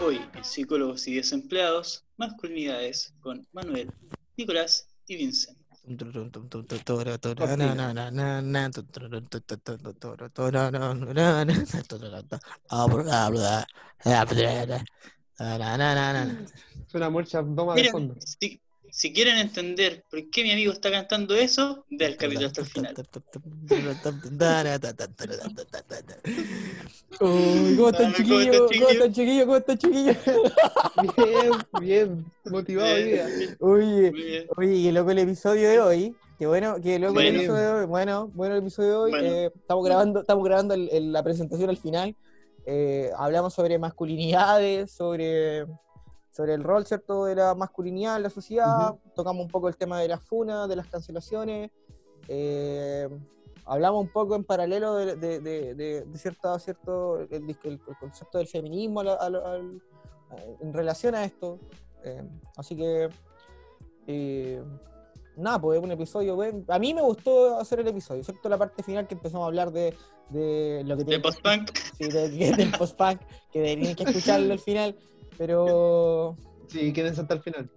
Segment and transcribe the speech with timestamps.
[0.00, 3.92] Hoy en Psicólogos y Desempleados, masculinidades con Manuel,
[4.36, 5.57] Nicolás y Vincent.
[17.74, 18.16] De fondo.
[18.20, 22.62] Si, si quieren entender por qué mi amigo está cantando eso, ve el capítulo hasta
[22.62, 22.94] el final.
[27.20, 28.56] Uy, ¿cómo están ¿cómo chiquillos?
[28.78, 29.44] ¿Cómo están chiquillos?
[29.46, 30.16] ¿Cómo están chiquillos?
[31.16, 33.26] Bien, bien, motivado hoy día.
[33.60, 36.16] Oye, oye, qué loco el episodio de hoy.
[36.38, 37.38] Qué bueno, qué loco el Bueno.
[37.38, 37.86] episodio de hoy.
[37.86, 39.10] Bueno, bueno el episodio de hoy.
[39.10, 39.26] Bueno.
[39.28, 42.14] Eh, estamos grabando, estamos grabando el- el- la presentación al final.
[42.66, 45.64] Eh, hablamos sobre masculinidades, sobre,
[46.30, 48.94] sobre el rol, ¿cierto?, de la masculinidad en la sociedad.
[49.16, 51.70] Tocamos un poco el tema de las funas, de las cancelaciones.
[52.28, 53.08] Eh,
[53.68, 57.80] hablamos un poco en paralelo de, de, de, de- de cierta, cierto, el, el- el
[58.00, 59.82] concepto del feminismo al- al- al-
[60.60, 61.58] en relación a esto.
[62.04, 62.22] Eh,
[62.56, 63.08] así que,
[64.06, 64.62] eh,
[65.36, 66.36] nada, pues es un episodio.
[66.36, 66.64] bueno.
[66.68, 69.70] A mí me gustó hacer el episodio, excepto la parte final que empezamos a hablar
[69.72, 69.94] de,
[70.30, 73.20] de lo que De tiene post-punk, Sí, del post-punk,
[73.52, 74.96] que tenían que escucharlo al final,
[75.36, 76.36] pero
[76.68, 77.70] Sí, quédense hasta el final.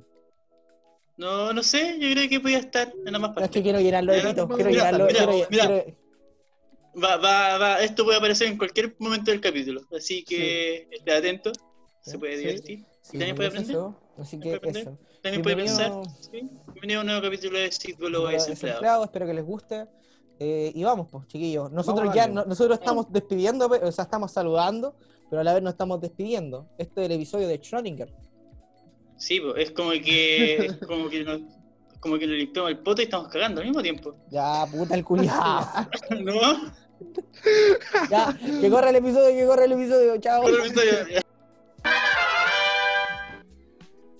[1.21, 3.61] No, no sé, yo creo que podía estar en ambas es que partes.
[3.61, 5.67] quiero llenarlo de Mira, pito, mira, quiero mira, llenarlo, mira, quiero- mira.
[5.83, 6.01] quiero-
[7.03, 11.51] Va, va, va, esto puede aparecer en cualquier momento del capítulo, así que esté atento,
[12.01, 12.85] se puede divertir.
[13.01, 13.71] sí, ¿También puede aprender?
[13.75, 14.81] eso, así que ¿Puede aprender?
[14.81, 14.97] eso.
[15.21, 15.91] También puede pensar.
[15.91, 16.49] Bienvenido- ¿sí?
[16.73, 19.03] Bienvenido a un nuevo capítulo de Psicólogo Desempleado.
[19.05, 19.85] Espero que les guste.
[20.43, 21.71] Eh, y vamos, pues, chiquillos.
[21.71, 24.95] Nosotros Vamos ya, no- nosotros estamos despidiendo, o sea, estamos saludando,
[25.29, 26.67] pero a la vez nos estamos despidiendo.
[26.79, 28.09] Este es el episodio de Schrödinger.
[29.21, 31.41] Sí, pues, es como que, es como que nos,
[31.99, 34.15] como que nos limpiamos el poto y estamos cagando al mismo tiempo.
[34.31, 35.67] Ya, puta el culiado.
[36.23, 36.73] ¿No?
[38.09, 40.17] ya, que corra el episodio, que corra el episodio.
[40.17, 40.41] Chao.
[40.41, 41.21] Otro episodio.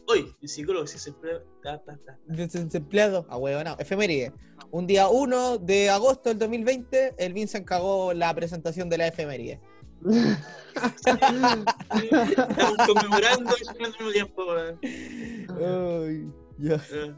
[0.08, 1.44] Hoy, en Psicólogos Desempleados.
[1.64, 2.20] ta, ta, ta.
[2.28, 3.26] Desempleado.
[3.28, 3.76] A huevo, no.
[3.80, 4.34] Efeméride.
[4.70, 9.60] Un día 1 de agosto del 2020, el Vincent cagó la presentación de la efeméride.
[10.96, 14.44] Estamos conmemorando y al mismo tiempo.
[14.52, 16.32] Ay.
[16.64, 17.14] Eh.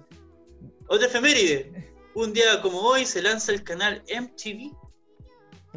[0.87, 1.93] Otra efeméride.
[2.15, 4.71] Un día como hoy se lanza el canal MTV,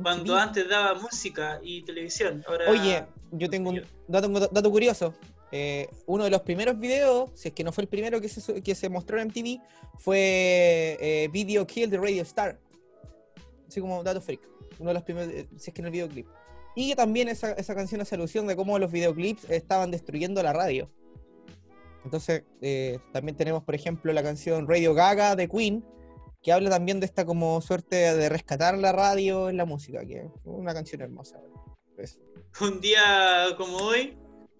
[0.03, 2.45] cuando antes daba música y televisión.
[2.47, 5.15] Ahora, Oye, yo tengo un dato, curioso.
[5.53, 8.63] Eh, uno de los primeros videos, si es que no fue el primero que se,
[8.63, 9.61] que se mostró en MTV,
[9.99, 12.59] fue eh, Video Kill de Radio Star.
[13.67, 14.41] Así como dato freak.
[14.79, 16.27] Uno de los primeros, eh, si es que no el videoclip.
[16.77, 20.89] Y también esa, esa canción hace alusión de cómo los videoclips estaban destruyendo la radio.
[22.05, 25.85] Entonces, eh, también tenemos, por ejemplo, la canción Radio Gaga de Queen,
[26.43, 30.19] que habla también de esta como suerte de rescatar la radio en la música, que
[30.27, 31.41] es una canción hermosa.
[32.61, 34.17] Un día como hoy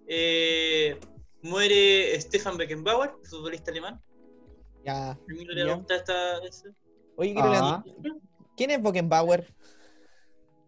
[0.09, 0.99] eh,
[1.43, 4.01] muere Stefan Beckenbauer, futbolista alemán.
[4.85, 5.11] Ya.
[5.11, 5.75] A mí no le Ya.
[5.75, 6.39] gusta esta.
[7.17, 7.85] Oye, quiero Ah.
[7.85, 8.17] leer-
[8.57, 8.83] ¿quién es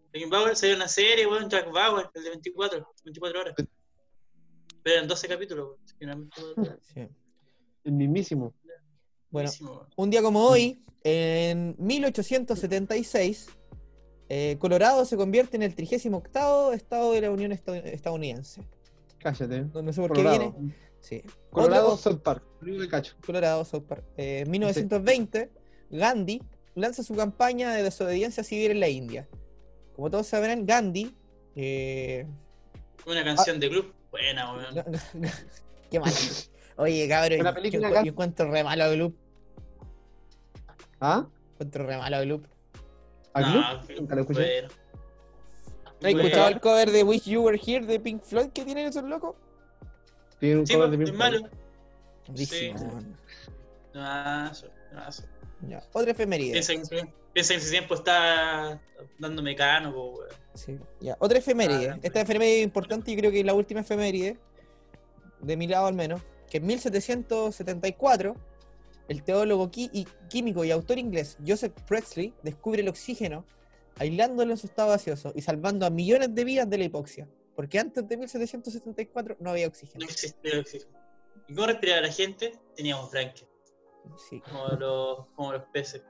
[0.09, 0.11] Bockenbauer?
[0.11, 3.55] Beckenbauer salió una serie, weón, Jack Bauer, el de 24, 24 horas.
[4.81, 5.79] Pero eran 12 capítulos, weón.
[5.85, 6.77] así que eran 24 horas.
[6.93, 7.07] Sí.
[7.83, 8.53] El mismísimo.
[9.29, 9.51] Bueno,
[9.95, 13.47] un día como hoy, en 1876,
[14.29, 18.67] eh, Colorado se convierte en el 38 estado de la Unión Estadoun- estadounidense.
[19.19, 19.61] Cállate.
[19.73, 20.53] No, no sé por qué viene.
[21.01, 21.21] Sí.
[21.51, 22.43] Colorado, South Park.
[22.89, 23.15] Cacho.
[23.25, 24.03] Colorado, South Park.
[24.17, 25.51] Eh, en 1920,
[25.91, 26.41] Gandhi
[26.75, 29.27] lanza su campaña de desobediencia civil en la India.
[29.99, 31.13] Como todos sabrán, Gandhi.
[31.57, 32.25] eh,
[33.05, 34.75] Una canción de club, buena, weón.
[35.91, 36.13] Qué mal.
[36.77, 39.13] Oye, cabrón, yo, película encuentro re malo a Gloop.
[41.01, 41.27] ¿Ah?
[41.51, 42.45] Encuentro re malo a Gloop.
[43.33, 43.99] ¿A No, Gloop?
[43.99, 44.39] Nunca lo escuché.
[44.39, 44.67] bueno.
[44.69, 46.19] ¿No has Bueno.
[46.21, 49.35] escuchado el cover de Wish You Were Here de Pink Floyd que tienen esos locos?
[50.39, 51.41] Tiene un Sí, cover de pues, Pink es Floyd.
[51.41, 51.55] malo.
[52.25, 52.95] Buenísimo, Sí.
[53.95, 54.67] no, eso.
[55.67, 55.83] Ya.
[55.91, 56.53] Otra efeméride.
[56.53, 58.81] Que, piensa que ese tiempo está
[59.17, 60.19] dándome cano, po.
[60.53, 61.15] Sí, ya.
[61.19, 61.89] Otra efeméride.
[61.91, 64.37] Ah, Esta efeméride es importante y creo que es la última efeméride,
[65.41, 68.35] de mi lado al menos, que en 1774,
[69.07, 73.45] el teólogo y químico y autor inglés Joseph Presley descubre el oxígeno,
[73.97, 77.27] aislándolo en su estado gaseoso y salvando a millones de vidas de la hipoxia.
[77.55, 80.05] Porque antes de 1774 no había No oxígeno.
[80.05, 80.91] existía el oxígeno.
[81.47, 82.53] ¿Y cómo respiraba la gente?
[82.75, 83.47] Teníamos franque,
[84.29, 86.01] Sí, como los, como los peces.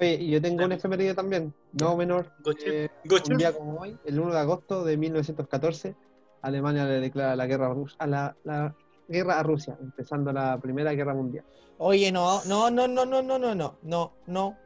[0.00, 2.32] Oye, y yo tengo una efeméride también, no menor.
[2.66, 2.88] Eh,
[3.30, 5.94] un día como hoy, el 1 de agosto de 1914,
[6.42, 8.74] Alemania le declara la guerra a, la, la
[9.08, 11.44] guerra a Rusia, empezando la Primera Guerra Mundial.
[11.78, 14.58] Oye, no, no, no, no, no, no, no, no, no, no,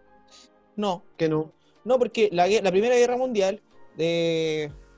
[0.76, 1.52] no, Que no,
[1.84, 3.60] no, porque la, Primera Guerra Mundial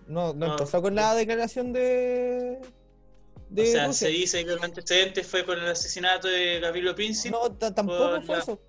[0.07, 0.47] no, no No.
[0.53, 2.61] empezó con la declaración de,
[3.49, 4.09] de o sea, Rusia.
[4.09, 7.31] se dice que el antecedente fue con el asesinato de Gabrielo Príncipe.
[7.37, 8.61] No, ta- tampoco fue la- eso.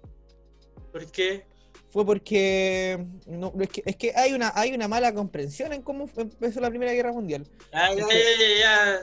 [0.91, 1.43] ¿Por qué?
[1.89, 6.09] Fue porque no, es, que, es que hay una hay una mala comprensión en cómo
[6.15, 7.45] empezó la Primera Guerra Mundial.
[7.73, 8.95] Ah, Es ya, que- ya, ya,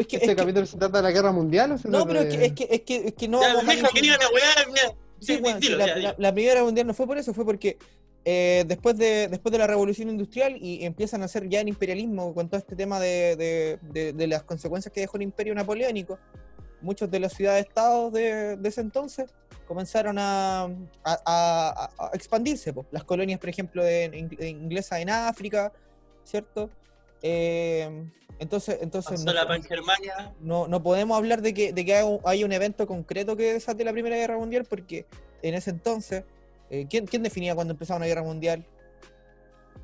[0.00, 2.04] Es que, ¿Este es que- capítulo se trata de la Guerra Mundial o se no,
[2.04, 3.62] trata pero es que, de- es que, es que, es que no ya.
[3.62, 4.94] mijo, que la weá, mira.
[5.18, 6.14] Sí, Sí, bueno, sí, dilo, la, ya, la- ya.
[6.18, 7.78] la Primera Guerra Mundial no fue por eso, fue porque
[8.26, 12.34] eh, después, de, después de la Revolución Industrial y empiezan a hacer ya el imperialismo
[12.34, 16.18] con todo este tema de, de- de- de las consecuencias que dejó el imperio napoleónico,
[16.82, 19.30] muchos de las ciudades-estados de, de ese entonces
[19.66, 20.62] comenzaron a,
[21.04, 22.72] a- a- a expandirse.
[22.72, 22.86] po.
[22.90, 24.08] Las colonias, por ejemplo, de,
[24.38, 25.72] de inglesas en África,
[26.24, 26.70] ¿cierto?
[27.22, 28.04] Eh,
[28.38, 29.32] entonces, entonces no,
[30.40, 33.54] no, no podemos hablar de que, de que haya un, haya un evento concreto que
[33.54, 35.06] desate la Primera Guerra Mundial porque
[35.42, 36.24] en ese entonces,
[36.70, 38.64] eh, ¿quién, quién definía cuando empezaba una guerra mundial?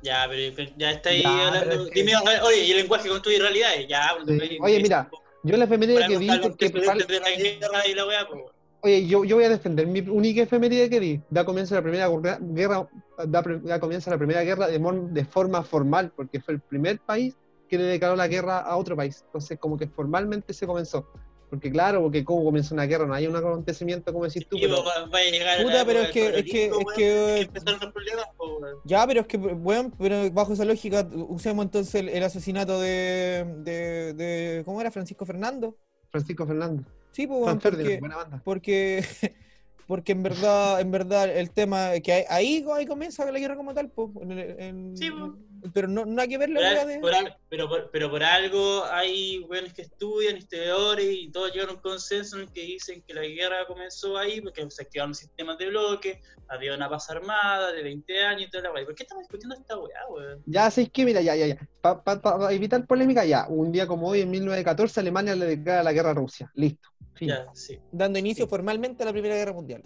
[0.03, 1.69] Ya, pero ya está ahí Ya, hablando.
[1.69, 2.13] pero es que- Dime,
[2.43, 3.87] oye, y el lenguaje construye realidades.
[3.87, 4.57] Ya, hablo Sí.
[4.61, 5.09] Oye, mira,
[5.43, 8.41] Yo la efeméride que vi, la guerra y la weá, pues.
[8.85, 11.21] Oye, yo, yo voy a defender mi única efeméride que di.
[11.29, 12.89] Da comienzo la primera guerra, guerra-
[13.27, 16.59] da, pre- da comienzo la primera guerra de, mon- de forma formal, porque fue el
[16.59, 17.37] primer país
[17.69, 19.23] que le declaró la guerra a otro país.
[19.25, 21.07] Entonces, como que formalmente se comenzó.
[21.49, 24.61] Porque claro, porque cómo comienza una guerra, no hay un acontecimiento como decís tú, Y
[24.61, 26.95] pero va, va a llegar Puta, pero es que- del es que- terrorismo, es weón,
[26.97, 28.75] que- empezaron los problemas, weón.
[28.83, 33.45] Ya, pero es que, bueno, pero bajo esa lógica, usemos entonces el, el asesinato de,
[33.59, 34.91] de, de- ¿Cómo era?
[34.91, 35.77] Francisco Fernando.
[36.09, 36.85] Francisco Fernández.
[37.13, 38.41] Sí, pues, Ferdinand, porque, buena banda.
[38.43, 39.05] porque,
[39.87, 43.73] porque en verdad, en verdad, el tema que hay- ahí, ahí comienza la guerra como
[43.73, 44.31] tal, pues, en-
[44.61, 45.71] en- Sí, pues.
[45.73, 46.99] pero no, no hay que ver la Por al- de.
[46.99, 51.69] por al- pero, por, pero por algo hay weones que estudian, historiadores, y todos llegan
[51.69, 55.13] a un consenso en el que dicen que la guerra comenzó ahí porque se activaron
[55.13, 58.85] sistemas de bloque, había una paz armada de 20 años y toda la weá.
[58.85, 60.41] ¿Por qué estamos discutiendo esta weá, weón?
[60.45, 61.05] Ya, ¿sabes qué?
[61.05, 61.69] Mira, ya, ya, ya.
[61.81, 63.45] Para evitar polémica, ya.
[63.47, 66.51] Un día como hoy, en 1914, Alemania le declara la guerra a Rusia.
[66.55, 66.89] Listo.
[67.15, 67.29] Fin.
[67.29, 67.79] Ya, sí.
[67.91, 69.83] Dando inicio formalmente a la Primera Guerra Mundial.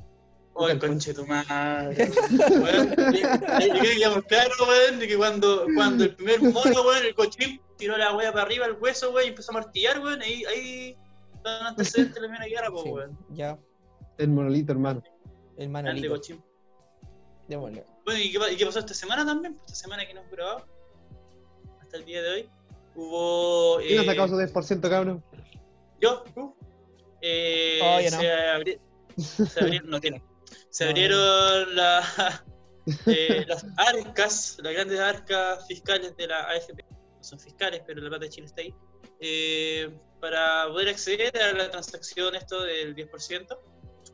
[0.54, 2.10] Oye, conche tu madre,
[2.50, 2.96] weón.
[4.02, 8.16] Yo claro, weón, de que cuando, cuando el primer mono, weón, el cochín, tiró la
[8.16, 10.98] weá para arriba, el hueso, weón, y empezó a martillar, weón, ahí, ahí
[11.36, 13.18] están antecedentes de la primera guerra, pues, Sí, weón.
[13.30, 13.60] ya,
[14.18, 15.04] El monolito, hermano.
[15.58, 16.14] el Grande manolito.
[16.16, 16.44] cochín.
[17.48, 17.86] Démosle.
[18.04, 19.60] Bueno, ¿y qué, y qué pasó esta semana también?
[19.68, 20.66] Esta semana que no hemos grabado,
[21.82, 22.50] hasta el día de hoy,
[22.96, 23.78] hubo...
[23.78, 25.24] ¿Quién ha eh, sacado su 10%, cabrón?
[26.02, 26.56] Yo, tú.
[27.30, 28.20] Eh, Oh, no.
[28.20, 28.80] se, abri-
[29.18, 30.24] se abrieron, no tiene.
[30.70, 32.44] Se No, abrieron la-
[33.08, 36.84] eh, las arcas, las grandes arcas fiscales de la AFP.
[36.90, 38.74] No son fiscales, pero la plata de Chile está ahí.
[39.20, 39.90] eh,
[40.22, 43.48] para poder acceder a la transacción esto del 10%.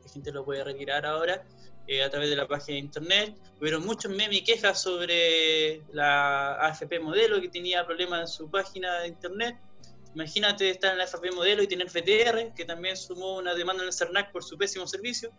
[0.03, 1.45] La gente lo puede retirar ahora
[1.87, 3.35] eh, a través de la página de internet.
[3.61, 8.99] Hubieron muchos memes y quejas sobre la AFP modelo que tenía problemas en su página
[9.01, 9.55] de internet.
[10.15, 13.87] Imagínate estar en la AFP modelo y tener FTR, que también sumó una demanda en
[13.87, 15.31] el CERNAC por su pésimo servicio.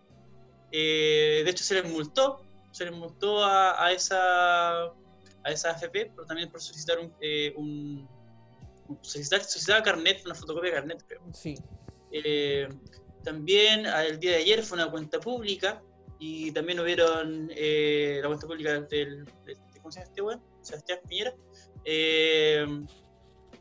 [0.73, 2.43] Eh, de hecho, se les multó,
[2.73, 4.91] se les multó a, a esa, a
[5.49, 8.08] esa AFP, pero también por solicitar un, eh, un-
[9.03, 11.22] solicitar, solicitar carnet, una fotocopia de carnet, creo.
[11.32, 11.55] Sí.
[12.10, 12.69] Eh,
[13.22, 15.81] también el día de ayer fue una cuenta pública
[16.19, 20.43] y también hubieron eh, la cuenta pública del, de- ¿cómo se llama este weón?
[20.63, 21.34] Sebastián Piñera,
[21.84, 22.67] eh,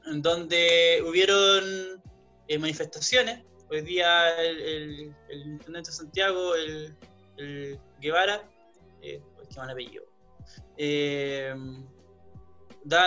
[0.06, 2.02] donde hubieron
[2.48, 3.44] eh, manifestaciones.
[3.70, 6.96] Hoy día el, el- el intendente de Santiago, el,
[7.38, 8.48] el Guevara,
[9.02, 10.04] eh, pues, qué mal apellido,
[10.78, 11.54] eh,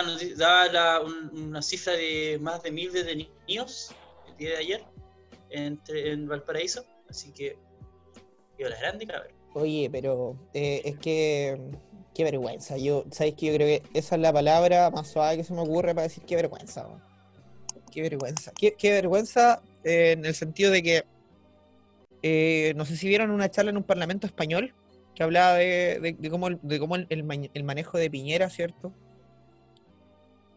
[0.03, 3.91] noti- daba la- un- una cifra de más de mil detenidos
[4.27, 4.83] el día de ayer
[5.49, 7.57] entre, en Valparaíso, así que
[8.57, 9.33] yo la grande, cabrón.
[9.53, 11.59] Oye, pero eh, es que
[12.17, 12.77] qué vergüenza.
[12.77, 15.61] Yo, sabes que yo creo que esa es la palabra más suave que se me
[15.61, 16.87] ocurre para decir qué vergüenza.
[17.91, 18.51] Qué vergüenza.
[18.57, 21.03] Qué, vergüenza eh, en el sentido de que
[22.23, 24.73] eh, no sé si vieron una charla en un parlamento español
[25.13, 26.47] que hablaba de, de- cómo,
[26.97, 28.91] el- manejo de Piñera, ¿cierto?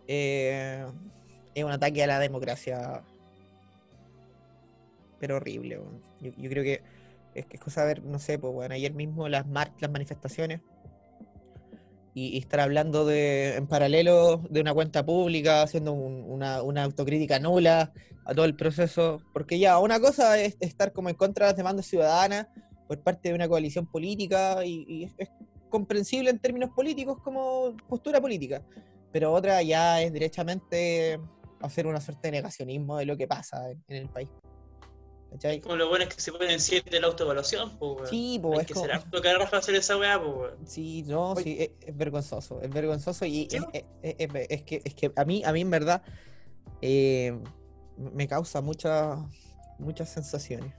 [0.08, 0.82] Eh,
[1.54, 3.02] es un ataque a la democracia,
[5.18, 5.78] pero horrible.
[6.22, 6.82] Yo, yo creo que
[7.34, 10.60] es es cosa de ver, no sé, pues bueno, ayer mismo las mar las manifestaciones
[12.14, 17.92] y, estar hablando de en paralelo de una cuenta pública, haciendo un- una, autocrítica nula
[18.24, 21.56] a todo el proceso, porque ya una cosa es estar como en contra de las
[21.56, 22.46] demandas ciudadanas
[22.88, 25.30] por parte de una coalición política y, es, es-
[25.68, 28.60] comprensible en términos políticos como postura política,
[29.12, 31.20] pero otra ya es derechamente
[31.60, 34.28] hacer una suerte de negacionismo de lo que pasa en, en el país.
[35.30, 35.60] ¿Cachai?
[35.60, 38.06] Como lo bueno es que se ponen siete de la autoevaluación, pues, weón.
[38.08, 40.52] Sí, pues Hay es que como- ser harto carajo hacer esa weá, pues.
[40.66, 41.42] Sí, no, Oye.
[41.44, 44.94] sí, es, es vergonzoso, es vergonzoso y Sí, es, es- es- es- es que, es
[44.94, 46.02] que a mí, a mí en verdad
[46.82, 47.38] eh,
[47.96, 49.18] me causa muchas
[49.78, 50.74] muchas sensaciones.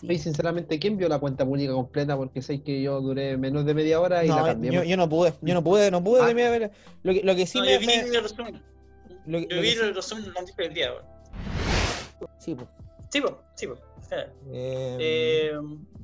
[0.00, 0.06] Sí.
[0.12, 2.16] Y sinceramente, ¿quién vio la cuenta pública completa?
[2.16, 4.88] Porque sé que yo duré menos de media hora y No, la yo, cambié.
[4.88, 6.26] yo no pude, yo no pude, no pude Ah.
[6.34, 6.70] de
[7.02, 8.62] Lo que, lo que sí no, me, yo vi me- el resumen.
[9.26, 10.90] lo yo lo vi el resumen antes del día,
[12.38, 12.68] sí, pues,
[13.08, 13.80] Sí, pues, sí, pues.
[14.10, 15.52] eh, Eh,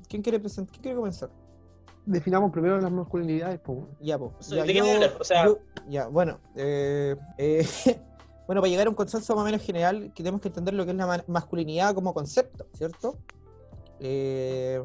[0.08, 0.72] ¿Quién quiere presentar?
[0.72, 1.30] ¿Quién quiere comenzar?
[2.04, 3.78] Definamos primero las masculinidades, pues.
[4.00, 4.32] Ya, pues.
[4.48, 5.16] Ya, ¿de qué vamos a hablar?
[5.20, 6.38] O sea- yo- ya, bueno.
[6.56, 7.64] eh, eh,
[8.46, 10.84] bueno, para llegar a un consenso más o menos general, que tenemos que entender lo
[10.84, 13.16] que es la ma- masculinidad como concepto, ¿cierto?
[14.00, 14.82] Eh,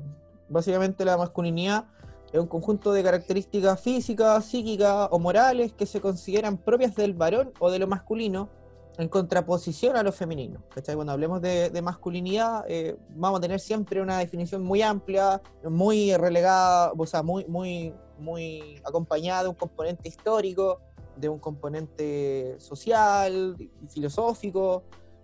[0.49, 1.85] básicamente la masculinidad
[2.31, 7.51] es un conjunto de características físicas, psíquicas o morales que se consideran propias del varón
[7.59, 8.49] o de lo masculino
[8.97, 10.63] en contraposición a lo femenino.
[10.73, 10.95] ¿cachai?
[10.95, 16.15] Cuando hablemos de, de masculinidad, eh, vamos a tener siempre una definición muy amplia, muy
[16.15, 20.81] relegada, o sea, muy, muy, muy acompañada de un componente histórico,
[21.15, 24.83] de un componente social, y filosófico,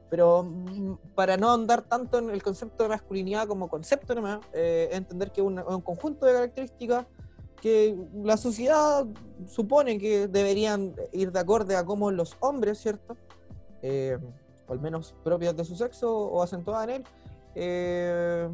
[0.10, 4.90] pero mm, para no andar tanto en el concepto de masculinidad como concepto nomás, eh,
[4.92, 7.06] entender que es un, un conjunto de características
[7.60, 9.06] que la sociedad
[9.48, 13.16] supone que deberían ir de acorde a cómo los hombres, ¿cierto?
[13.84, 14.18] Eh,
[14.68, 17.04] o al menos propias de su sexo o acentuadas en él,
[17.54, 18.50] eh,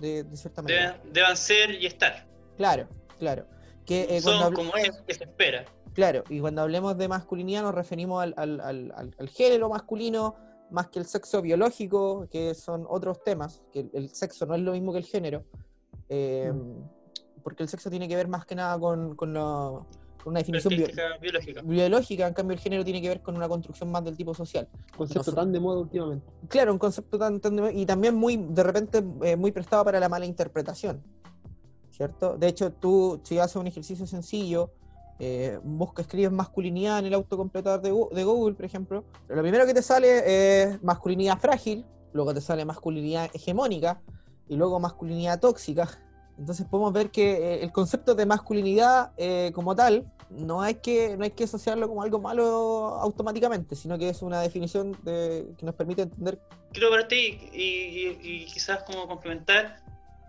[0.00, 0.92] de, de cierta manera.
[0.98, 2.26] deben, deban ser y estar.
[2.56, 2.86] Claro,
[3.18, 3.46] claro.
[3.86, 5.64] Que, eh, Son cuando como es, que se espera.
[5.94, 10.36] Claro, y cuando hablemos de masculinidad nos referimos al, al- al- al- al género masculino
[10.70, 14.60] más que el sexo biológico, que son otros temas, que el, el sexo no es
[14.60, 15.44] lo mismo que el género,
[16.10, 16.52] eh,
[17.42, 19.80] porque el sexo tiene que ver más que nada con, con la-
[20.26, 20.88] con una definición bio-
[21.20, 21.62] biológica.
[21.62, 24.68] biológica, en cambio el género tiene que ver con una construcción más del tipo social.
[24.96, 26.26] Concepto tan de moda últimamente.
[26.48, 30.00] Claro, un concepto tan, tan de- y también muy, de repente, eh, muy prestado para
[30.00, 31.00] la mala interpretación,
[31.92, 32.36] ¿cierto?
[32.36, 34.72] De hecho, tú, si haces un ejercicio sencillo,
[35.20, 39.74] eh, busca, escribes masculinidad en el autocompletador de, de Google, por ejemplo, lo primero que
[39.74, 44.00] te sale es masculinidad frágil, luego te sale masculinidad hegemónica,
[44.48, 45.88] y luego masculinidad tóxica.
[46.38, 51.16] Entonces podemos ver que eh, el concepto de masculinidad eh, como tal no hay, que,
[51.16, 52.44] no hay que asociarlo como algo malo
[53.00, 56.38] automáticamente, sino que es una definición de- que nos permite entender
[56.72, 59.78] Creo para ti, y, y- y quizás como complementar,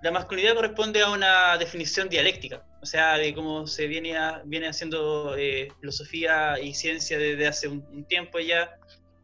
[0.03, 4.67] la masculinidad corresponde a una definición dialéctica, o sea, de cómo se viene, a- viene
[4.67, 8.69] haciendo eh, filosofía y ciencia desde hace un, un tiempo ya,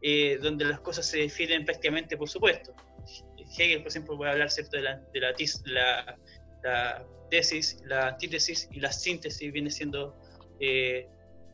[0.02, 2.74] eh, donde las cosas se definen prácticamente por supuesto.
[3.56, 4.76] Hegel, por ejemplo, puede hablar ¿cierto?
[4.76, 6.18] de, la, de la, tis- la-
[6.64, 10.16] la tesis, la antítesis y la síntesis viene siendo
[10.58, 11.06] eh,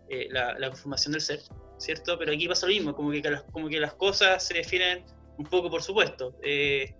[0.08, 1.40] eh, la, la conformación del ser,
[1.78, 2.18] ¿cierto?
[2.18, 5.04] Pero aquí pasa lo mismo, como que, como que las cosas se definen
[5.38, 6.36] un poco por supuesto.
[6.42, 6.92] Eh,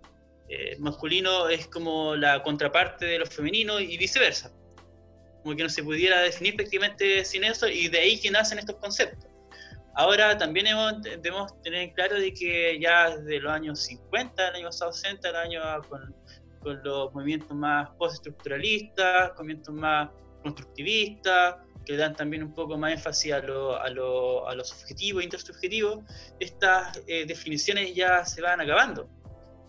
[0.47, 4.51] eh, masculino es como la contraparte de lo femenino y viceversa.
[5.43, 8.77] Como que no se pudiera definir prácticamente sin eso y de ahí que nacen estos
[8.77, 9.29] conceptos.
[9.93, 10.67] Ahora también
[11.21, 15.35] debemos tener claro de que ya desde los años 50, el año pasado 60, el
[15.35, 16.15] año con,
[16.61, 20.09] con los movimientos más postestructuralistas, movimientos más
[20.43, 26.03] constructivistas, que dan también un poco más énfasis a lo, a lo, a e intersubjetivo,
[26.39, 29.09] estas eh, definiciones ya se van acabando.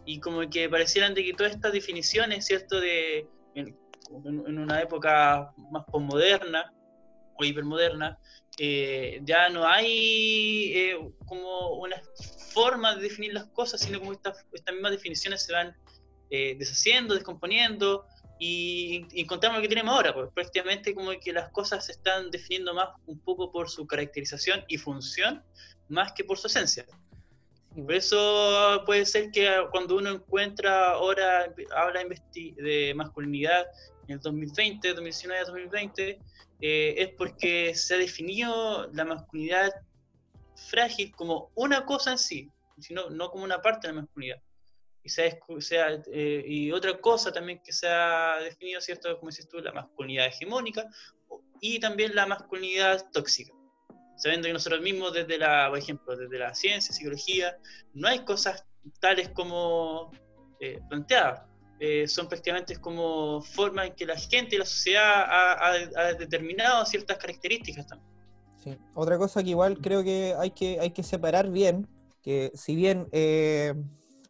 [0.04, 2.80] Y como que parecieran de que todas estas definiciones, ¿cierto?
[2.80, 3.76] De, en,
[4.24, 6.72] en una época más posmoderna
[7.36, 8.18] o hipermoderna,
[8.58, 11.96] eh, ya no hay eh, como una
[12.52, 15.74] forma de definir las cosas, sino como estas, estas mismas definiciones se van
[16.34, 18.06] eh, deshaciendo, descomponiendo,
[18.38, 22.30] y, y encontramos lo que tenemos ahora, pues prácticamente como que las cosas se están
[22.30, 25.44] definiendo más un poco por su caracterización y función,
[25.90, 26.86] más que por su esencia.
[27.74, 33.66] Por eso puede ser que cuando uno encuentra ahora, habla de masculinidad
[34.08, 36.18] en el 2020, 2019, 2020,
[36.62, 39.70] eh, es porque se ha definido la masculinidad
[40.70, 44.40] frágil como una cosa en sí, sino no como una parte de la masculinidad.
[45.04, 49.16] Y, eh, y otra cosa también que se ha definido, ¿cierto?
[49.18, 50.86] Como dices tú, la masculinidad hegemónica
[51.60, 53.52] y también la masculinidad tóxica.
[54.16, 57.56] Sabiendo que nosotros mismos, desde la, por ejemplo, desde la ciencia, psicología,
[57.94, 58.64] no hay cosas
[59.00, 60.12] tales como
[60.60, 61.42] eh, planteadas.
[61.80, 66.14] Eh, son prácticamente como formas en que la gente y la sociedad ha, ha- ha
[66.14, 68.12] determinado ciertas características también.
[68.62, 68.78] Sí.
[68.94, 71.88] Otra cosa que igual creo que hay que, hay que separar bien,
[72.22, 73.74] que si bien eh,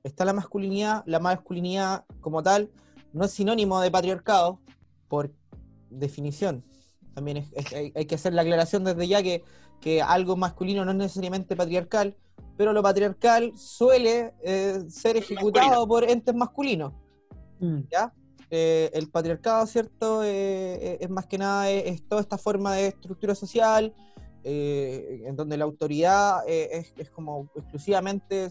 [0.05, 2.71] está la masculinidad, la masculinidad como tal
[3.13, 4.61] no es sinónimo de patriarcado,
[5.09, 5.33] por,
[5.91, 6.65] definición.
[7.15, 9.45] También es- es- hay, hay que hacer la aclaración desde ya que,
[9.81, 12.17] que algo masculino no es necesariamente patriarcal,
[12.57, 15.89] pero lo patriarcal suele eh, ser ejecutado Masculino.
[15.89, 16.95] por entes masculinos.
[17.61, 17.81] Mm.
[17.91, 18.13] ¿ya?
[18.51, 20.23] Eh, el patriarcado, ¿cierto?
[20.25, 23.95] Eh, es más que nada es, es toda esta forma de estructura social
[24.45, 28.51] eh, en donde la autoridad eh, es, es como exclusivamente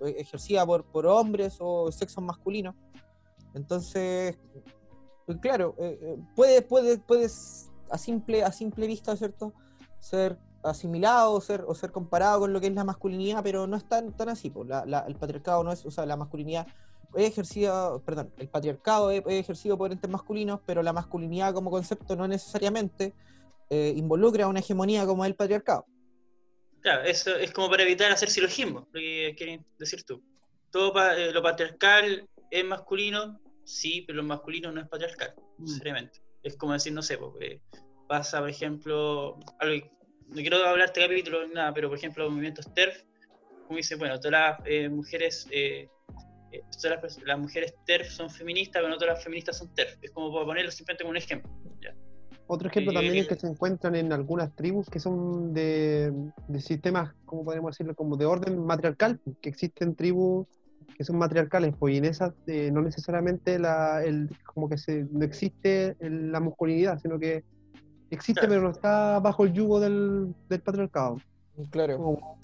[0.00, 2.74] ejercida por, por hombres o sexos masculinos.
[3.54, 4.38] Entonces,
[5.24, 9.52] pues claro, eh, eh, puede, puede, puedes a simple, a simple vista, ¿cierto?
[9.98, 13.76] Ser asimilado o ser, o ser comparado con lo que es la masculinidad, pero no
[13.76, 14.50] es tan, tan así.
[14.50, 14.68] pues,
[15.06, 16.66] el patriarcado no es, o sea, la masculinidad
[17.14, 22.16] es ejercida, perdón, el patriarcado es ejercido por entes masculinos, pero la masculinidad como concepto
[22.16, 23.14] no necesariamente
[23.70, 25.86] eh, involucra una hegemonía como el patriarcado.
[26.86, 30.22] Claro, eso es como para evitar hacer silogismo, lo que quieres decir tú.
[30.70, 36.20] Todo pa- eh, lo patriarcal es masculino, sí, pero lo masculino no es patriarcal, necesariamente.
[36.44, 37.60] Es como decir, no sé, pues, eh,
[38.06, 39.84] pasa, por ejemplo, algo,
[40.28, 43.02] no quiero hablar de este capítulo ni nada, pero por ejemplo, los movimientos TERF,
[43.66, 45.88] como dice, bueno, todas las eh, mujeres, eh,
[46.80, 49.98] todas las, mujeres TERF son feministas, pero no todas las feministas son TERF.
[50.02, 51.50] Es como para ponerlo simplemente como un ejemplo.
[51.80, 51.92] ¿ya?
[52.48, 56.12] Otro ejemplo Y- también es que se encuentran en algunas tribus que son de,
[56.46, 60.46] de sistemas, como podemos decirlo, como de orden matriarcal, que existen tribus
[60.96, 65.06] que son matriarcales, pues y en esas eh, no necesariamente la, el, como que se,
[65.10, 67.44] no existe el- la masculinidad, sino que
[68.10, 68.48] existe Claro.
[68.48, 71.18] pero no está bajo el yugo del, del patriarcado.
[71.70, 71.96] Claro.
[71.98, 72.38] Como,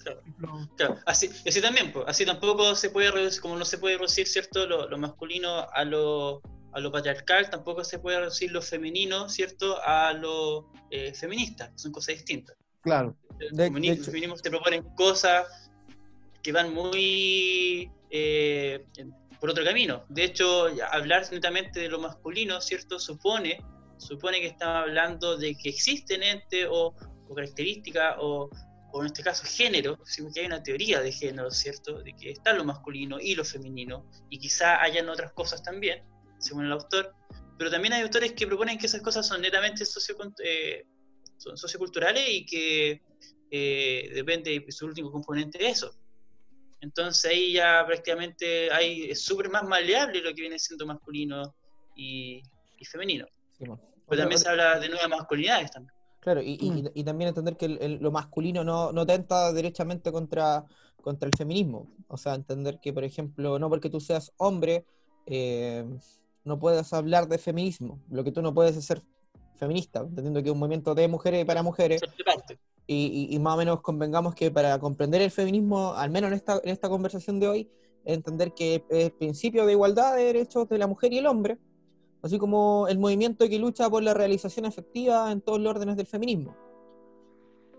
[0.77, 0.97] Claro.
[1.05, 4.65] así, así también, pues, así tampoco se puede reducir, como no se puede reducir, ¿cierto?
[4.67, 6.41] Lo, lo masculino a lo,
[6.73, 9.79] a lo patriarcal, tampoco se puede reducir lo femenino, ¿cierto?
[9.83, 12.55] A lo eh, feminista, son cosas distintas.
[12.81, 15.45] claro, El De- te proponen cosas
[16.41, 18.85] que van muy eh,
[19.39, 20.05] por otro camino.
[20.09, 22.99] De hecho, hablar netamente de lo masculino, ¿cierto?
[22.99, 23.59] Supone,
[23.97, 26.93] supone que estamos hablando de que existen entes o,
[27.29, 28.49] o características o,
[28.91, 32.03] o en este caso género, sino que hay una teoría de género, ¿cierto?
[32.03, 36.03] De que está lo masculino y lo femenino, y quizá hayan otras cosas también,
[36.43, 37.13] según el autor,
[37.57, 40.83] pero también hay autores que proponen que esas cosas son netamente socio, eh,
[41.37, 43.01] son socioculturales y que
[43.51, 45.91] eh, depende de su último componente de eso.
[46.81, 51.55] Entonces ahí ya prácticamente hay, es súper más maleable lo que viene siendo masculino
[51.95, 52.41] y,
[52.77, 53.25] y femenino.
[53.57, 53.65] Sí.
[54.09, 55.93] Pero también se habla de nuevas masculinidades también.
[56.19, 56.89] Claro, y, y- Mm.
[56.93, 60.65] y también entender que el- el- lo masculino no, no tenta derechamente contra,
[61.01, 61.89] contra el feminismo.
[62.07, 64.85] O sea, entender que, por ejemplo, no porque tú seas hombre,
[65.25, 65.85] eh,
[66.45, 67.99] no puedes hablar de feminismo.
[68.09, 69.01] Lo que tú no puedes es ser
[69.55, 72.01] feminista, entendiendo que es un movimiento de mujeres y para mujeres.
[72.85, 76.33] Y, y- y más o menos convengamos que para comprender el feminismo, al menos en
[76.35, 77.69] esta, en esta conversación de hoy,
[78.03, 81.57] entender que es el principio de igualdad de derechos de la mujer y el hombre,
[82.21, 86.07] así como el movimiento que lucha por la realización efectiva en todos los órdenes del
[86.07, 86.55] feminismo.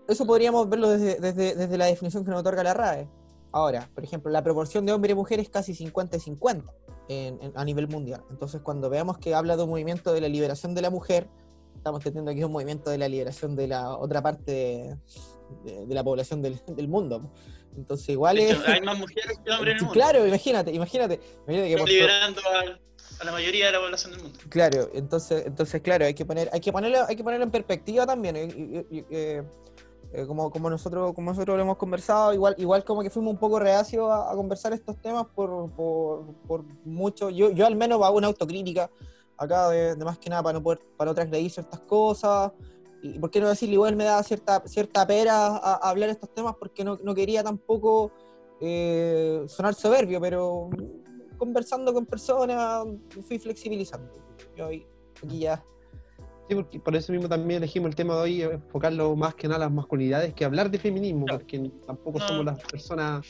[0.07, 3.07] Eso podríamos verlo desde, desde, desde la definición que nos otorga la RAE.
[3.51, 6.73] Ahora, por ejemplo, la proporción de hombre y mujer es casi 50 y 50
[7.09, 8.23] en- en- a nivel mundial.
[8.29, 11.27] Entonces, cuando veamos que habla de un movimiento de la liberación de la mujer,
[11.75, 14.97] estamos entendiendo que es un movimiento de la liberación de la otra parte de,
[15.63, 17.31] de- de la población del, del mundo.
[17.77, 18.57] Entonces, igual De es...
[18.57, 19.93] hecho, hay más mujeres que hombres en el mundo.
[19.93, 21.19] Claro, imagínate, imagínate.
[21.45, 22.79] imagínate que por- liberando al-
[23.19, 24.39] a la mayoría de la población del mundo.
[24.49, 28.05] Claro, entonces, entonces claro, hay que poner, hay que ponerlo, hay que ponerlo en perspectiva
[28.05, 28.35] también.
[28.35, 29.43] y- y- y, eh,
[30.15, 33.39] eh, como, como nosotros, como nosotros lo hemos conversado, igual, igual como que fuimos un
[33.39, 37.29] poco reacios a, conversar estos temas por, por, mucho.
[37.29, 38.89] Yo, yo al menos hago una autocrítica
[39.37, 42.51] acá de, más que nada para no poder, para no transgredir ciertas cosas.
[43.01, 46.33] Y por qué no decirle, igual me da cierta, cierta pera a, a hablar estos
[46.33, 48.11] temas porque no, no quería tampoco
[48.61, 50.69] eh, sonar soberbio, pero
[51.37, 52.85] conversando con personas
[53.27, 54.11] fui flexibilizando.
[54.55, 55.63] Yo aquí ya.
[56.47, 59.57] Sí, porque por eso mismo también elegimos el tema de hoy, enfocarlo más que nada
[59.65, 61.39] a las masculinidades que hablar de feminismo, Claro.
[61.39, 62.27] porque tampoco No.
[62.27, 63.25] somos las personas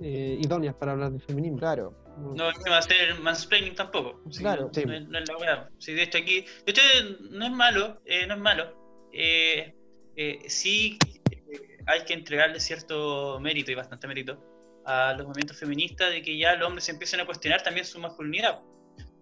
[0.00, 1.58] eh, idóneas para hablar de feminismo.
[1.58, 1.94] Claro,
[2.34, 4.20] No es que va a ser mansplaining tampoco.
[4.30, 4.64] Sí, Claro.
[4.66, 4.84] no, Sí.
[4.84, 5.68] no es, no es la weá.
[5.78, 6.82] Sí, de hecho aquí, de hecho
[7.30, 9.08] no es malo, eh, no es malo.
[9.12, 9.74] Eh,
[10.16, 10.98] eh, sí
[11.30, 14.42] eh, hay que entregarle cierto mérito y bastante mérito
[14.84, 17.98] a los movimientos feministas de que ya los hombres se empiecen a cuestionar también su
[18.00, 18.60] masculinidad.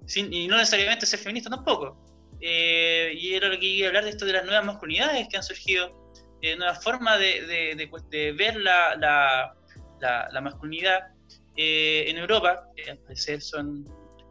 [0.06, 1.96] Sin- y no necesariamente ser feminista tampoco.
[2.40, 5.37] Eh, y era lo que iba a hablar de esto de las nuevas masculinidades que
[5.37, 5.94] han surgido,
[6.42, 9.55] eh, nuevas formas de, de- de cuest- de ver la, la-
[10.00, 11.00] la- la masculinidad
[11.57, 13.85] eh, en Europa, que parecer son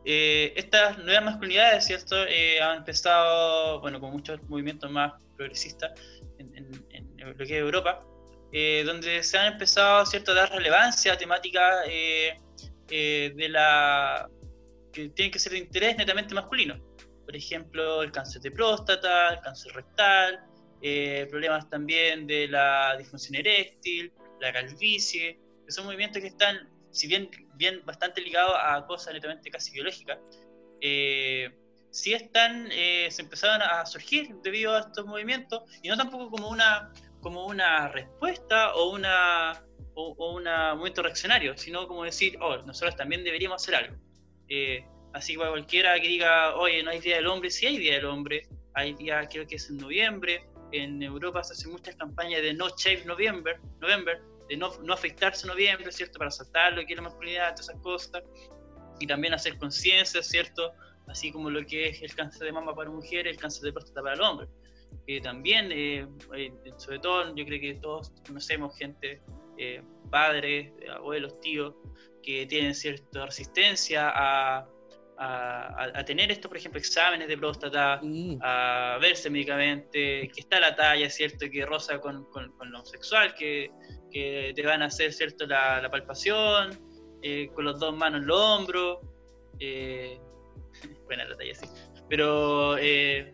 [0.06, 2.15] eh, estas nuevas masculinidades, ¿cierto?
[2.28, 5.91] Eh, han empezado, bueno, con muchos movimientos más progresistas
[6.39, 6.86] en, en-
[7.19, 8.04] en lo que es Europa,
[8.52, 14.28] eh, donde se han empezado, ¿cierto?, a dar relevancia a temáticas de la
[14.91, 16.88] que tienen que ser de interés netamente masculino.
[17.29, 20.43] Por ejemplo, el cáncer de próstata, el cáncer rectal,
[20.81, 24.11] eh, problemas también de la disfunción eréctil,
[24.41, 29.51] la calvicie, que son movimientos que están, si bien, bien bastante ligados a cosas netamente
[29.51, 30.17] casi biológicas,
[30.81, 31.55] eh,
[31.91, 36.49] sí están, eh, se empezaron a surgir debido a estos movimientos, y no tampoco como
[36.49, 39.63] una, como una respuesta o una
[39.93, 40.45] o, un
[40.79, 43.95] momento reaccionario, sino como decir, oh, nosotros también deberíamos hacer algo.
[44.47, 44.83] Eh,
[45.13, 47.95] así que para cualquiera que diga, oye, no hay Día del Hombre, sí hay Día
[47.95, 52.41] del Hombre, hay día, creo que es en noviembre, en Europa se hacen muchas campañas
[52.41, 56.17] de no shave November, November de no, no afeitarse en noviembre, ¿cierto?
[56.17, 58.24] Para saltar lo que es la masculinidad, todas esas cosas.
[59.00, 60.74] Y también hacer conciencia, ¿cierto?
[61.08, 64.02] Así como lo que es el cáncer de mama para mujeres, el cáncer de próstata
[64.02, 64.48] para el hombre.
[65.06, 69.22] Que también, eh, eh, sobre todo, yo creo que todos conocemos gente,
[69.58, 71.76] eh, padres, abuelos, tíos,
[72.24, 74.67] que tienen cierta resistencia a,
[75.21, 78.38] a, a, tener esto, por ejemplo, exámenes de próstata, Sí.
[78.41, 81.45] a verse médicamente, que está la talla, ¿cierto?
[81.51, 83.69] Que roza con, con, con lo sexual, que,
[84.12, 85.45] que te van a hacer, ¿cierto?
[85.45, 86.69] La, la palpación,
[87.21, 88.99] eh, con los dos manos en los hombros.
[89.60, 90.17] Eh,
[91.05, 91.65] buena la talla, sí.
[92.10, 92.77] Pero...
[92.77, 93.34] eh,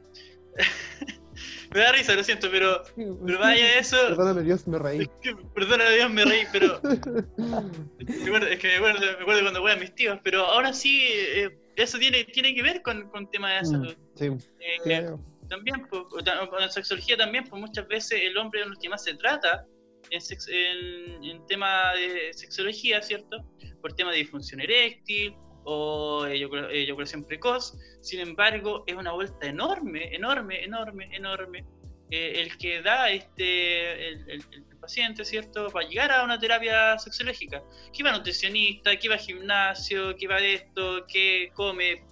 [1.73, 3.97] me da risa, lo siento, pero, pero vaya eso...
[4.07, 5.07] Perdóname, Dios, me reí.
[5.53, 6.79] Perdona Dios, me reí, pero...
[6.81, 10.73] me acuerdo- es que me acuerdo, me acuerdo cuando voy a mis tíos, pero ahora
[10.73, 13.95] sí, eh, eso tiene, tiene que ver con, con tema de Mm, salud.
[14.15, 15.19] Sí, Eh, claro.
[15.49, 19.03] también, pues, con la sexología también, pues muchas veces el hombre es el que más
[19.03, 19.65] se trata
[20.09, 23.43] en, sex- en, en tema de sexología, ¿cierto?
[23.81, 27.75] Por tema de disfunción eréctil o eyacula- eyaculación precoz.
[28.01, 31.65] Sin embargo, es una vuelta enorme, enorme, enorme, enorme
[32.11, 35.69] eh, el que da este el, el- el paciente, ¿cierto?
[35.71, 37.63] Para llegar a una terapia sexológica.
[37.93, 42.03] Que va nutricionista, que va gimnasio, que va de esto, que come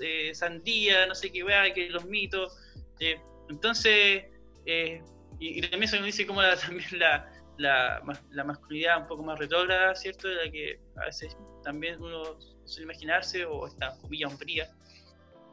[0.00, 2.56] eh, sandía, no sé qué weá, que los mitos.
[3.00, 3.20] eh,
[3.50, 4.24] entonces,
[4.66, 5.00] eh,
[5.40, 9.22] y, y también se me dice como la, también la, la, la masculinidad un poco
[9.22, 10.26] más retrógrada, ¿cierto?
[10.28, 14.68] De la que a veces también uno suele imaginarse, o esta comilla hombría,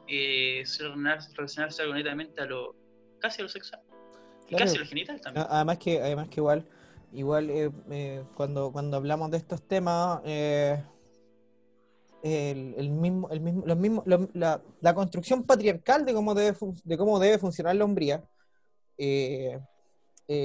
[0.07, 2.75] eh, suele relacionar- relacionarse algo netamente a lo,
[3.25, 3.81] casi a lo sexual,
[4.45, 4.65] y Claro.
[4.65, 5.45] casi a lo genital también.
[5.49, 6.65] Además que, además que igual,
[7.11, 10.83] igual eh, eh, cuando, cuando hablamos de estos temas, eh,
[12.23, 16.97] el, el mismo, el mismo, los mismos, la, la construcción patriarcal de cómo debe, de
[16.97, 18.23] cómo debe funcionar la hombría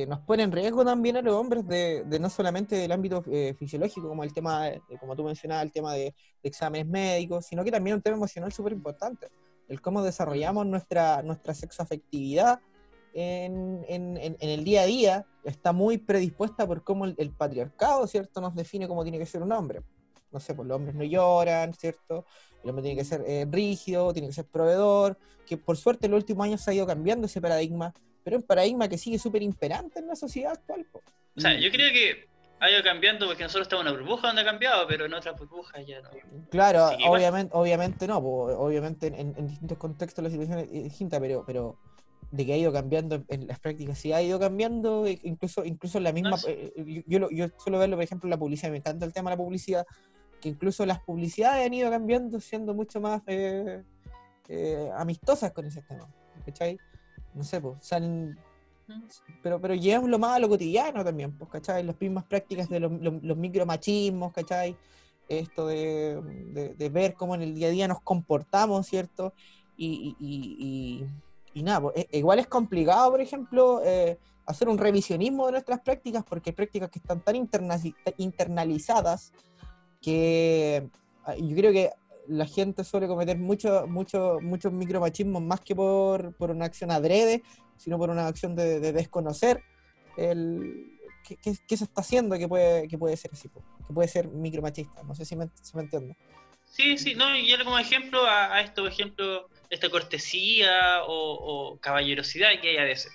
[0.07, 3.23] nos pone en riesgo también a los hombres de, de no solamente del ámbito
[3.59, 6.05] fisiológico, como el tema, de- como tú mencionabas, el tema de,
[6.43, 9.29] de exámenes médicos, sino que también un tema emocional súper importante,
[9.69, 12.61] el cómo desarrollamos nuestra, nuestra sexoafectividad
[13.15, 18.07] en, en, en- el día a día está muy predispuesta por cómo el, el patriarcado,
[18.07, 19.83] ¿cierto?, nos define cómo tiene que ser un hombre.
[20.31, 22.25] No sé, pues los hombres no lloran, ¿cierto?
[22.63, 26.13] El hombre tiene que ser eh, rígido, tiene que ser proveedor, que por suerte en
[26.13, 27.93] los últimos años se ha ido cambiando ese paradigma,
[28.23, 30.87] pero es un paradigma que sigue súper imperante en la sociedad actual.
[30.93, 31.01] po.
[31.37, 32.29] O sea, yo creo que
[32.61, 35.37] ha ido cambiando porque nosotros estamos en una burbuja donde ha cambiado, pero en otras
[35.39, 36.11] burbujas ya no.
[36.51, 41.43] Claro, obviamente, obviamente no, po, obviamente en, en distintos contextos la situación es distinta, pero,
[41.47, 41.79] pero
[42.31, 45.65] de que ha ido cambiando en, en las prácticas, sí ha ido cambiando, e- incluso,
[45.65, 46.47] incluso en la misma, No, sí.
[46.49, 49.13] eh, yo, yo, lo- yo suelo verlo, por ejemplo, en la publicidad, me encanta el
[49.13, 49.85] tema de la publicidad,
[50.41, 53.83] que incluso las publicidades han ido cambiando, siendo mucho más eh,
[54.49, 56.09] eh, amistosas con ese tema,
[56.47, 56.79] ¿cachai?
[57.35, 58.39] No sé, pues, salen
[59.43, 61.85] pero, pero llevémoslo más a lo cotidiano también, pues, ¿cachai?
[61.85, 64.77] Las mismas prácticas de los, los, los micromachismos, ¿cachai?
[65.29, 66.21] Esto de,
[66.53, 69.33] de- de ver cómo en el día a día nos comportamos, ¿cierto?
[69.77, 71.07] Y, y- y-
[71.55, 75.81] y- nada, pues, e- igual es complicado, por ejemplo, eh, hacer un revisionismo de nuestras
[75.81, 77.37] prácticas, porque hay prácticas que están tan
[78.19, 79.33] internalizadas
[80.01, 80.89] que
[81.25, 81.91] ah, yo creo que
[82.29, 87.43] la gente suele cometer mucho, mucho, muchos micromachismos más que por, por una acción adrede,
[87.77, 89.63] sino por una acción de, de desconocer
[90.17, 93.93] el qué, qué- qué se está haciendo que puede, que puede ser así, po, que
[93.93, 95.03] puede ser micromachista.
[95.03, 96.15] No sé si me, si me entiendo.
[96.65, 101.81] Sí, sí, no, y como ejemplo a, a esto, por ejemplo, esta cortesía o, o
[101.81, 103.13] caballerosidad que hay a veces.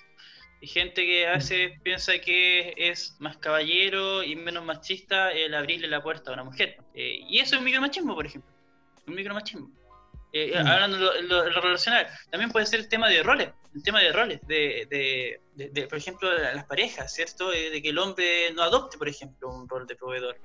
[0.62, 5.86] Hay gente que a veces piensa que es más caballero y menos machista el abrirle
[5.86, 6.78] la puerta a una mujer.
[6.94, 8.50] Eh, y eso es un micromachismo, por ejemplo.
[9.06, 9.70] Un micromachismo.
[10.32, 10.66] Eh, Mm.
[10.66, 14.00] Hablando de lo, lo- lo relacional, también puede ser el tema de roles, el tema
[14.00, 17.52] de roles, de, de, de- de, por ejemplo, las parejas, ¿cierto?
[17.52, 20.38] Eh, de que el hombre no adopte, por ejemplo, un rol de proveedor,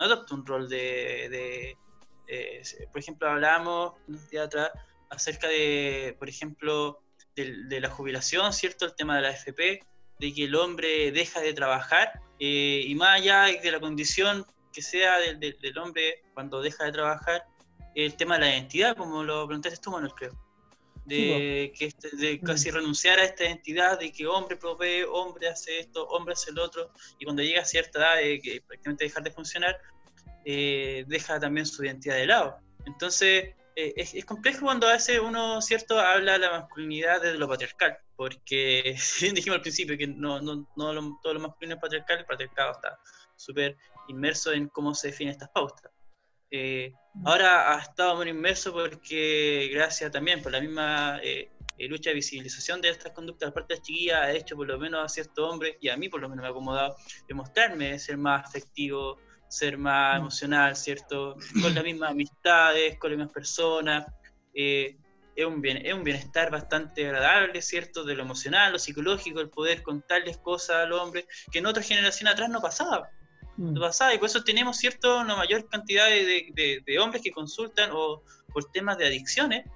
[0.00, 1.76] no adopte un rol de, de,
[2.28, 4.70] eh, por ejemplo, hablábamos unos días atrás
[5.10, 7.02] acerca de, por ejemplo,
[7.36, 8.84] de, la jubilación, ¿cierto?
[8.84, 9.80] El tema de la FP,
[10.18, 14.82] de que el hombre deja de trabajar eh, y más allá de la condición que
[14.82, 17.44] sea del, del- del hombre cuando deja de trabajar,
[17.94, 20.32] el tema de la identidad, como lo planteaste tú, Manuel, creo.
[21.04, 25.78] de que este- de casi renunciar a esta identidad de que hombre provee, hombre hace
[25.80, 29.22] esto, hombre hace el otro, y cuando llega a cierta edad de que prácticamente dejar
[29.22, 29.78] de funcionar,
[30.44, 32.58] eh, deja también su identidad de lado.
[32.84, 37.38] Entonces, eh, es, es complejo cuando a veces uno, ¿cierto?, habla de la masculinidad desde
[37.38, 38.96] lo patriarcal, porque
[39.34, 42.72] dijimos al principio que no, no, no lo- todo lo masculino es patriarcal, el patriarcado
[42.72, 42.98] está
[43.36, 43.76] súper
[44.08, 45.92] inmerso en cómo se definen estas pautas.
[46.50, 46.92] Eh,
[47.24, 52.14] ahora ha estado muy inmerso porque gracias también por la misma eh, eh, lucha de
[52.14, 55.08] visibilización de estas conductas por parte de las chiquillas, ha hecho por lo menos a
[55.08, 56.96] ciertos hombres, y a mí por lo menos me ha acomodado,
[57.28, 61.36] demostrarme ser más afectivo, ser más emocional, ¿cierto?
[61.60, 64.06] Con las mismas amistades, con las mismas personas.
[64.54, 64.96] eh,
[65.36, 68.02] es, un bien, es un bienestar bastante agradable, ¿cierto?
[68.04, 72.28] De lo emocional, lo psicológico, el poder contarles cosas al hombre que en otra generación
[72.28, 73.08] atrás no pasaba
[73.56, 73.74] Mm.
[73.74, 77.22] no pasaba, y por eso tenemos cierto una mayor cantidad de, de- de- de hombres
[77.24, 79.66] que consultan o por temas de adicciones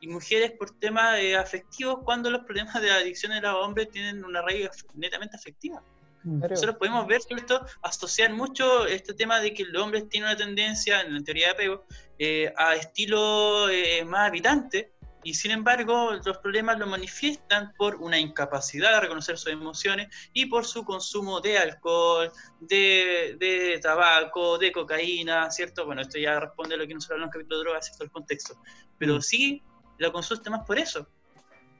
[0.00, 4.24] y mujeres por temas eh, afectivos cuando los problemas de adicciones de los hombres tienen
[4.24, 5.82] una raíz netamente afectiva.
[6.26, 11.00] Nosotros podemos ver, ¿cierto?, asociar mucho este tema de que el hombre tiene una tendencia,
[11.00, 11.86] en la teoría de apego,
[12.18, 18.18] eh, a estilo eh, más habitante, y sin embargo los problemas lo manifiestan por una
[18.18, 24.70] incapacidad de reconocer sus emociones y por su consumo de alcohol, de, de tabaco, de
[24.70, 25.84] cocaína, ¿cierto?
[25.84, 28.04] Bueno, esto ya responde a lo que nosotros hablamos en el capítulo de drogas, ¿cierto?
[28.04, 28.54] El contexto.
[28.98, 29.22] Pero Mm.
[29.22, 29.62] sí,
[29.98, 31.08] la consulta más por eso.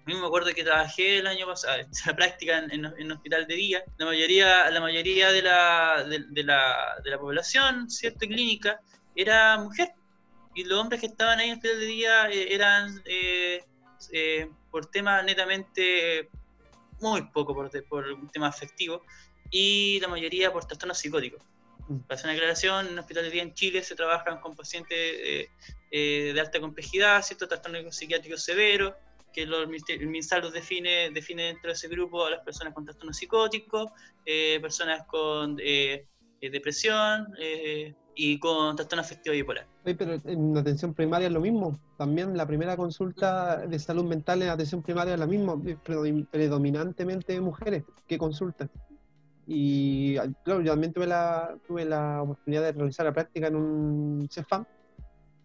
[0.07, 3.12] A mí me acuerdo que trabajé el año pasado, en la práctica en, en, en
[3.12, 3.85] hospital de día.
[3.99, 8.21] La mayoría, la mayoría de, la, de, de la, de la población, ¿cierto?
[8.21, 8.81] Clínica,
[9.16, 9.95] era mujer.
[10.55, 13.64] Y los hombres que estaban ahí en hospital de día eh, eran eh,
[14.12, 16.31] eh, por temas netamente,
[17.01, 19.03] muy poco por, por un tema afectivo,
[19.51, 21.42] y la mayoría por trastornos psicóticos.
[21.88, 21.99] Mm.
[22.01, 24.99] Para hacer una aclaración, en el hospital de día en Chile se trabajan con pacientes
[24.99, 25.49] eh,
[25.90, 28.95] eh, de alta complejidad, ciertos trastornos psiquiátricos severos,
[29.37, 32.87] que lo- el MinSal los define, define dentro de ese grupo a las personas con
[32.87, 33.90] trastornos psicóticos,
[34.25, 36.07] eh, personas con eh,
[36.40, 39.66] eh, depresión eh, y con trastorno afectivo bipolar.
[39.85, 41.79] Pero en atención primaria es lo mismo.
[41.99, 47.38] También la primera consulta de salud mental en atención primaria es la misma, predomin- predominantemente
[47.40, 48.70] mujeres que consultan.
[49.46, 53.57] Y ah, claro, yo también tuve la, tuve la oportunidad de realizar la práctica en
[53.57, 54.64] un CEFAM.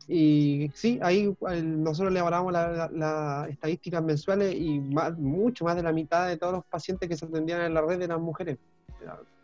[0.07, 5.75] Y sí, ahí el- nosotros elaboramos las la, las estadísticas mensuales y más- mucho más
[5.75, 8.57] de la mitad de todos los pacientes que se atendían en la red eran mujeres.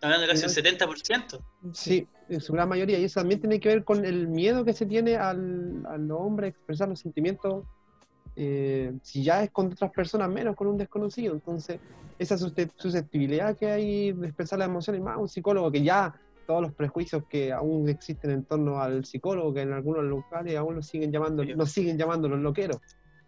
[0.02, 1.40] Hablando de casi un 70%.
[1.74, 3.00] Sí, en su gran mayoría.
[3.00, 6.48] Y eso también tiene que ver con el miedo que se tiene al, al hombre
[6.48, 7.66] a expresar los sentimientos,
[8.36, 11.34] eh, si ya es con otras personas, menos con un desconocido.
[11.34, 11.80] Entonces,
[12.20, 16.14] esa susce- susceptibilidad que hay de expresar las emociones, más un psicólogo que ya
[16.48, 20.76] todos los prejuicios que aún existen en torno al psicólogo, que en algunos locales aún
[20.76, 21.54] lo siguen llamando, Sí.
[21.54, 22.78] nos siguen llamando los loqueros.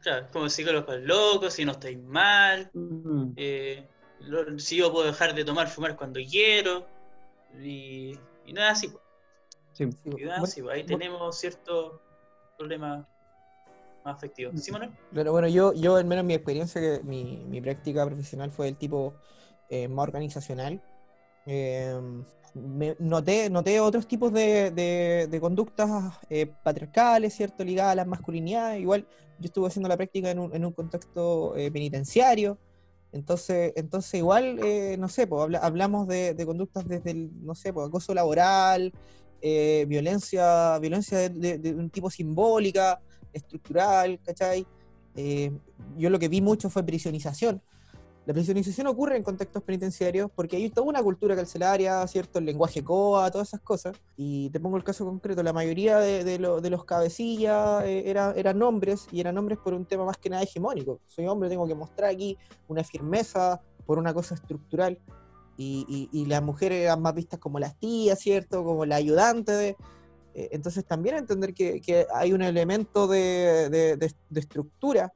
[0.01, 3.87] Claro, como psicólogos locos, si no estáis mal, Mm, eh,
[4.21, 6.87] lo- si yo puedo dejar de tomar, fumar cuando quiero,
[7.61, 8.87] y, y no es así.
[8.87, 9.01] po.
[9.73, 9.85] sí.
[9.91, 10.69] Sí, Y no es bueno, así, po.
[10.69, 11.99] ahí bueno, tenemos ciertos
[12.57, 13.05] problemas
[14.05, 14.61] más afectivos.
[14.61, 14.91] ¿Sí, Manuel?
[15.13, 18.77] Pero bueno, yo, yo al menos mi experiencia, que mi, mi práctica profesional fue del
[18.77, 19.13] tipo
[19.69, 20.81] eh, más organizacional.
[21.45, 21.99] Eh,
[22.55, 27.63] me- noté, noté otros tipos de, de- conductas eh, patriarcales, ¿cierto?
[27.63, 28.81] Ligadas a las masculinidades.
[28.81, 29.07] Igual
[29.39, 32.57] yo estuve haciendo la práctica en un, en un contexto eh, penitenciario.
[33.11, 37.73] Entonces, entonces igual, eh, no sé, pues, habla- hablamos de, conductas desde el, no sé,
[37.73, 38.91] pues, acoso laboral,
[39.41, 42.99] eh, violencia, violencia de un tipo simbólica,
[43.33, 44.65] estructural, ¿cachai?
[45.15, 45.51] Eh,
[45.97, 47.61] yo lo que vi mucho fue prisionización.
[48.29, 52.37] La prisionización ocurre en contextos penitenciarios porque hay toda una cultura carcelaria, ¿cierto?
[52.37, 53.97] El lenguaje COA, todas esas cosas.
[54.17, 58.03] Y te pongo el caso concreto, la mayoría de, de lo- de los cabecillas eh,
[58.07, 60.99] era- eran hombres y eran hombres por un tema más que nada hegemónico.
[61.07, 62.37] Soy hombre, tengo que mostrar aquí
[62.67, 64.99] una firmeza por una cosa estructural.
[65.57, 68.63] Y, y- y las mujeres eran más vistas como las tías, ¿cierto?
[68.63, 69.69] Como la ayudante de...
[70.35, 75.11] eh, Entonces también entender que, que hay un elemento de, de- de- de estructura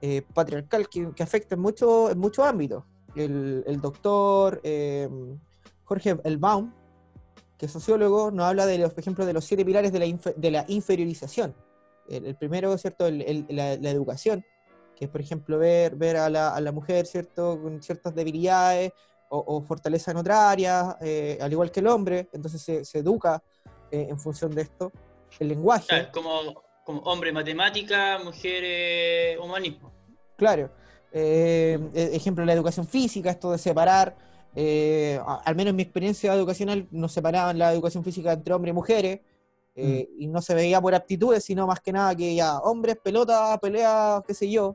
[0.00, 2.84] eh, patriarcal que, que afecta en, mucho, en muchos ámbitos.
[3.14, 5.08] El, el doctor eh,
[5.84, 6.72] Jorge Elbaum,
[7.56, 10.32] que es sociólogo, nos habla de los, por ejemplo, de los siete pilares de la,
[10.36, 11.56] de la inferiorización.
[12.08, 13.06] El, el primero, ¿cierto?
[13.06, 14.44] El- la, la educación,
[14.94, 17.60] que es, por ejemplo, ver, ver a, la, a la mujer, ¿cierto?
[17.60, 18.92] Con ciertas debilidades
[19.30, 22.98] o, o fortaleza en otra área, eh, al igual que el hombre, entonces se, se
[22.98, 23.42] educa
[23.90, 24.92] eh, en función de esto.
[25.38, 25.86] El lenguaje.
[25.88, 29.92] Claro, como, como hombre matemática, mujer eh, humanismo.
[30.38, 30.70] Claro.
[31.12, 34.16] Eh, e- ejemplo, la educación física, esto de separar,
[34.54, 38.74] eh, al menos en mi experiencia educacional, nos separaban la educación física entre hombres y
[38.74, 39.20] mujeres,
[39.74, 43.58] eh, y no se veía por aptitudes, sino más que nada que ya hombres, pelota,
[43.60, 44.74] pelea, qué sé yo,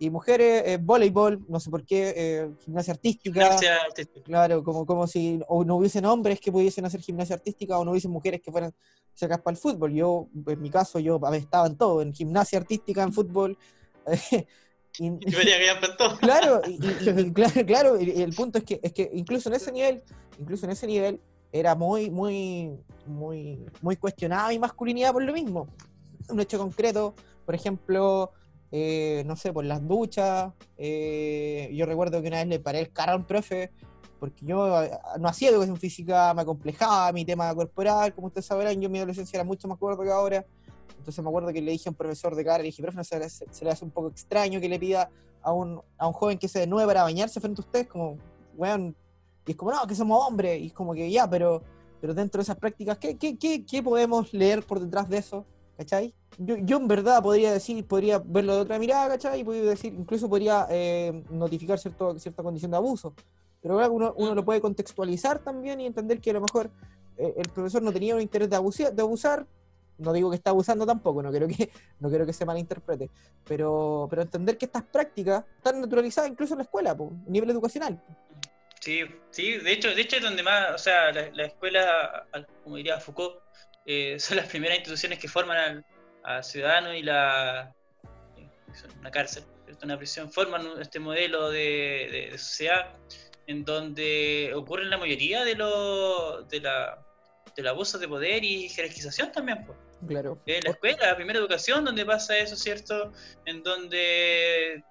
[0.00, 3.40] Y mujeres, eh, voleibol, no sé por qué, eh, gimnasia artística.
[3.42, 4.24] Gimnasia artística.
[4.24, 7.90] Claro, como, como si o no hubiesen hombres que pudiesen hacer gimnasia artística o no
[7.90, 8.72] hubiesen mujeres que fueran
[9.12, 9.92] sacas para el fútbol.
[9.92, 13.58] Yo, en mi caso, yo estaba en todo, en gimnasia artística, en fútbol.
[14.98, 15.30] y- Y
[16.20, 16.78] claro, y,
[17.32, 20.02] claro, claro, el punto es que, es que incluso en ese nivel,
[20.38, 22.70] incluso en ese nivel, era muy, muy,
[23.06, 25.66] muy, muy cuestionada mi masculinidad por lo mismo.
[26.28, 27.14] Un hecho concreto,
[27.46, 28.32] por ejemplo,
[28.70, 30.52] eh, no sé, por las duchas.
[30.76, 33.70] eh, yo recuerdo que una vez le paré el carro a un profe
[34.18, 38.80] porque yo eh, no hacía educación física, me acomplejaba mi tema corporal, como ustedes sabrán,
[38.80, 40.44] yo en mi adolescencia era mucho más gordo que ahora.
[40.98, 43.04] Entonces me acuerdo que le dije a un profesor de cara, le dije, profe, ¿no
[43.04, 45.10] se, se le hace un poco extraño que le pida
[45.42, 47.86] a un, a un joven que se desnude para bañarse frente a ustedes?
[47.86, 48.18] Como,
[48.56, 48.94] weón,
[49.46, 51.62] y es como, no, que somos hombres, y es como que ya, pero,
[52.00, 55.46] pero dentro de esas prácticas, ¿qué, qué, qué, qué podemos leer por detrás de eso?
[55.78, 56.12] ¿Cachai?
[56.38, 59.40] Yo, yo en verdad podría decir, podría verlo de otra mirada, ¿cachai?
[59.40, 63.14] Y podría decir, incluso podría eh, notificar cierto, cierta condición de abuso.
[63.62, 66.68] Pero claro, uno, uno lo puede contextualizar también y entender que a lo mejor
[67.16, 69.46] eh, el profesor no tenía un interés de abusar, de abusar.
[69.98, 73.08] No digo que está abusando tampoco, no quiero que, no quiero que se malinterprete.
[73.46, 77.50] Pero, pero entender que estas prácticas están naturalizadas incluso en la escuela, po, a nivel
[77.50, 78.02] educacional.
[78.80, 82.26] Sí, sí, de hecho, de hecho es donde más, o sea, la, la escuela,
[82.64, 83.36] como diría Foucault,
[83.90, 85.82] eh, son las primeras instituciones que forman
[86.24, 87.72] al, ciudadano y la
[88.36, 88.46] eh,
[89.00, 89.44] una cárcel,
[89.82, 92.92] una prisión, forman este modelo de, de- de sociedad
[93.46, 97.02] en donde ocurren la mayoría de los de la
[97.56, 99.78] del abuso de poder y jerarquización también, pues.
[100.06, 100.38] Claro.
[100.46, 103.10] En la escuela, la primera educación, donde pasa eso, ¿cierto?
[103.46, 104.84] En donde,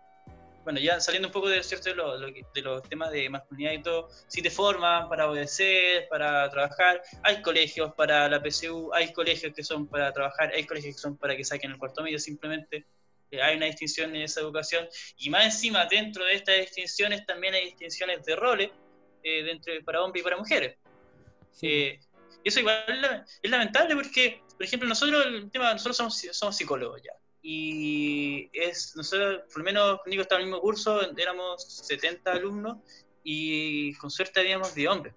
[0.67, 1.87] bueno, ya saliendo un poco de, ¿cierto?
[1.87, 6.49] de, lo- de los temas de masculinidad y todo, si te forman para obedecer, para
[6.49, 11.01] trabajar, hay colegios para la PSU, hay colegios que son para trabajar, hay colegios que
[11.01, 12.85] son para que saquen el cuarto medio, simplemente
[13.31, 17.53] eh, hay una distinción en esa educación, y más encima, dentro de estas distinciones también
[17.53, 18.69] hay distinciones de roles,
[19.23, 20.75] eh, dentro de- para hombres y para mujeres.
[21.51, 21.67] Sí.
[21.71, 21.99] Eh,
[22.43, 22.83] y eso igual
[23.41, 27.13] es lamentable porque, por ejemplo, nosotros, el tema, nosotros somos, somos psicólogos ya.
[27.41, 32.77] Y es, nosotros, por lo menos conmigo estaba en el mismo curso, éramos 70 alumnos
[33.23, 35.13] y con suerte habíamos de hombres.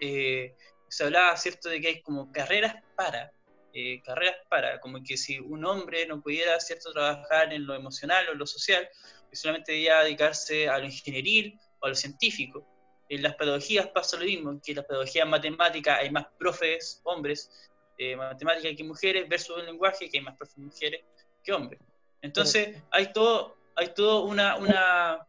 [0.00, 0.54] Eh,
[0.88, 3.32] se hablaba, ¿cierto?, de que hay como carreras para,
[3.72, 8.28] eh, carreras para, como que si un hombre no pudiera, ¿cierto?, trabajar en lo emocional
[8.28, 8.88] o en lo social,
[9.30, 12.66] que solamente debía dedicarse a lo ingenieril o a lo científico.
[13.08, 17.69] En las pedagogías pasa lo mismo, que en las pedagogías matemáticas hay más profes hombres,
[18.02, 21.00] eh, matemáticas que mujeres, versus el lenguaje que hay más profes mujeres
[21.44, 21.78] que hombres.
[22.22, 25.26] Entonces hay todo, hay todo una, una,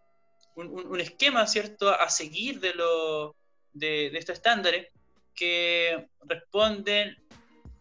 [0.56, 3.36] un, un- esquema, ¿cierto?, a seguir de, lo,
[3.74, 4.88] de, de estos estándares
[5.36, 7.18] que responden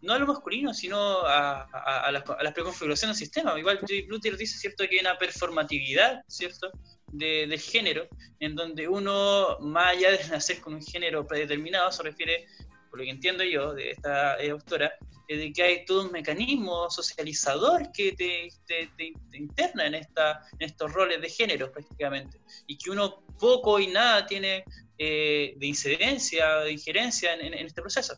[0.02, 3.58] no a lo masculino, sino a, a, a las, a las preconfiguraciones del sistema.
[3.58, 6.72] Igual Butler dice, ¿cierto?, que hay una performatividad, ¿cierto?,
[7.12, 12.02] de- del género, en donde uno, más allá de nacer con un género predeterminado, se
[12.02, 12.46] refiere,
[12.90, 14.92] por lo que entiendo yo, de esta eh, autora,
[15.28, 19.94] eh, de que hay todo un mecanismo socializador que te, te- te- te interna en,
[19.94, 24.64] esta, en estos roles de género prácticamente, y que uno poco y nada tiene
[24.98, 28.14] eh, de incidencia, de injerencia en, en- en este proceso.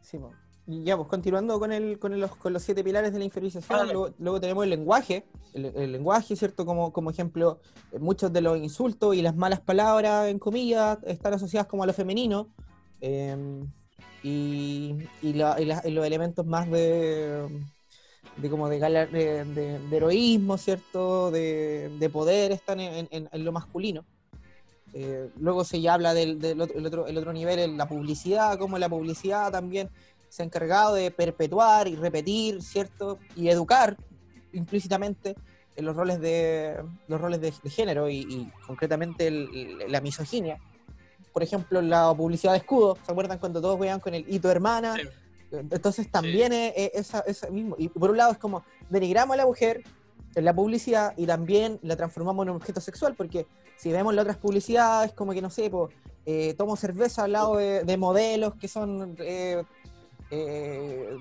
[0.00, 0.18] Sí.
[0.66, 3.80] Y ya, pues continuando con, el, con, los, con los siete pilares de la inferiorización,
[3.80, 6.64] Ah, luego, luego tenemos el lenguaje, el, el lenguaje, ¿cierto?
[6.64, 7.60] Como, como ejemplo,
[7.92, 11.86] eh, muchos de los insultos y las malas palabras, en comillas, están asociadas como a
[11.86, 12.54] lo femenino,
[13.00, 13.36] eh,
[14.22, 17.48] y, y, la- y la- los elementos más de,
[18.50, 21.30] como de, de, de- heroísmo, ¿cierto?
[21.30, 24.04] De, de poder están en, lo masculino.
[24.94, 28.58] Eh, luego se ya habla del, del otro, el otro, el otro nivel, la publicidad,
[28.58, 29.88] como la publicidad también
[30.28, 33.18] se ha encargado de perpetuar y repetir, ¿cierto?
[33.36, 33.96] Y educar
[34.52, 35.34] implícitamente
[35.76, 36.76] en los roles de
[37.08, 40.58] los roles de género y, y concretamente el- la misoginia.
[41.32, 44.96] Por ejemplo, la publicidad de escudo, ¿se acuerdan cuando todos veían con el hito hermana?
[44.96, 45.08] Sí.
[45.50, 47.76] Entonces también es, es esa, esa mismo.
[47.78, 49.82] Y por un lado es como denigramos a la mujer
[50.34, 54.22] en la publicidad y también la transformamos en un objeto sexual, porque si vemos las
[54.22, 58.54] otras publicidades, como que no sé, pues, eh, tomo cerveza al lado de, de modelos
[58.54, 59.62] que son eh,
[60.30, 61.16] eh,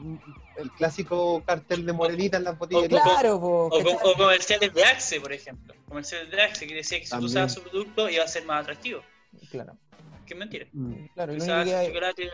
[0.58, 2.88] El clásico cartel de morenita en las botellas.
[2.88, 3.04] Claro.
[3.04, 5.74] claro, po, O, o comerciales de Axe, por ejemplo.
[5.88, 8.62] Comerciales de Axe que decía que si tú usabas su producto iba a ser más
[8.62, 9.02] atractivo.
[9.50, 9.76] claro,
[10.32, 10.66] Que es mentira.
[10.72, 10.94] Mm.
[11.14, 12.30] claro, y que hay- chocolate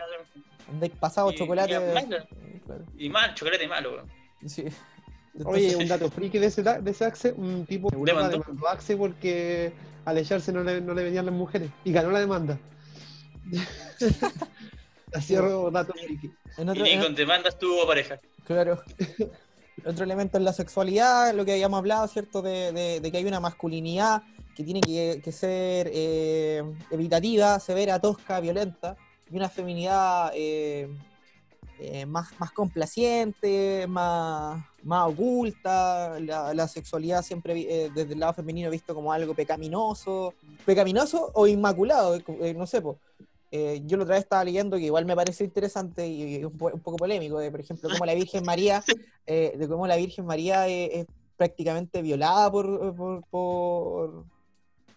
[0.80, 1.72] de pasado Y- chocolate.
[1.74, 4.06] y claro, y mal, chocolate malo, weón.
[4.48, 4.64] sí.
[5.44, 8.38] Oye, un dato friki de ese, de ese Axe, un tipo Demandó.
[8.38, 9.72] demandó a Axe porque
[10.04, 12.58] al echarse no le, no le venían las mujeres y ganó la demanda.
[15.12, 15.26] Así Sí.
[15.26, 16.30] cierro dato friki.
[16.58, 18.18] en Y otro- ni en- con demandas tuvo pareja.
[18.44, 18.80] Claro.
[19.86, 22.42] Otro elemento es la sexualidad, lo que habíamos hablado, ¿cierto?
[22.42, 24.22] De, de- de que hay una masculinidad
[24.58, 28.96] que tiene que, que ser eh, evitativa, severa, tosca, violenta,
[29.30, 30.88] y una feminidad eh,
[31.78, 37.54] eh, más, más complaciente, más, más oculta, la, la sexualidad siempre
[37.94, 40.34] desde el lado femenino visto como algo pecaminoso,
[40.66, 42.18] pecaminoso o inmaculado,
[42.56, 42.98] no sé, po.
[43.52, 46.58] Eh, yo la otra vez estaba leyendo que igual me parece interesante y, y un,
[46.58, 48.82] po- un poco polémico, de, por ejemplo, cómo la Virgen María,
[49.26, 51.06] eh, de cómo la Virgen María es, es
[51.36, 54.24] prácticamente violada por, por, por,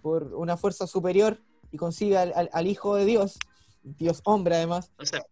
[0.02, 1.40] por una fuerza superior
[1.72, 3.38] y concibe al, al- al Hijo de Dios,
[3.84, 4.92] Dios hombre además.
[4.98, 5.24] O sea,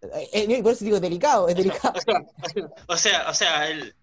[0.00, 1.94] Eh, eh, por eso digo delicado, es delicado.
[2.88, 3.94] o sea, o sea, el-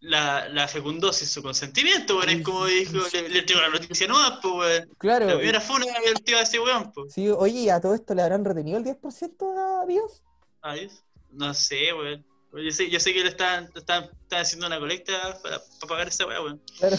[0.00, 2.30] la, la fecundó sin su consentimiento, weón.
[2.30, 4.94] Es como dijo, le, le entregó la noticia nueva, pues, weón.
[4.98, 5.26] Claro.
[5.26, 7.12] La primera funa el tío de ese weón, pues.
[7.12, 10.22] Sí, oye, ¿y a todo esto le habrán retenido el 10% a Dios?
[10.62, 10.90] Ay,
[11.30, 12.24] no sé, weón.
[12.52, 16.08] Yo sé, yo sé que le están, están, están haciendo una colecta para, para pagar
[16.08, 16.60] esa weá, weón.
[16.78, 16.96] Claro.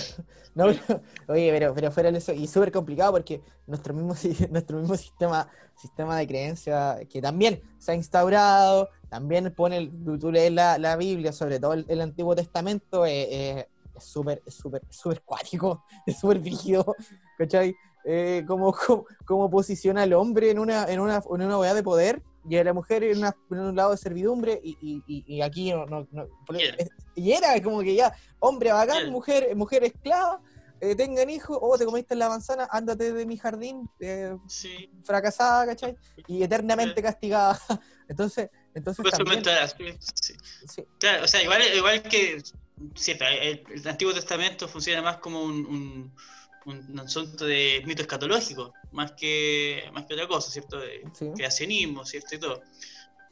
[0.55, 4.13] No, pero- oye, pero, pero fuera de eso, y súper complicado porque nuestro mismo,
[4.51, 10.51] nuestro mismo sistema, sistema de creencia, que también se ha instaurado, también pone, tú, lees
[10.51, 15.83] la, la Biblia, sobre todo el, Antiguo Testamento, eh, eh, es súper, súper, súper cuático,
[16.05, 16.95] es súper rígido,
[17.37, 17.75] ¿cachai?
[18.05, 22.21] Eh, como, como, como posiciona al hombre en una, en una, en una de poder
[22.49, 24.77] y a la mujer en, una- en un lado de servidumbre y,
[25.07, 26.27] y, y- aquí no, no, no-
[26.57, 26.75] Y era.
[26.77, 30.41] es- y era como que ya, hombre bacán, mujer, mujer esclava,
[30.81, 34.89] eh, tengan hijos, o te comiste la manzana, ándate de mi jardín, eh, Sí.
[35.05, 35.95] fracasada, ¿cachai?
[36.27, 37.57] Y eternamente castigada.
[38.09, 39.41] Entonces, entonces Pues también,
[40.13, 40.33] sí.
[40.67, 42.41] sí, Claro, o sea, igual, igual que,
[42.95, 46.15] cierto, el, el Antiguo Testamento funciona más como un, un,
[46.65, 50.79] un asunto de mito escatológico, más que, más que otra cosa, ¿cierto?
[50.79, 51.31] De sí.
[51.35, 52.35] creacionismo, ¿cierto?
[52.35, 52.61] Y todo.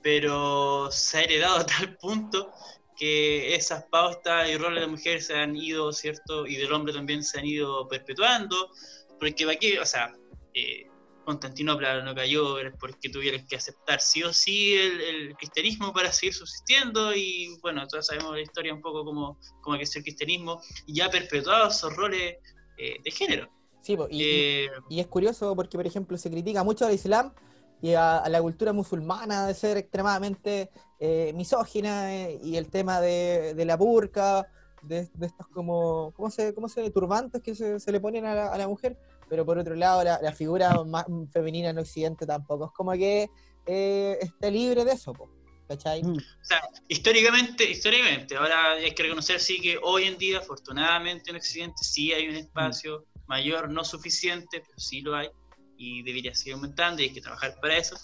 [0.02, 2.52] Pero se ha heredado a tal punto
[2.98, 6.46] que esas pautas y roles de la mujer se han ido, ¿cierto?
[6.46, 8.72] Y del hombre también se han ido perpetuando,
[9.20, 10.16] porque aquí, o sea,
[10.54, 10.88] eh,
[11.26, 16.34] Constantinopla no cayó porque tuvieron que aceptar sí o sí el, el cristianismo para seguir
[16.34, 20.62] subsistiendo y bueno, todos sabemos la historia un poco como, como que es el cristianismo
[20.88, 22.38] y ya ha perpetuado esos roles
[22.84, 23.50] eh, de género.
[23.82, 24.26] Sí, y, y-
[24.66, 27.34] Eh, y es curioso porque, por ejemplo, se critica mucho al Islam
[27.82, 30.70] y a, a la cultura musulmana de ser extremadamente
[31.00, 32.14] eh, misógina
[32.50, 34.46] y el tema de, de la burka,
[34.84, 38.36] de, de estos como, ¿cómo se, cómo se turbantes que se, se le ponen a
[38.36, 38.98] la, a la mujer?
[39.30, 43.30] Pero por otro lado, la, la figura más femenina en Occidente tampoco es como que
[43.66, 45.30] esté libre de eso, po,
[45.76, 46.04] ¿cachai?
[46.04, 46.18] Mm.
[46.18, 51.38] O sea, históricamente, históricamente, ahora hay que reconocer sí que hoy en día, afortunadamente en
[51.38, 55.30] Occidente, sí hay un espacio mayor, no suficiente, pero sí lo hay,
[55.78, 57.96] y debería seguir aumentando y hay que trabajar para eso,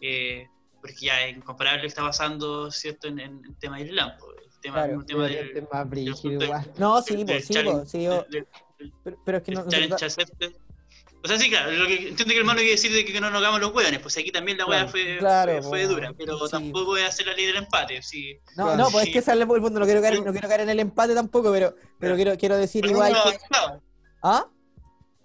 [0.00, 0.46] eh,
[0.80, 4.10] porque ya es incomparable lo que está pasando, ¿cierto?, en, en el tema del Islam,
[4.10, 5.66] el tema, Claro, el tema del...
[5.86, 6.72] brígido igual.
[6.78, 8.06] No, sí, del sí, challenge- po, sí,
[9.02, 10.52] pero, pero es que no, el no- challenge accepted.
[11.24, 13.30] O sea, sí, claro, lo que entiendo que el hermano quiere decir de que no
[13.30, 15.94] nos hagamos los hueones, pues aquí también la hueá Claro, fue, claro, fue, fue po,
[15.94, 16.50] dura, pero sí.
[16.52, 18.38] tampoco es hacer la ley del empate, sí.
[18.56, 18.76] no, Claro.
[18.84, 20.70] no, pues es que sale por el fondo, no quiero caer, no quiero caer en
[20.70, 23.18] el empate tampoco, pero, pero quiero, quiero decir Pero igual que...
[23.18, 23.82] avanzado,
[24.22, 24.46] ¿Ah?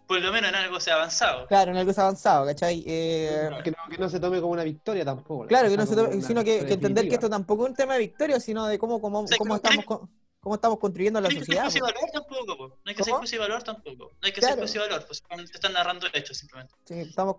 [0.07, 1.47] por lo menos en algo se ha avanzado.
[1.47, 2.83] Claro, en algo se ha avanzado, ¿cachai?
[2.85, 5.45] Eh, Que no, que no se tome como una victoria tampoco.
[5.47, 7.99] claro, que no se tome- sino que, entender que esto tampoco es un tema de
[7.99, 10.09] victoria, sino de cómo, cómo, O sea, cómo estamos, con-
[10.41, 11.65] cómo estamos construyendo la No hay que sociedad.
[11.67, 11.71] po.
[11.71, 12.67] de valor tampoco, po.
[12.67, 13.17] no hay que ¿Cómo?
[13.19, 14.05] juicio de valor tampoco.
[14.11, 14.55] No hay que Claro.
[14.81, 16.73] de valor, pues te están narrando hechos simplemente.
[16.85, 17.37] Sí, estamos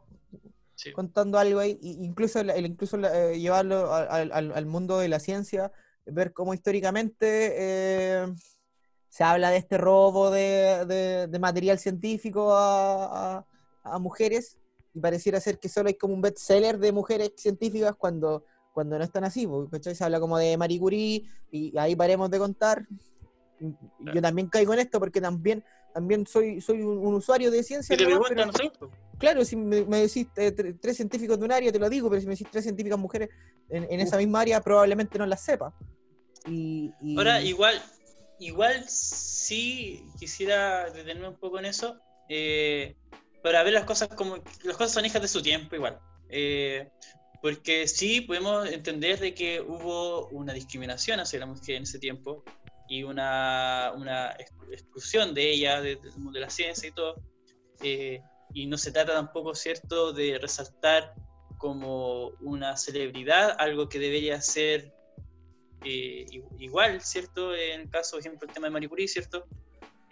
[0.77, 0.93] Sí.
[0.93, 5.71] contando algo ahí, incluso, el, incluso eh, llevarlo al, al- al- mundo de la ciencia,
[6.07, 8.27] ver cómo históricamente eh,
[9.09, 13.47] se habla de este robo de, de- de material científico a, a-
[13.83, 14.59] a mujeres,
[14.95, 19.05] y pareciera ser que solo hay como un bestseller de mujeres científicas cuando, cuando no
[19.05, 22.87] están así, porque se habla como de Marie Curie, y ahí paremos de contar.
[24.01, 25.63] Yo también caigo en esto porque también,
[25.95, 27.97] también soy, soy un, un usuario de ciencia.
[27.97, 28.53] Te nomás, pero- no.
[29.19, 32.09] Claro, si me, me decís eh, tre- tres científicos de un área, te lo digo,
[32.11, 33.29] pero si me decís tres científicas mujeres
[33.69, 35.73] en, en esa misma área, probablemente no las sepa.
[36.49, 37.81] Y, y- Ahora, igual,
[38.41, 42.97] igual sí quisiera detenerme un poco en eso, eh,
[43.45, 46.01] para ver las cosas como, las cosas son hijas de su tiempo igual.
[46.29, 46.91] Eh,
[47.43, 52.45] porque sí podemos entender de que hubo una discriminación hacia la mujer en ese tiempo
[52.89, 57.21] y una, una ex- exclusión de ella de- del mundo de la ciencia y todo.
[57.83, 58.23] Eh,
[58.55, 61.15] y no se trata tampoco, ¿cierto?, de resaltar
[61.59, 64.93] como una celebridad, algo que debería ser
[65.85, 66.27] eh,
[66.59, 67.55] igual, ¿cierto?
[67.55, 69.47] En el caso, por ejemplo, el tema de Marie Curie, ¿cierto?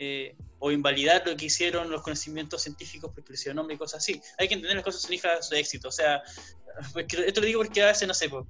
[0.03, 4.19] Eh, o invalidar lo que hicieron los conocimientos científicos porque le y cosas así.
[4.39, 5.89] Hay que entender las cosas son hijas de éxito.
[5.89, 6.23] O sea,
[6.95, 8.47] porque esto lo digo porque a veces, no sé, po,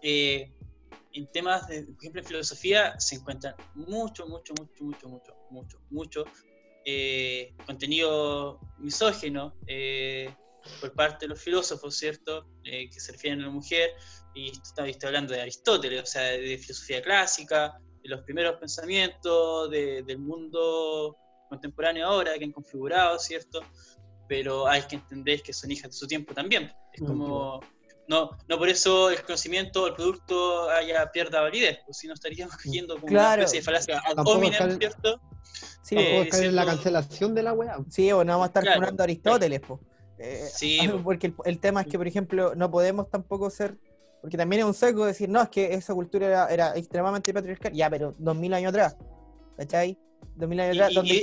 [0.00, 0.52] eh,
[1.12, 5.80] en temas de, por ejemplo, en filosofía, se encuentran mucho, mucho, mucho, mucho, mucho, mucho,
[5.90, 6.24] mucho
[6.84, 10.32] eh, contenido misógeno eh,
[10.80, 12.46] por parte de los filósofos, ¿cierto?
[12.64, 13.90] Eh, que se refieren a la mujer,
[14.34, 20.18] y estoy, hablando de Aristóteles, o sea, de filosofía clásica, los primeros pensamientos de- del
[20.18, 21.16] mundo
[21.48, 23.60] contemporáneo ahora que han configurado, ¿cierto?
[24.28, 26.70] Pero hay que entender que son hijas de su tiempo también.
[26.92, 27.60] Es Mm, como,
[28.08, 32.56] no, no por eso el conocimiento, el producto haya pierda validez, pues si no estaríamos
[32.56, 33.34] cayendo como Claro.
[33.40, 35.20] una especie de falacia ad hominem, caer- ¿cierto?
[35.82, 37.76] Sí, Eh, caer en la cancelación de la weá.
[37.90, 39.80] sí, o no vamos a estar claro, a Aristóteles, po.
[40.18, 41.02] Eh, Sí, po.
[41.04, 43.76] porque el, el tema es que, por ejemplo, no podemos tampoco ser,
[44.24, 47.74] porque también es un sesgo decir, no, es que esa cultura era, era extremadamente patriarcal,
[47.74, 48.96] ya, pero 2000 años atrás,
[49.54, 49.98] ¿cachai?
[50.34, 51.14] 2000 años Y- atrás, y- donde...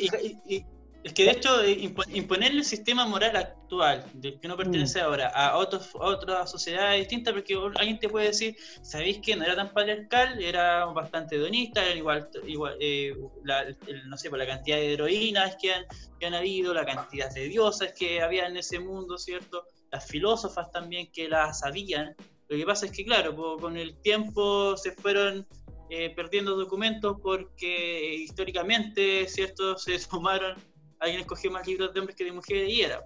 [0.46, 0.66] y-
[1.04, 5.00] es que de hecho eh, impo- imponerle el sistema moral actual del que uno pertenece
[5.00, 5.04] Mm.
[5.06, 9.44] ahora a, otros, a otra sociedad distinta, porque alguien te puede decir, ¿sabéis que no
[9.44, 10.40] era tan patriarcal?
[10.40, 14.94] Era bastante hedonista, era igual, igual eh, la, el- no sé, por la cantidad de
[14.94, 15.86] heroínas que han,
[16.20, 19.64] que han habido, la cantidad de diosas que había en ese mundo, ¿cierto?
[19.90, 22.16] Las filósofas también que las sabían.
[22.52, 25.48] Lo que pasa es que, claro, con el tiempo se fueron
[25.90, 29.78] eh, perdiendo documentos porque históricamente, ¿cierto?
[29.78, 30.58] Se tomaron,
[31.00, 33.06] alguien escogió más libros de hombres que de mujeres y era.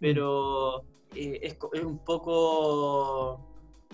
[0.00, 3.46] Pero eh, es, es un poco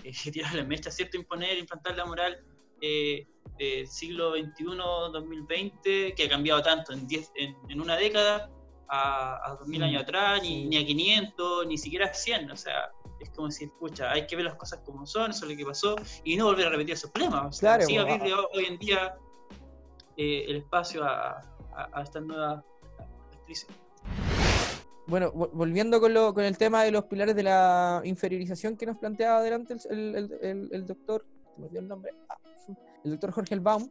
[0.05, 1.17] eh, tirar la mecha, ¿cierto?
[1.17, 2.45] Imponer, implantar la moral
[2.81, 3.27] eh,
[3.59, 4.65] del siglo XXI,
[5.13, 8.49] 2020, que ha cambiado tanto en, 10, en, en una década
[8.87, 10.65] a, a 2000 Mm, años atrás, ni, sí.
[10.67, 12.49] ni a 500, ni siquiera a 100.
[12.53, 15.51] O sea, es como decir, escucha, hay que ver las cosas como son, eso es
[15.53, 17.47] lo que pasó, y no volver a repetir esos problemas.
[17.47, 19.17] O sea, Claro, sí abrirle ho- hoy en día
[20.17, 21.41] eh, el espacio a,
[21.73, 22.63] a, a estas nuevas
[23.33, 23.69] actrices.
[25.07, 28.87] Bueno, vol- volviendo con, lo, con el tema de los pilares de la inferiorización que
[28.87, 32.37] nos planteaba adelante el, el- el- el- el doctor, se me olvidó el nombre, Ah,
[33.05, 33.89] el doctor Jorge Elbaum,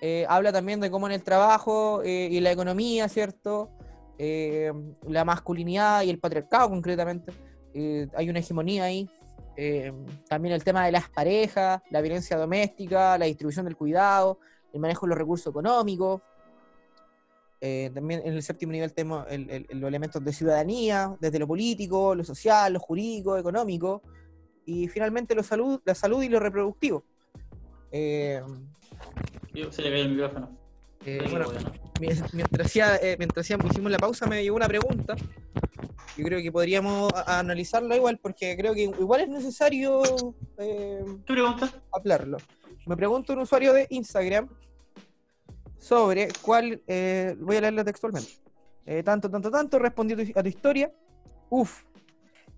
[0.00, 3.70] eh, habla también de cómo en el trabajo eh, y la economía, ¿cierto?
[4.18, 4.72] Eh,
[5.06, 7.32] la masculinidad y el patriarcado concretamente,
[7.74, 9.08] eh, hay una hegemonía ahí.
[9.56, 9.92] Eh,
[10.28, 14.38] también el tema de las parejas, la violencia doméstica, la distribución del cuidado,
[14.72, 16.22] el manejo de los recursos económicos,
[17.60, 22.14] eh, también en el séptimo nivel tenemos el- los elementos de ciudadanía, desde lo político,
[22.14, 24.02] lo social, lo jurídico, económico,
[24.64, 27.04] y finalmente lo salud, la salud y lo reproductivo.
[27.92, 28.40] Eh,
[29.70, 30.59] Se le cayó el micrófono.
[31.04, 31.72] Eh, bueno, bueno.
[32.32, 35.14] mientras, hacía- eh, mientras hacía- hicimos la pausa me llegó una pregunta.
[36.16, 40.02] Yo creo que podríamos a- a analizarla igual, porque creo que igual es necesario
[40.58, 41.70] eh, ¿Qué pregunta?
[41.92, 42.38] hablarlo.
[42.86, 44.48] Me pregunta un usuario de Instagram
[45.78, 48.32] sobre cuál, eh, voy a leerlo textualmente.
[48.86, 50.92] Eh, tanto, tanto, tanto, respondió tu- a tu historia.
[51.48, 51.84] Uf.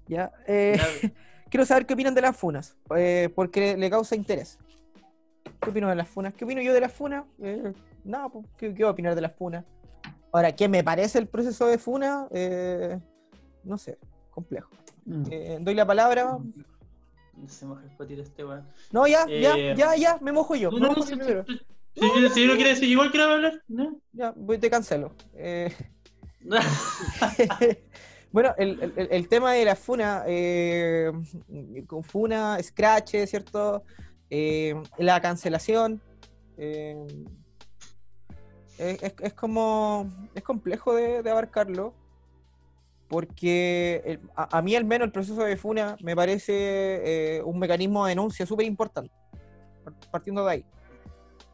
[0.09, 0.33] Ya.
[0.47, 0.73] eh,
[1.51, 4.59] quiero saber qué opinan de las funas, eh, porque le causa interés.
[5.63, 6.35] ¿Qué opino de las funas?
[6.35, 7.25] ¿Qué opino yo de las funas?
[7.41, 7.73] Eh,
[8.05, 9.65] nada, pues, ¿qué, ¿qué voy a opinar de las funas?
[10.33, 12.27] Ahora, ¿qué me parece el proceso de funa?
[12.33, 12.99] Eh,
[13.65, 13.99] no sé,
[14.31, 14.71] complejo.
[15.05, 15.25] Mm.
[15.31, 16.39] Eh, doy la palabra.
[17.47, 18.67] Se moja el potito este weón.
[18.93, 20.71] No, ya, ya, Eh, ya, ya, me mojo yo.
[20.71, 21.45] No, me no, mojo si, yo primero.
[21.47, 21.59] si-
[21.95, 24.01] si- si no quiere decir igual quiero hablar, ¿no?
[24.13, 25.13] Ya, voy, te cancelo.
[25.35, 25.73] Eh,
[28.33, 31.13] bueno, el, el- el tema de la funa, eh,
[31.87, 33.85] con funa, scratch, ¿cierto?
[34.35, 36.01] Eh, la cancelación.
[36.57, 36.97] eh,
[38.79, 40.11] es, como.
[40.35, 41.93] Es complejo de, abarcarlo.
[43.09, 46.55] Porque a, mí, al menos, el proceso de funa me parece
[47.37, 49.13] eh, un mecanismo de denuncia súper importante.
[50.11, 50.65] Partiendo de ahí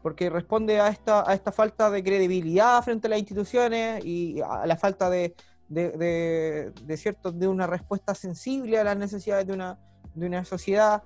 [0.01, 4.65] porque responde a esta, a esta falta de credibilidad frente a las instituciones y a
[4.65, 5.35] la falta de,
[5.67, 9.77] de, de- de cierto, de una respuesta sensible a las necesidades de una,
[10.15, 11.03] de una sociedad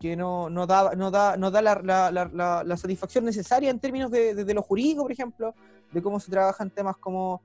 [0.00, 4.44] que no, no da, no da, no da la, satisfacción necesaria en términos de, de-
[4.44, 5.54] de lo jurídico, por ejemplo,
[5.92, 7.42] de cómo se trabajan temas como,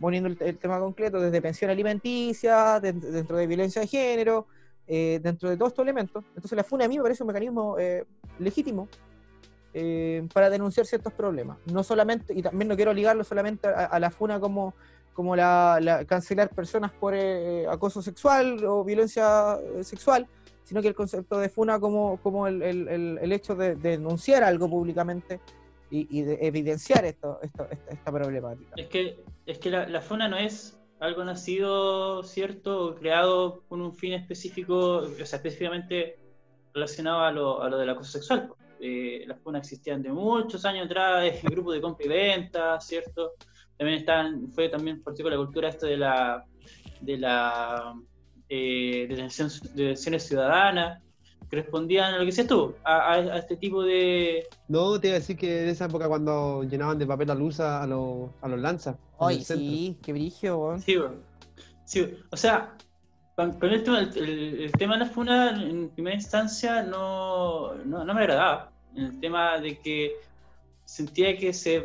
[0.00, 4.46] poniendo el, el tema concreto, desde pensión alimenticia, de- dentro de violencia de género,
[4.86, 6.24] eh, dentro de todos estos elementos.
[6.34, 8.04] Entonces la FUNA a mí me parece un mecanismo eh,
[8.38, 8.88] legítimo
[9.74, 11.58] eh, para denunciar ciertos problemas.
[11.66, 14.74] No solamente, y también no quiero ligarlo solamente a, la FUNA como,
[15.12, 20.26] como la, la- cancelar personas por eh, acoso sexual o violencia eh, sexual,
[20.68, 22.88] sino que el concepto de FUNA como, como el, el-
[23.22, 25.40] el- hecho de, de denunciar algo públicamente
[25.90, 28.74] y, y de evidenciar esto, esto- esta, esta problemática.
[28.76, 29.16] Es que,
[29.46, 32.88] es que la, la FUNA no es algo nacido, ¿cierto?
[32.88, 36.18] O creado con un fin específico, o sea, específicamente
[36.74, 38.52] relacionado a lo, a lo del acoso sexual.
[38.78, 43.32] Eh, las FUNA existían de muchos años atrás, el grupo de compra y venta, ¿cierto?
[43.78, 46.44] También están, fue también por la cultura esto de la,
[47.00, 47.94] de la
[48.48, 51.02] eh, detención, detenciones ciudadanas,
[51.50, 54.46] que respondían a lo que decías tú, a, a- a este tipo de...
[54.68, 57.58] No, te iba a decir que en esa época cuando llenaban de papel a luz
[57.60, 58.96] a, los, a los lanzas.
[59.18, 60.80] Ay, sí, qué brigio, weón.
[60.82, 61.22] Sí, weón.
[61.86, 62.74] Sí, o sea,
[63.34, 68.04] con el tema, el, el- el tema de la funa en primera instancia no, no,
[68.04, 68.70] no me agradaba.
[68.94, 70.12] En el tema de que
[70.84, 71.76] sentía que se.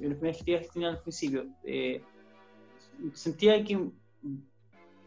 [0.00, 2.02] En las primeras que tenía al principio, eh,
[3.14, 3.88] sentía que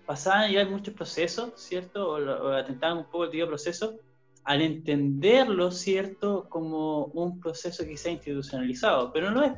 [0.06, 2.10] pasaban ya muchos procesos, ¿cierto?
[2.10, 3.95] O, o atentaban un poco el debido proceso,
[4.43, 6.47] al entenderlo, ¿cierto?
[6.49, 9.53] Como un proceso sea institucionalizado, pero no lo es.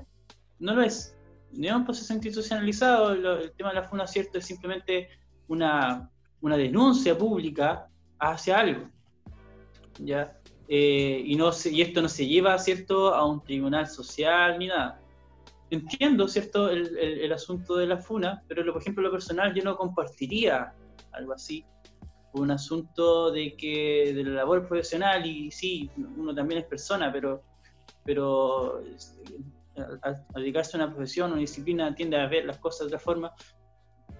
[0.59, 1.13] No lo es
[1.51, 4.37] no es un proceso institucionalizado, lo- el tema de la funa, ¿cierto?
[4.37, 5.07] Es simplemente
[5.47, 6.09] una,
[6.41, 7.87] una denuncia pública
[8.19, 8.89] hacia algo,
[9.99, 10.37] ¿ya?
[10.67, 14.67] Eh, y, no se- y esto no se lleva, ¿cierto?, a un tribunal social ni
[14.67, 14.99] nada.
[15.69, 19.53] Entiendo, ¿cierto?, el, el- el asunto de la funa, pero, lo- por ejemplo, lo personal
[19.53, 20.73] yo no compartiría
[21.11, 21.65] algo así.
[22.33, 27.41] Un asunto de que de la labor profesional, y sí, uno también es persona, pero,
[28.05, 28.81] pero
[30.03, 33.31] al, dedicarse a una profesión una disciplina tiende a ver las cosas de otra forma.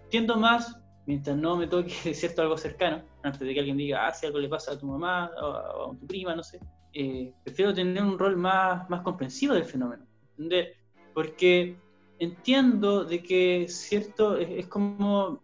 [0.10, 4.14] Tiendo más, mientras no me toque cierto algo cercano, antes de que alguien diga, ah,
[4.14, 6.60] si algo le pasa a tu mamá o a, o a tu prima, no sé,
[6.94, 10.06] eh, prefiero tener un rol más, más comprensivo del fenómeno.
[10.32, 10.77] ¿entendés?
[11.18, 11.76] Porque
[12.20, 15.42] entiendo de que, cierto, es, es como,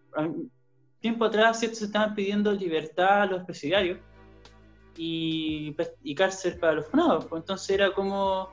[1.00, 3.98] tiempo atrás, cierto, se estaban pidiendo libertad a los presidiarios
[4.96, 7.26] y, y cárcel para los funados.
[7.26, 8.50] pues, entonces era como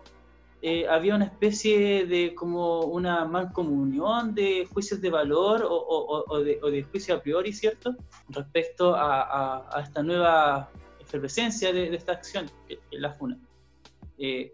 [0.62, 6.40] eh, había una especie de como una mancomunión de juicios de valor o, o- o
[6.42, 7.94] de, o de juicio a priori, ¿cierto?
[8.30, 13.38] Respecto a, a- a esta nueva efervescencia de, de esta acción, que la FUNA.
[14.16, 14.50] Eh,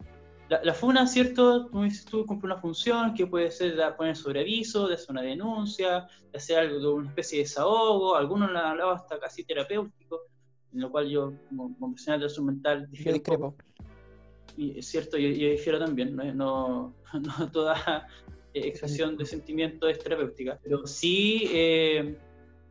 [0.49, 1.69] la, la FUNA, ¿cierto?
[1.71, 5.23] Dices tú, cumple una función que puede ser de poner sobre aviso, de hacer una
[5.23, 9.45] denuncia, de hacer algo de una especie de desahogo, algunos la han hablado hasta casi
[9.45, 10.23] terapéutico,
[10.73, 13.57] en lo cual yo, como, como profesional de salud mental, difiero discrepo.
[14.57, 16.95] y es cierto, yo, yo difiero también, no, no,
[17.39, 18.07] no toda
[18.55, 22.17] eh, expresión de sentimiento es terapéutica, pero sí eh,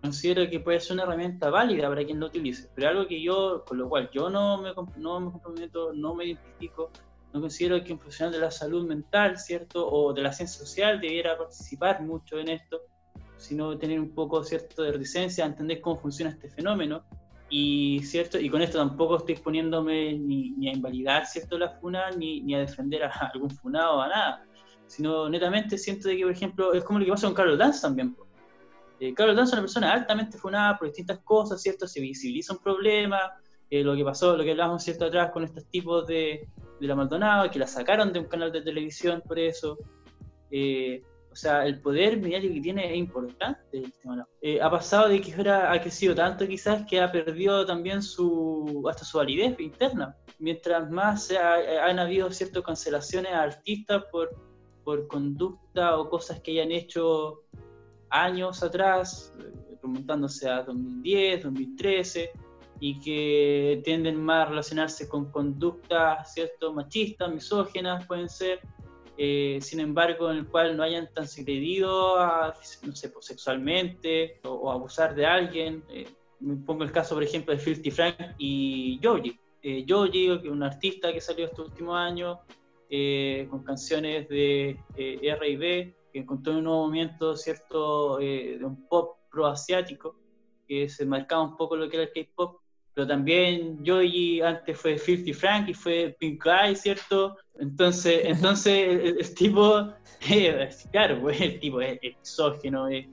[0.02, 3.66] considero que puede ser una herramienta válida para quien lo utilice, pero algo que yo,
[3.68, 6.90] con lo cual yo no me, no me comprometo, no me identifico,
[7.36, 9.86] no considero que un profesional de la salud mental, ¿cierto?
[9.86, 12.80] O de la ciencia social debiera participar mucho en esto,
[13.36, 17.04] sino tener un poco, ¿cierto?, de reticencia a entender cómo funciona este fenómeno
[17.50, 22.10] y cierto y con esto tampoco estoy poniéndome ni, ni a invalidar cierto la funa
[22.12, 24.46] ni, ni a defender a algún funado o a nada
[24.88, 27.82] sino netamente siento de que por ejemplo es como lo que pasa con Carlos Dance
[27.82, 28.16] también.
[29.00, 32.60] Eh, Carlos Dance es una persona altamente funada por distintas cosas cierto se visibiliza un
[32.60, 33.20] problema
[33.70, 36.48] eh, lo que pasó lo que hablábamos cierto atrás con estos tipos de,
[36.80, 39.78] de la Maldonado que la sacaron de un canal de televisión por eso
[40.52, 41.02] eh,
[41.32, 43.84] o sea, el poder mediático que tiene es importante.
[44.42, 48.86] Eh, ha pasado de que ahora ha crecido tanto quizás que ha perdido también su
[48.90, 50.16] hasta su validez interna.
[50.40, 54.30] Mientras más ha- han habido ciertas cancelaciones a artistas por,
[54.86, 57.42] por conducta o cosas que hayan hecho
[58.10, 62.32] años atrás, eh, remontándose a 2010, 2013,
[62.80, 66.74] y que tienden más a relacionarse con conductas, ¿cierto?
[66.74, 68.60] Machistas, misógenas, pueden ser,
[69.18, 72.54] eh, sin embargo, en el cual no hayan tan agredido a,
[72.84, 75.84] no sé, pues, sexualmente o, o abusar de alguien.
[75.90, 76.06] Eh,
[76.40, 79.40] me pongo el caso, por ejemplo, de Filthy Frank y Joji.
[79.62, 82.42] Eh, Joji, un artista que salió este último año
[82.88, 88.88] eh, con canciones de eh, R&B, que encontró un nuevo movimiento, ¿cierto?, eh, de un
[88.88, 90.16] pop pro-asiático,
[90.68, 92.62] que se marcaba un poco lo que era el K-pop,
[92.96, 97.38] pero también Joji antes fue Filthy Frank y fue Pink Eye, ¿cierto?
[97.60, 99.90] Entonces, entonces el, el tipo,
[100.30, 103.06] eh, claro, pues, el tipo es, es misógeno, es,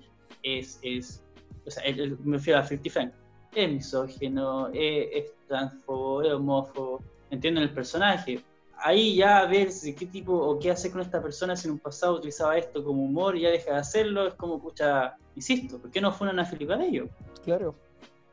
[0.43, 1.25] es, es-
[1.67, 3.13] o sea, el- me refiero a Filthy Frank,
[3.55, 8.41] es misógeno, es, es transfobo, es homófobo, entienden el personaje.
[8.85, 11.75] Ahí ya a ver si qué tipo o qué hacer con esta persona si en
[11.75, 15.79] un pasado utilizaba esto como humor y ya deja de hacerlo, es como, pucha, insisto,
[15.81, 17.09] ¿por qué no fue una Felipe Abello?
[17.45, 17.77] Claro.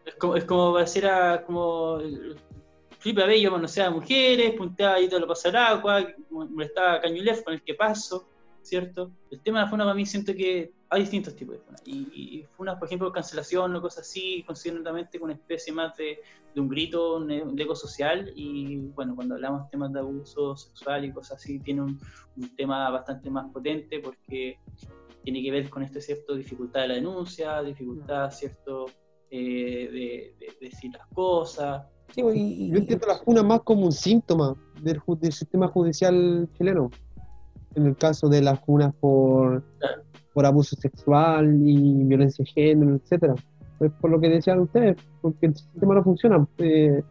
[0.05, 2.35] Es como, es como pareciera como el-
[2.99, 7.43] Felipe Abello manoseaba a mujeres, punteaba ahí todo lo pasa al agua, molestaba a Cañulef
[7.43, 8.27] con el que paso,
[8.61, 9.11] ¿cierto?
[9.31, 11.77] El tema de la funa para mí siento que hay distintos tipos de funa.
[11.85, 15.95] Y, y funas, por ejemplo, cancelación o cosas así, considero netamente como una especie más
[15.95, 16.19] de,
[16.53, 18.33] de un grito, un, un eco social.
[18.35, 21.97] Y bueno, cuando hablamos de temas de abuso sexual y cosas así, tiene un,
[22.35, 24.59] un tema bastante más potente porque
[25.23, 28.87] tiene que ver con este cierto dificultad de la denuncia, dificultad, cierto,
[29.31, 31.83] eh, de, de- de decir las cosas.
[32.13, 34.99] Sí, pues, y- Yo entiendo la funa más como un síntoma del,
[35.31, 36.89] sistema judicial chileno.
[37.75, 40.01] En el caso de las funas por, Claro.
[40.33, 43.35] por abuso sexual y violencia de género, etcétera.
[43.77, 46.47] Pues por lo que decían ustedes, porque el sistema no funciona.
[46.57, 47.01] Eh,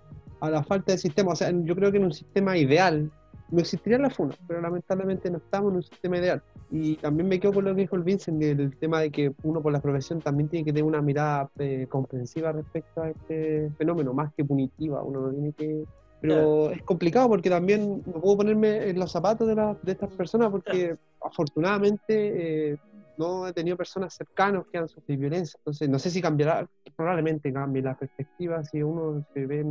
[0.40, 1.32] a la falta de sistema.
[1.32, 3.10] O sea, yo creo que en un sistema ideal
[3.51, 6.42] no existiría la FUNA, pero lamentablemente no estamos en un sistema ideal.
[6.70, 9.62] Y también me quedo con lo que dijo el Vincent, del tema de que uno
[9.62, 14.12] por la profesión también tiene que tener una mirada eh, comprensiva respecto a este fenómeno,
[14.12, 15.03] más que punitiva.
[15.03, 15.84] Uno no tiene que
[16.20, 20.11] pero es complicado porque también no puedo ponerme en los zapatos de, la- de estas
[20.16, 22.76] personas porque afortunadamente eh,
[23.16, 25.59] no he tenido personas cercanas que han sufrido violencia.
[25.61, 29.64] Entonces no sé si cambiará, probablemente cambie la perspectiva si uno se ve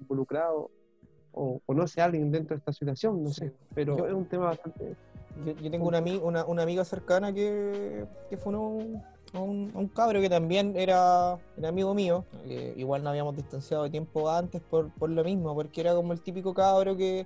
[0.00, 0.68] involucrado
[1.38, 3.52] o conoce a alguien dentro de esta situación, no sé.
[3.74, 4.96] Pero Yo- es un tema bastante...
[5.46, 9.00] Yo, yo tengo una, una, una amiga cercana que, que fue un,
[9.34, 12.24] un, un cabro que también era, era amigo mío.
[12.44, 16.12] que igual nos habíamos distanciado de tiempo antes por, por lo mismo, porque era como
[16.12, 17.24] el típico cabro que,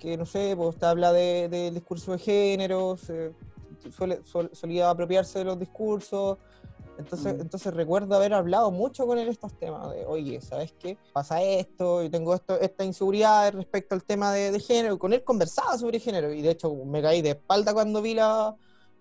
[0.00, 3.30] que no sé, pues te habla de- del discurso de género, se-
[3.92, 6.38] suele, suel- solía apropiarse de los discursos.
[6.96, 7.40] Entonces, Mm.
[7.40, 10.96] entonces recuerdo haber hablado mucho con él estos temas de, oye, ¿sabes qué?
[11.12, 14.98] Pasa esto, y tengo esto, esta inseguridad respecto al tema de, de género.
[14.98, 18.54] Con él conversaba sobre género y de hecho me caí de espalda cuando vi la,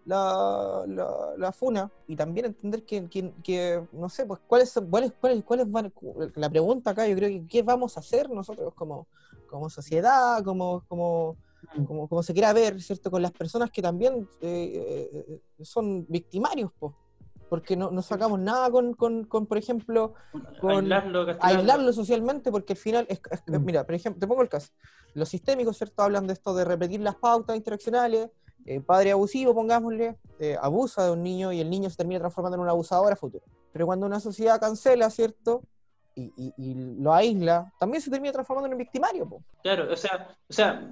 [0.06, 1.92] la, la, la funa.
[2.08, 5.94] Y también entender que, que, que, no sé, pues cuáles son- cuáles, cuáles, cuáles van,
[6.36, 9.08] la pregunta acá yo creo que qué vamos a hacer nosotros como,
[9.46, 11.38] como sociedad, como, como,
[11.88, 13.12] como, como se quiera ver, ¿cierto?
[13.12, 16.94] Con las personas que también eh, eh, son victimarios, pues.
[17.54, 20.16] Porque no, no sacamos nada con, con, con, por ejemplo,
[20.60, 23.64] Con- aislarlo, aislarlo socialmente, porque al final, es, es- Mm.
[23.64, 24.70] mira, por ejemplo, te pongo el caso.
[25.14, 26.02] Los sistémicos, ¿cierto?
[26.02, 28.32] Hablan de esto de repetir las pautas interaccionales.
[28.66, 32.56] eh, padre abusivo, pongámosle, eh, abusa de un niño y el niño se termina transformando
[32.56, 33.44] en un abusador a futuro.
[33.72, 35.62] Pero cuando una sociedad cancela, ¿cierto?
[36.16, 36.74] Y, y- y
[37.04, 39.44] lo aísla, también se termina transformando en un victimario, po.
[39.62, 40.92] Claro, o sea, o sea,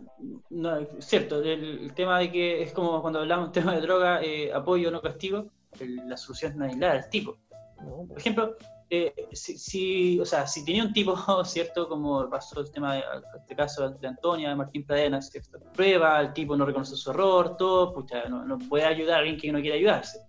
[0.51, 4.21] no, es cierto, el, el tema de que es como cuando hablamos tema de droga,
[4.21, 5.45] eh, apoyo, no castigo,
[5.79, 7.37] el- la solución es no aislar al tipo.
[7.81, 8.05] ¿no?
[8.07, 8.55] Por ejemplo,
[8.89, 11.15] eh, si, si- o sea, si tenía un tipo,
[11.45, 11.87] ¿cierto?
[11.87, 13.03] Como pasó el tema de
[13.37, 15.59] este caso de Antonia, de Martín Pradena, ¿cierto?
[15.73, 19.37] Prueba, el tipo no reconoce su error, todo, pucha, no, no puede ayudar a alguien
[19.37, 20.19] que no quiere ayudarse.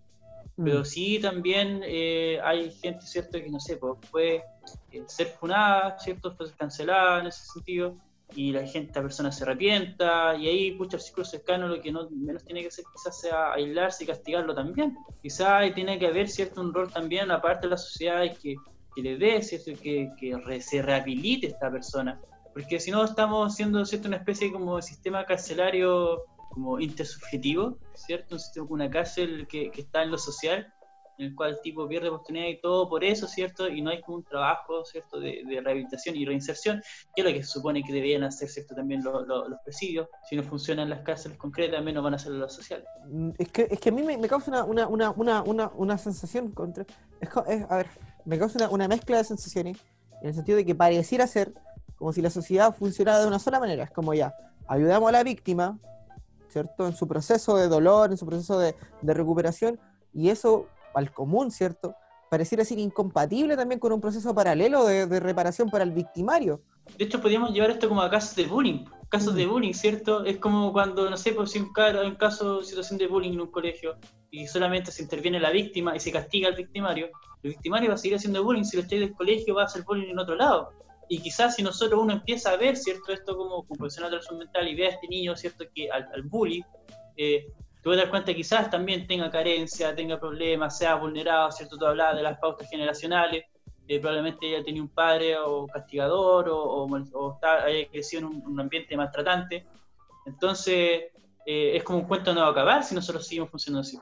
[0.56, 0.64] Mm.
[0.64, 3.32] Pero sí también eh, hay gente, ¿cierto?
[3.38, 4.44] Que no sé, pues, puede
[4.92, 6.32] eh, ser funada, ¿cierto?
[6.36, 7.96] Fue cancelada en ese sentido,
[8.34, 11.92] y la gente, la persona se arrepienta, y ahí, pucha, el círculo cercano lo que
[11.92, 14.96] no, menos tiene que hacer quizás sea aislarse y castigarlo también.
[15.22, 16.60] Quizás tiene que haber, ¿cierto?
[16.60, 18.56] Un rol también, aparte de la sociedad, que,
[18.94, 19.72] que le dé, ¿cierto?
[19.82, 22.20] Que, que re- se rehabilite esta persona.
[22.52, 24.08] Porque si no, estamos siendo, ¿cierto?
[24.08, 28.34] Una especie como de sistema carcelario como intersubjetivo, ¿cierto?
[28.34, 30.72] Un sistema una cárcel que, que está en lo social,
[31.18, 33.68] en el cual el tipo pierde oportunidad y todo por eso, ¿cierto?
[33.68, 35.20] Y no hay como un trabajo, ¿cierto?
[35.20, 36.82] De, de rehabilitación y reinserción,
[37.14, 38.74] que es lo que se supone que deberían hacer, ¿cierto?
[38.74, 40.08] También lo- lo- los presidios.
[40.28, 42.86] Si no funcionan las cárceles concretas, menos van a hacerlo los sociales.
[43.10, 45.98] Mm, Es que, es que a mí me, me causa una, una, una, una, una,
[45.98, 46.84] sensación contra.
[47.20, 47.86] Es, es- a ver,
[48.24, 49.76] me causa una mezcla de sensaciones
[50.20, 51.52] en el sentido de que pareciera ser
[51.96, 53.84] como si la sociedad funcionara de una sola manera.
[53.84, 54.34] Es como ya,
[54.66, 55.78] ayudamos a la víctima,
[56.48, 56.86] ¿cierto?
[56.86, 59.78] En su proceso de dolor, en su proceso de, de recuperación,
[60.12, 61.94] y eso al común, ¿cierto?
[62.30, 66.62] Pareciera ser incompatible también con un proceso paralelo de, de reparación para el victimario.
[66.96, 68.84] De hecho, podríamos llevar esto como a casos de bullying.
[69.08, 70.24] Casos de bullying, ¿cierto?
[70.24, 73.40] Es como cuando, no sé, por si un, ca- un caso situación de bullying en
[73.42, 73.96] un colegio
[74.30, 77.10] y solamente se interviene la víctima y se castiga al victimario,
[77.42, 78.64] el victimario va a seguir haciendo bullying.
[78.64, 80.70] Si lo echáis del colegio, va a hacer bullying en otro lado.
[81.08, 83.12] Y quizás si nosotros uno empieza a ver, ¿cierto?
[83.12, 85.64] Esto como, de la salud mental y ve a este niño, ¿cierto?
[85.74, 86.64] Que al, al bully,
[87.18, 87.44] eh,
[87.82, 91.76] te vas a dar cuenta que quizás también tenga carencia, tenga problemas, sea vulnerado, ¿cierto?
[91.76, 93.44] Tú hablabas de las pautas generacionales
[93.88, 98.20] eh, probablemente ella tenía un padre o castigador o, o, mal- o está- haya crecido
[98.20, 99.66] en un, un ambiente maltratante.
[100.24, 101.10] Entonces,
[101.44, 103.98] eh, es como un cuento no va a acabar si nosotros seguimos funcionando así.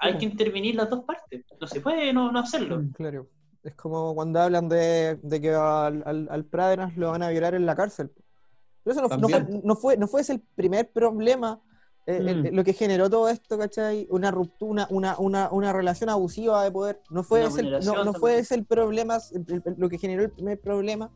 [0.00, 1.44] Hay que intervenir las dos partes.
[1.58, 2.82] No se puede no, no hacerlo.
[2.94, 3.26] Claro.
[3.62, 7.54] Es como cuando hablan de, de que al, al, al Pradenas lo van a violar
[7.54, 8.12] en la cárcel.
[8.82, 9.60] Pero eso no, no fue, También.
[9.64, 11.58] no, fue, no fue ese el primer problema,
[12.06, 12.54] eh, el- Mm.
[12.56, 14.06] lo que generó todo esto, ¿cachai?
[14.10, 17.00] Una ruptura, una, una, una relación abusiva de poder.
[17.10, 20.22] No fue, ese el, no, no fue ese el problema, el- el- lo que generó
[20.22, 21.10] el primer problema,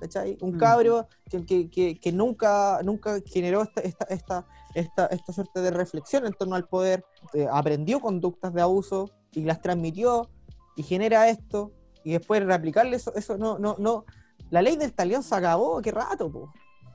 [0.00, 0.36] ¿cachai?
[0.40, 0.58] Un Mm.
[0.58, 5.70] cabro que, que, que, que nunca, nunca generó esta, esta, esta, esta, esta suerte de
[5.70, 7.04] reflexión en torno al poder,
[7.34, 10.30] eh, aprendió conductas de abuso y las transmitió
[10.76, 11.72] y genera esto
[12.04, 14.04] y después reaplicarle eso, eso no, no, no.
[14.50, 16.52] La ley del talión se acabó, qué rato, po.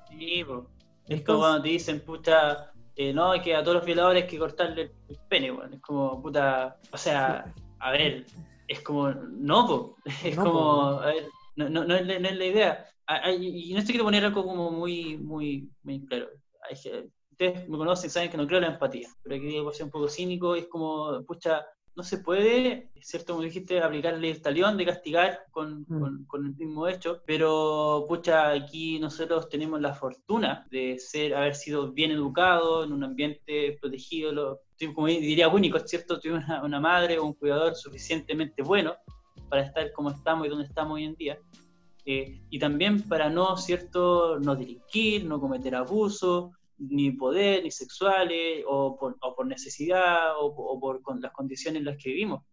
[0.09, 0.67] Sí, po.
[1.07, 4.39] Es como cuando te dicen, puta, eh, no, que a todos los violadores hay que
[4.39, 5.73] cortarle el, pene, weón.
[5.75, 8.25] Es como, puta, o sea, a ver,
[8.67, 9.95] es como, no, po.
[10.23, 11.01] Es No, como, po.
[11.01, 12.85] a ver, no, no, no es, la- no es la idea.
[13.07, 16.27] Ah, ah, Y y en esto quiero poner algo como muy, muy, muy claro.
[16.69, 16.75] Hay
[17.31, 19.85] Ustedes me conocen, saben que no creo en la empatía, pero aquí voy a ser
[19.85, 21.67] un poco cínico, es como, pucha,
[21.97, 23.33] no se puede, ¿cierto?
[23.33, 25.99] Como dijiste, aplicar el talión de castigar con, Mm.
[25.99, 31.55] con- con el mismo hecho, pero pucha, aquí nosotros tenemos la fortuna de ser, haber
[31.55, 34.59] sido bien educados en un ambiente protegido, lo,
[34.93, 36.19] como diría único, ¿cierto?
[36.19, 38.93] Tuvimos una, una madre o un cuidador suficientemente bueno
[39.49, 41.39] para estar como estamos y donde estamos hoy en día.
[42.05, 48.63] Eh, y también para no, ¿cierto?, no delinquir, no cometer abusos, ni poder, ni sexuales,
[48.67, 52.43] o por, o por necesidad, o, o por con las condiciones en las que vivimos.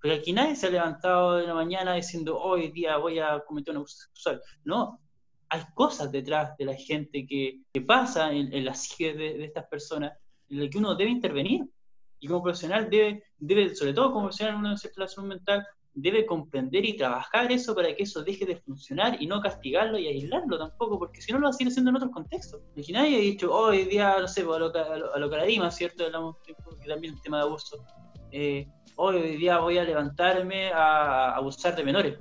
[0.00, 3.72] Porque aquí nadie se ha levantado de la mañana diciendo, hoy día voy a cometer
[3.72, 4.42] un abuso sexual.
[4.64, 5.00] No,
[5.48, 9.44] hay cosas detrás de la gente que, que pasa en, en la psique de, de
[9.44, 10.12] estas personas,
[10.48, 11.62] en las que uno debe intervenir.
[12.18, 16.24] Y como profesional debe, debe sobre todo como profesional en una cierta la mental, debe
[16.26, 20.58] comprender y trabajar eso para que eso deje de funcionar y no castigarlo y aislarlo
[20.58, 22.60] tampoco, porque si no lo seguir haciendo en otros contextos.
[22.74, 25.18] Porque nadie ha dicho, oh, hoy día, no sé, pues, a lo, a lo, a
[25.18, 26.04] lo Caradima, ¿cierto?
[26.04, 26.54] Hablamos que
[26.86, 27.84] también el tema de abuso.
[28.30, 28.66] Eh,
[28.96, 32.18] hoy día voy a levantarme a abusar de menores.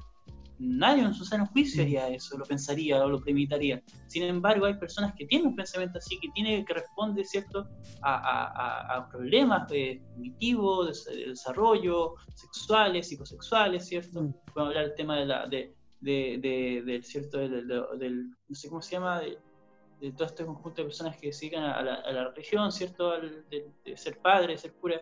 [0.64, 3.82] Nadie en su sano juicio haría eso, lo pensaría o lo premeditaría.
[4.06, 7.68] Sin embargo, hay personas que tienen un pensamiento así, que tiene que responder, ¿cierto?,
[8.04, 14.22] a, a- a- problemas eh, cognitivos, de, de desarrollo, sexuales, psicosexuales, ¿cierto?
[14.22, 14.34] Mm.
[14.54, 18.70] Podemos hablar del tema de la, de, de, de- del, ¿cierto?, del, del- no sé
[18.70, 19.40] cómo se llama, de,
[20.00, 23.12] de todo este conjunto de personas que se dedican a la, a la religión, ¿cierto?,
[23.12, 25.02] Al- de, de ser padre, de ser cura.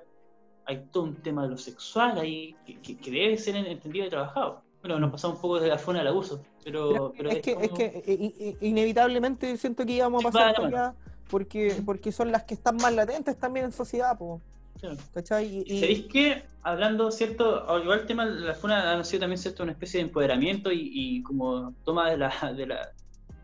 [0.66, 4.10] Hay todo un tema de lo sexual ahí que, que- que debe ser entendido y
[4.10, 4.64] trabajado.
[4.82, 7.58] Bueno, nos pasamos un poco de la zona al abuso, pero, pero es, que, es
[7.58, 10.94] como- que eh, i- i- inevitablemente siento que íbamos a Sí, pasar la allá
[11.30, 14.42] porque, porque son las que están más latentes también en sociedad, po,
[14.80, 14.96] claro.
[15.14, 15.46] ¿cachai?
[15.68, 19.38] Y, y- ¿Sabéis que hablando, cierto, igual el tema de la FUNA ha sido también
[19.38, 22.90] cierto una especie de empoderamiento y, y como toma de la, de la,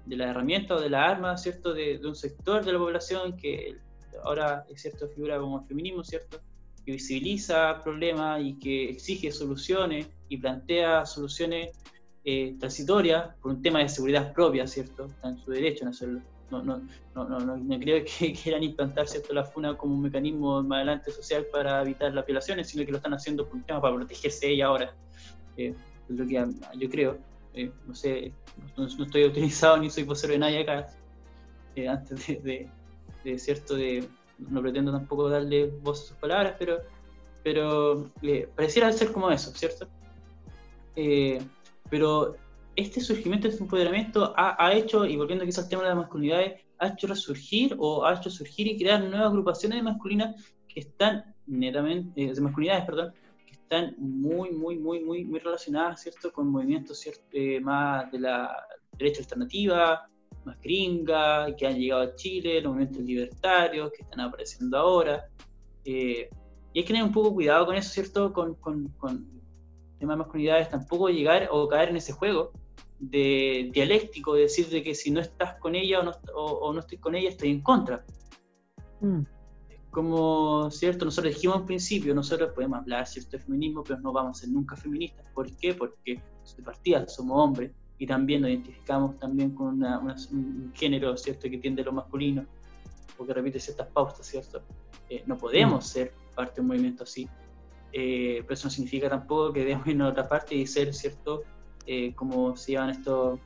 [0.06, 3.36] de la herramienta o de la arma, cierto, de, de un sector de la población
[3.36, 3.76] que
[4.24, 6.40] ahora es cierto figura como el feminismo, cierto,
[6.86, 11.78] que visibiliza problemas y que exige soluciones y plantea soluciones
[12.24, 16.22] eh, transitorias por un tema de seguridad propia, cierto, está en su derecho en hacerlo.
[16.52, 16.82] No, no,
[17.16, 19.34] no, no, no, creo que quieran implantar ¿cierto?
[19.34, 22.98] la FUNA como un mecanismo más adelante social para evitar las violaciones, sino que lo
[22.98, 24.96] están haciendo por un tema para protegerse ella ahora.
[25.58, 25.74] Eh,
[26.10, 26.46] lo que
[26.78, 27.18] yo creo.
[27.54, 28.34] Eh, no sé,
[28.76, 30.88] no, estoy autorizado ni soy vocero de nadie acá.
[31.76, 32.70] eh, antes de,
[33.24, 34.08] de, cierto, de,
[34.38, 36.82] no pretendo tampoco darle voz a sus palabras, pero,
[37.44, 38.12] pero
[38.56, 39.88] pareciera ser como eso, ¿cierto?
[40.96, 41.42] Eh,
[41.90, 42.36] pero
[42.76, 46.88] este surgimiento, este empoderamiento ha, hecho, y volviendo quizás al tema de las masculinidades, ha
[46.88, 52.22] hecho resurgir o ha hecho surgir y crear nuevas agrupaciones de masculinas que están netamente,
[52.22, 53.14] eh, de masculinidades, perdón,
[53.46, 57.24] que están muy, muy, muy, muy, muy relacionadas, ¿cierto?, con movimientos ¿cierto?
[57.32, 58.68] Eh, más de la
[58.98, 60.10] derecha alternativa,
[60.44, 65.30] más gringa, que han llegado a Chile, los movimientos libertarios que están apareciendo ahora.
[65.86, 69.36] Y hay que tener un poco cuidado con eso, ¿cierto?, con, con, con
[70.06, 72.52] temas de masculinidades, tampoco llegar o caer en ese juego
[73.00, 76.74] de dialéctico, de decir de que si no estás con ella o no, o, o
[76.74, 78.06] no estoy con ella, estoy en contra.
[79.02, 79.22] Mm.
[79.92, 81.06] Como, ¿cierto?
[81.06, 84.50] Nosotros dijimos al principio, nosotros podemos hablar, ¿cierto?, de feminismo, pero no vamos a ser
[84.50, 85.26] nunca feministas.
[85.34, 85.74] ¿Por qué?
[85.74, 86.22] Porque
[86.58, 91.50] de partida somos hombres y también nos identificamos también con una, una, un género, ¿cierto?,
[91.50, 92.46] que tiende a lo masculino,
[93.18, 94.62] o que repite ciertas pautas, ¿cierto?
[95.10, 95.88] Eh, no podemos mm.
[95.88, 97.28] ser parte de un movimiento así.
[97.98, 101.44] Eh, pero eso no significa tampoco que debemos irnos a otra parte y ser, ¿cierto?,
[101.88, 103.40] eh, como se llaman estos,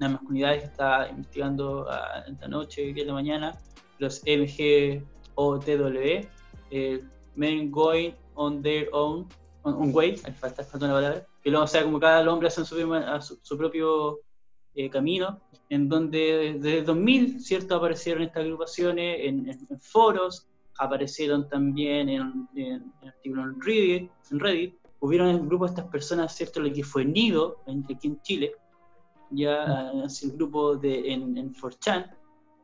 [0.00, 3.56] las masculinidades que está investigando a, esta noche y en la mañana,
[3.98, 5.04] los MGOTW,
[6.72, 7.04] eh,
[7.36, 9.28] Men Going on Their Own,
[9.62, 12.64] on, on Way, falta, falta una palabra, que luego, o sea, como cada hombre hace
[12.64, 14.18] su, propio
[14.74, 20.48] eh, camino, en donde desde 2000, ¿cierto?, aparecieron estas agrupaciones en, en, en foros,
[20.78, 25.86] aparecieron también en, en, en artículos en Reddit, en Reddit hubieron un grupo de estas
[25.86, 26.60] personas, ¿cierto?
[26.60, 27.62] Lo que fue Nido,
[27.92, 28.52] aquí en Chile,
[29.30, 32.10] ya así el grupo de, en, en 4chan,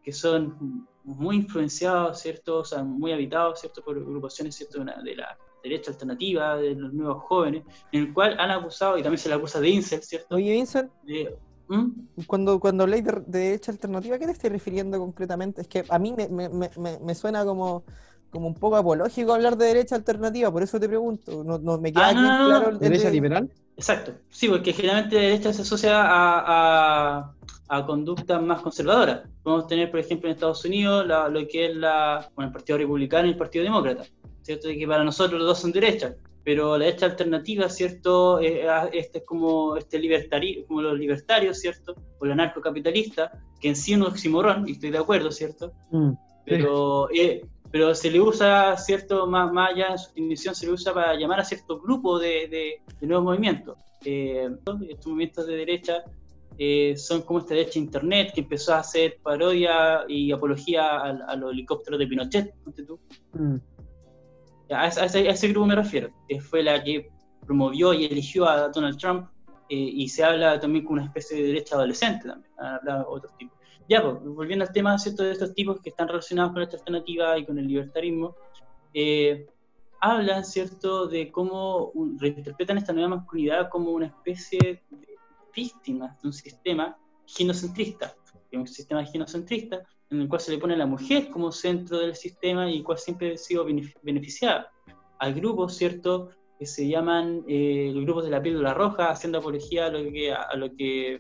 [0.03, 2.59] que son muy influenciados, ¿cierto?
[2.59, 3.83] O sea, muy habitados, ¿cierto?
[3.83, 4.79] Por agrupaciones, ¿cierto?
[4.79, 8.99] De, una, de la derecha alternativa, de los nuevos jóvenes, en el cual han acusado,
[8.99, 10.37] y también se le acusa de incel, ¿cierto?
[10.37, 10.65] Oye,
[11.05, 11.37] de,
[11.73, 12.25] ¿Mm?
[12.27, 15.63] Cuando, cuando habláis de, de, derecha alternativa, ¿a qué te estoy refiriendo concretamente?
[15.63, 17.85] Es que a mí me, me, me, me suena como,
[18.29, 21.43] como un poco apológico hablar de derecha alternativa, por eso te pregunto.
[21.43, 22.73] No, no me queda ah, no, no, claro.
[22.73, 22.79] No.
[22.79, 23.15] ¿Derecha de...
[23.15, 23.51] liberal?
[23.75, 27.35] Exacto, sí, porque generalmente la derecha se asocia a, a,
[27.69, 29.23] a conductas más conservadoras.
[29.43, 32.77] Podemos tener, por ejemplo, en Estados Unidos la, lo que es la, bueno, el Partido
[32.77, 34.05] Republicano y el Partido Demócrata,
[34.43, 34.69] ¿cierto?
[34.69, 38.41] Y que para nosotros los dos son derechas, pero la derecha alternativa, ¿cierto?
[38.41, 41.95] Eh, este es como, este libertario, como los libertarios, ¿cierto?
[42.19, 43.31] O los anarcocapitalista,
[43.61, 45.73] que en sí es un oximorón, y estoy de acuerdo, ¿cierto?
[45.91, 46.13] Mm,
[46.45, 49.27] pero, eh, pero se le usa, ¿cierto?
[49.27, 52.49] Más, más allá en su definición, se le usa para llamar a cierto grupo de,
[52.49, 53.79] de- de nuevos movimientos.
[54.05, 54.49] Eh,
[54.89, 56.03] estos movimientos de derecha
[56.59, 61.35] eh, son como esta derecha internet que empezó a hacer parodia y apología al- a,
[61.37, 62.99] los helicópteros de Pinochet, ponte tú.
[63.33, 63.57] Mm.
[64.71, 67.11] A a ese- grupo me refiero, que fue la que
[67.47, 69.29] promovió y eligió a Donald Trump,
[69.69, 73.37] eh, y se habla también como una especie de derecha adolescente también, han hablado otros
[73.37, 73.57] tipos.
[73.89, 75.23] Ya, pues, volviendo al tema ¿cierto?
[75.25, 78.35] de estos tipos que están relacionados con esta alternativa y con el libertarismo,
[78.95, 79.47] eh,
[80.01, 84.59] hablan, ¿cierto?, de cómo reinterpretan esta nueva masculinidad como una especie
[84.91, 85.19] de
[85.55, 86.97] víctima de un sistema
[87.27, 88.15] ginocentrista,
[88.51, 89.83] que es un sistema ginocentrista
[90.13, 92.99] en el cual se le pone a la mujer como centro del sistema y cual
[92.99, 94.71] siempre ha sido benef- beneficiada.
[95.19, 99.87] Hay grupos, ¿cierto?, que se llaman eh, los grupos de la píldora roja, haciendo apología
[99.87, 101.19] a lo que, a lo que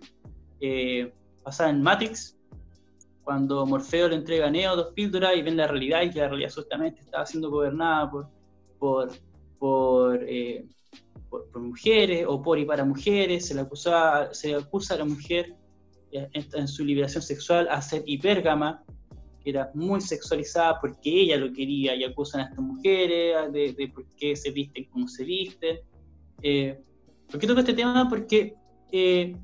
[0.60, 1.12] eh,
[1.42, 2.38] pasaba en Matrix,
[3.24, 6.28] cuando Morfeo le entrega a Neo dos píldoras y ven la realidad y que la
[6.28, 8.10] realidad justamente estaba siendo gobernada
[8.78, 9.10] por,
[10.28, 10.64] eh,
[11.30, 14.98] por, por mujeres o por y para mujeres, se le acusa, se le acusa a
[14.98, 15.56] la mujer
[16.12, 18.84] en, en su liberación sexual a ser hipérgama,
[19.42, 23.88] que era muy sexualizada porque ella lo quería y acusan a estas mujeres de, de
[23.88, 25.80] por qué se visten como se visten.
[26.42, 26.80] Eh,
[27.30, 28.06] ¿Por qué toco este tema?
[28.08, 28.54] Porque
[28.92, 29.36] eh,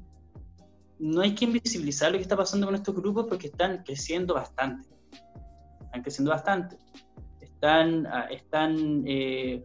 [0.98, 4.88] no hay que invisibilizar lo que está pasando con estos grupos porque están creciendo bastante.
[5.80, 6.76] Están creciendo bastante.
[7.40, 9.64] Están, ah, están eh,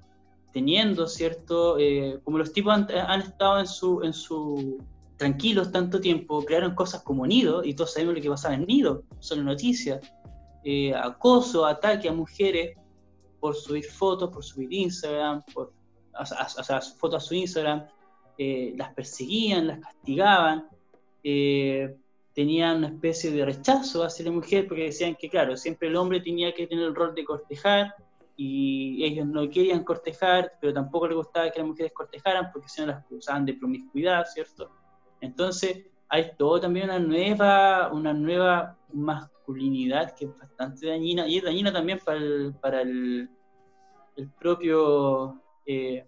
[0.54, 1.78] teniendo, ¿cierto?
[1.78, 4.78] Eh, como los tipos han, han estado en su, en su
[5.18, 9.03] tranquilos tanto tiempo, crearon cosas como Nido, y todos sabemos lo que pasaba en Nido,
[9.20, 9.99] son noticias.
[10.64, 12.78] Eh, acoso, ataque a mujeres
[13.39, 15.74] por subir fotos, por subir Instagram, por,
[16.18, 17.86] o fotos a su Instagram,
[18.38, 20.68] eh, las perseguían, las castigaban,
[21.24, 21.95] eh,
[22.34, 26.20] tenían una especie de rechazo hacia la mujer porque decían que, claro, siempre el hombre
[26.20, 27.93] tenía que tener el rol de cortejar
[28.36, 32.84] y ellos no querían cortejar, pero tampoco les gustaba que las mujeres cortejaran porque si
[32.86, 34.72] las acusaban de promiscuidad, ¿cierto?
[35.24, 41.43] Entonces hay todo también una nueva, una nueva masculinidad que es bastante dañina y es
[41.43, 43.30] dañina también para el, para el,
[44.17, 46.05] el propio, eh,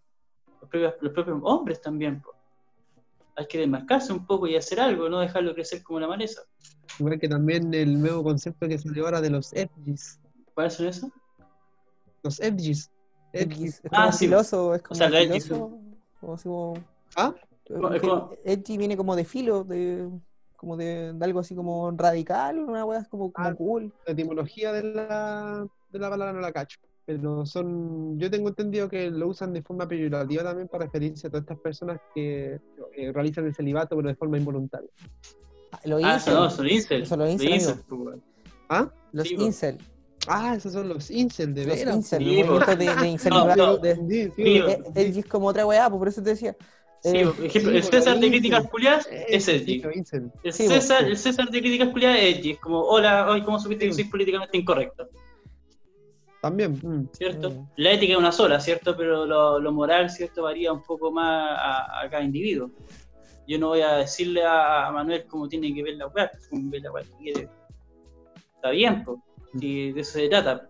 [0.61, 2.21] los propios, los propios hombres también.
[2.21, 2.31] po.
[3.37, 6.41] Hay que desmarcarse un poco y hacer algo, no dejarlo crecer como la maleza.
[6.99, 10.19] Igual que también el nuevo concepto que salió ahora de los edgys.
[10.53, 11.11] ¿Cuáles son eso?
[12.21, 12.91] Los edgys.
[13.33, 14.25] Edgy, es Ah, como sí.
[14.27, 15.79] filoso, es como sea, lo edgy, filoso,
[16.21, 16.73] como-
[17.17, 17.33] ¿Ah?
[17.67, 20.09] Es como- edgy viene como de filo, de
[20.57, 23.53] como de, de algo así como radical, una weá como, como Ah.
[23.55, 23.93] cool.
[24.05, 26.79] La etimología de la, de la palabra no la cacho.
[27.05, 31.29] Pero son, yo tengo entendido que lo usan de forma peyorativa también para referirse a
[31.29, 32.59] todas estas personas que
[32.95, 34.89] eh, realizan el celibato pero de forma involuntaria.
[35.71, 37.01] Ah, Los Ah, incel, no, son incel.
[37.03, 38.17] Eso, los incel, pues.
[38.69, 38.89] ¿Ah?
[39.11, 39.43] los sí, po.
[39.43, 39.77] incel,
[40.27, 41.95] Ah, esos son los incel, de los veras.
[41.95, 43.77] incel, Sí, los movimientos de, de incel, No, no.
[43.77, 44.57] de- Sí, sí, Sí, sí.
[44.67, 46.55] eh, edgy es como otra weá, pues por eso te decía.
[47.05, 49.83] Sí, Eh, por ejemplo, sí, el César de críticas culiadas Eh, es edgy.
[50.43, 52.51] El César, el César de críticas culiadas es edgy.
[52.51, 55.07] Es como, hola, hoy, ¿cómo supiste que soy políticamente incorrecto?
[56.41, 56.79] También.
[56.81, 57.09] mm.
[57.13, 57.51] ¿Cierto?
[57.51, 57.67] Mm.
[57.77, 58.97] La ética es una sola, ¿cierto?
[58.97, 60.43] Pero lo, lo moral, ¿cierto?
[60.43, 62.71] Varía un poco más a, a cada individuo.
[63.47, 66.79] Yo no voy a decirle a, Manuel cómo tiene que ver la weá, cómo ve
[66.79, 67.49] la weá que quiere.
[68.55, 69.19] Está bien, pues.
[69.59, 70.67] Si de eso se trata.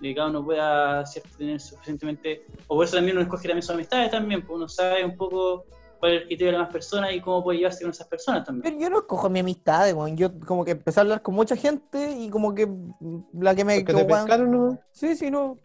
[0.00, 1.30] De que cada uno pueda ¿cierto?
[1.38, 2.44] tener suficientemente.
[2.66, 5.64] O por eso también uno escoge también sus amistades también, pues uno sabe un poco
[5.98, 8.62] cuál es el criterio de las personas y cómo puede llevarse con esas personas también.
[8.62, 10.16] Pero yo no escojo mi amistad, weón.
[10.16, 12.68] Yo como que empecé a hablar con mucha gente y como que
[13.32, 13.76] la que me...
[13.76, 15.58] Los que como, te pescaron nomás, Sí, sí, no.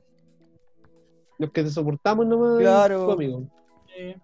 [1.38, 2.60] los que te soportamos nomás.
[2.60, 3.06] Claro.
[3.08, 3.44] Conmigo.
[3.94, 4.16] Sí.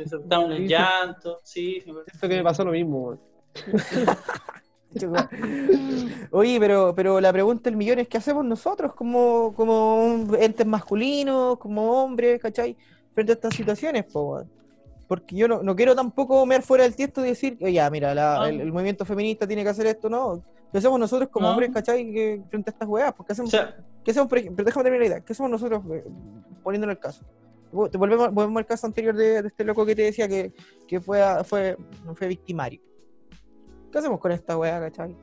[0.00, 0.68] Disfrutamos el Sí, sí.
[0.68, 2.98] llanto, sí, sí, Siento que me pasó lo mismo.
[3.06, 3.20] weón.
[6.30, 11.58] Oye, pero, pero la pregunta del millón es ¿qué hacemos nosotros como, como entes masculinos,
[11.58, 12.76] como hombres, ¿cachai?
[13.14, 14.42] Frente a estas situaciones, po?
[15.06, 18.14] Porque yo no, no quiero tampoco mear fuera del tiesto y decir, "Oye, ya, mira,
[18.14, 18.46] la- No.
[18.46, 20.42] el, el movimiento feminista tiene que hacer esto, ¿no?
[20.70, 21.52] ¿Qué hacemos nosotros como No.
[21.52, 22.12] hombres, ¿cachai?
[22.12, 23.74] Que, frente a estas weas, porque O hacemos, sea,
[24.04, 24.64] ¿qué hacemos, por ejemplo?
[24.64, 25.20] Déjame terminar la idea.
[25.24, 26.04] ¿Qué hacemos nosotros, eh,
[26.62, 27.24] poniéndole el caso?
[27.72, 30.52] Vol- Volvemos, volvemos al caso anterior de, de este loco que te decía que,
[30.86, 31.76] que fue, a- fue,
[32.14, 32.80] fue victimario.
[33.90, 35.16] ¿Qué hacemos con esta wea, cachai?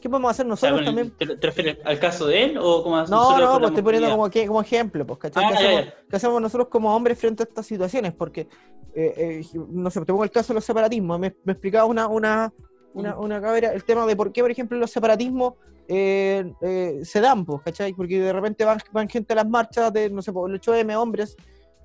[0.00, 1.10] ¿Qué podemos hacer nosotros también?
[1.10, 4.10] ¿te, te refieres al caso de él o como a No, no, pues estoy poniendo
[4.10, 5.44] como, que, como ejemplo, pues, ¿cachai?
[5.44, 5.94] Ah, ¿Qué, hacemos, ya.
[6.08, 8.14] qué hacemos nosotros como hombres frente a estas situaciones?
[8.14, 8.48] Porque,
[8.94, 11.18] eh, eh, no sé, te pongo el caso de los separatismos.
[11.18, 12.50] Me, me explicaba una, una,
[12.94, 15.54] una, una cabra el tema de por qué, por ejemplo, los separatismos
[15.86, 17.92] eh, eh, se dan, pues, ¿cachai?
[17.92, 20.96] Porque de repente van, van gente a las marchas de, no sé, por el 8M,
[20.96, 21.36] hombres,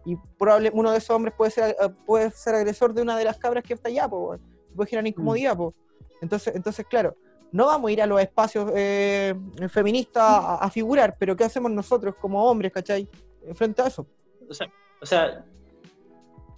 [0.05, 3.37] y probable uno de esos hombres puede ser, puede ser agresor de una de las
[3.37, 4.39] cabras que está allá, pues.
[4.75, 5.73] Puede generar incomodidad, pues.
[6.21, 7.15] Entonces, entonces, claro,
[7.51, 9.33] no vamos a ir a los espacios eh,
[9.69, 13.07] feministas a, a figurar, pero ¿qué hacemos nosotros como hombres, cachai?
[13.53, 14.07] Frente a eso.
[14.49, 14.67] O sea,
[15.01, 15.45] o sea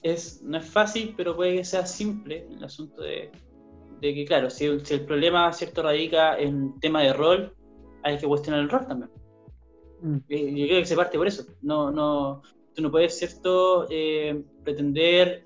[0.02, 3.32] es, no es fácil, pero puede que sea simple el asunto de,
[4.02, 7.56] de que, claro, si, si el problema cierto radica en tema de rol,
[8.04, 9.12] hay que cuestionar el rol también.
[10.02, 10.18] Mm.
[10.30, 11.46] Eh, Yo creo que se parte por eso.
[11.62, 12.42] No, no,
[12.74, 15.44] tú no puedes, ¿cierto?, eh, pretender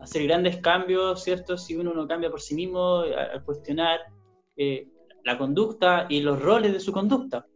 [0.00, 4.00] hacer grandes cambios, ¿cierto?, si uno no cambia por sí mismo eh, al cuestionar
[4.56, 4.88] eh,
[5.24, 7.46] la conducta y los roles de su conducta.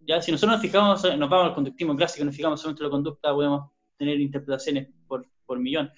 [0.00, 2.90] Ya, si nosotros nos fijamos, nos vamos al conductismo clásico, nos fijamos solamente en la
[2.90, 5.90] conducta, podemos tener interpretaciones por, por millón.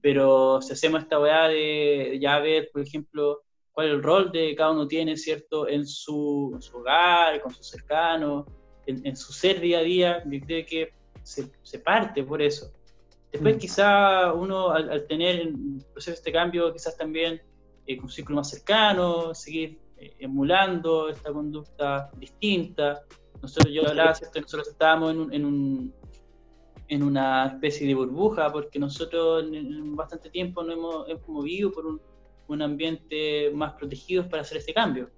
[0.00, 4.54] Pero si hacemos esta weá de ya ver, por ejemplo, cuál es el rol de
[4.56, 8.46] cada uno tiene, ¿cierto?, en su, en su hogar, con sus cercanos,
[8.86, 12.72] en, en su ser día a día, yo creo que se, se parte por eso.
[13.32, 13.58] Después Mm.
[13.58, 15.54] quizá uno al, al tener el
[15.92, 17.40] proceso este cambio, quizás también
[17.86, 23.02] eh, con un círculo más cercano, seguir eh, emulando esta conducta distinta.
[23.40, 24.40] Nosotros, yo hablaba, ¿cierto?
[24.40, 25.94] Nosotros estábamos en, un, en, un-
[26.88, 31.70] en una especie de burbuja porque nosotros en, en bastante tiempo no hemos, hemos movido
[31.70, 32.00] por un,
[32.48, 35.08] un ambiente más protegido para hacer este cambio.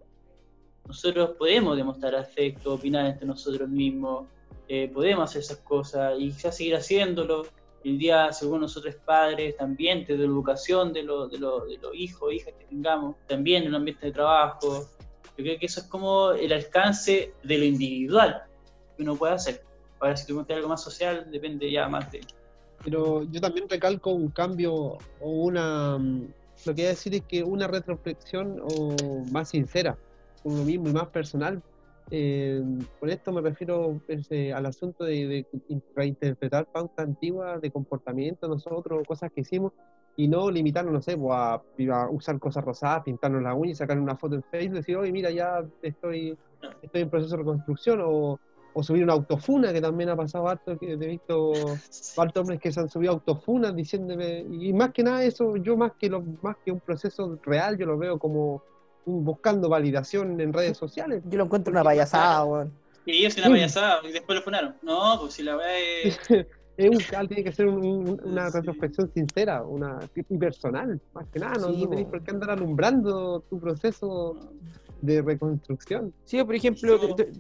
[0.86, 4.26] Nosotros podemos demostrar afecto, opinar entre nosotros mismos,
[4.68, 7.46] eh, podemos hacer esas cosas y quizás seguir haciéndolo.
[7.84, 12.54] El día, según nosotros padres, también desde la educación de, los los de hijos hijas
[12.58, 14.88] que tengamos, también en el ambiente de trabajo.
[15.36, 18.42] Yo creo que eso es como el alcance de lo individual
[18.96, 19.62] que uno puede hacer.
[19.98, 22.20] Ahora, si tú metes algo más social, depende ya más de.
[22.84, 25.98] Pero yo también recalco un cambio o una.
[25.98, 26.26] mm,
[26.66, 28.94] Lo que voy a decir es que una retroflexión o
[29.30, 29.96] más sincera
[30.44, 31.62] uno mismo y más personal.
[32.14, 32.62] Eh,
[33.00, 37.70] con esto me refiero pues, eh, al asunto de, de in- reinterpretar pautas antiguas de
[37.70, 39.72] comportamiento nosotros, cosas que hicimos,
[40.14, 43.74] y no limitarnos, no sé, pues, a, a usar cosas rosadas, pintarnos la uña y
[43.74, 46.36] sacar una foto en Facebook y decir, oye, mira, ya estoy,
[46.82, 48.38] estoy en proceso de reconstrucción, o,
[48.74, 51.54] o subir una autofuna, que también ha pasado harto, que he visto
[52.18, 55.92] hartos hombres que se han subido autofunas diciéndome, y más que nada eso, yo más
[55.98, 58.62] que lo, más que un proceso real, yo lo veo como
[59.04, 61.22] buscando validación en redes sociales.
[61.28, 62.72] Yo lo encuentro una payasada, weón.
[63.04, 63.52] Y ellos una Sí.
[63.52, 64.74] payasada y después lo funaron.
[64.82, 66.18] No, pues si la weá es.
[66.74, 68.56] Es un tiene que ser un- un- una Sí.
[68.56, 72.50] retrospección sincera, una y personal, más que nada, no, Sí, no tenés por qué andar
[72.50, 74.38] alumbrando tu proceso
[75.02, 77.30] de reconstrucción, Sí, por ejemplo, te-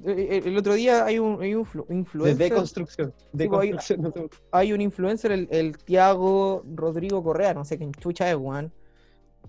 [0.46, 3.70] el otro día hay un, hay un flu- de influencer, deconstrucción, de Sí, bo, hay-
[3.70, 8.36] construcción, no hay un influencer, el, el Tiago Rodrigo Correa, no sé quién chucha es,
[8.36, 8.70] weón,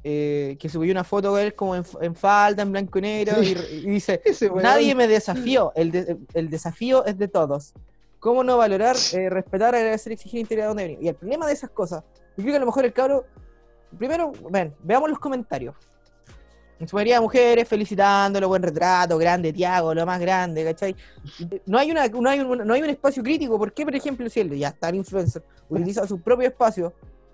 [0.04, 3.42] eh, que subió una foto de él como en, en falda, en blanco y negro,
[3.42, 4.22] y, y dice,
[4.64, 7.74] nadie me desafió, el, de- el desafío es de todos.
[8.20, 11.04] ¿Cómo no valorar, eh, respetar, agradecer, exigir, integrar dónde venimos?
[11.04, 12.04] Y el problema de esas cosas,
[12.38, 13.26] yo creo que a lo mejor el cabro,
[13.98, 15.76] primero, ven, veamos los comentarios.
[16.80, 20.96] En su mayoría mujeres felicitándolo, buen retrato, grande, Tiago, lo más grande, ¿cachai?
[21.66, 23.58] No hay, una, no, hay un, no hay un espacio crítico.
[23.58, 26.92] ¿Por qué, por ejemplo, si él ya está el influencer, utiliza su propio espacio,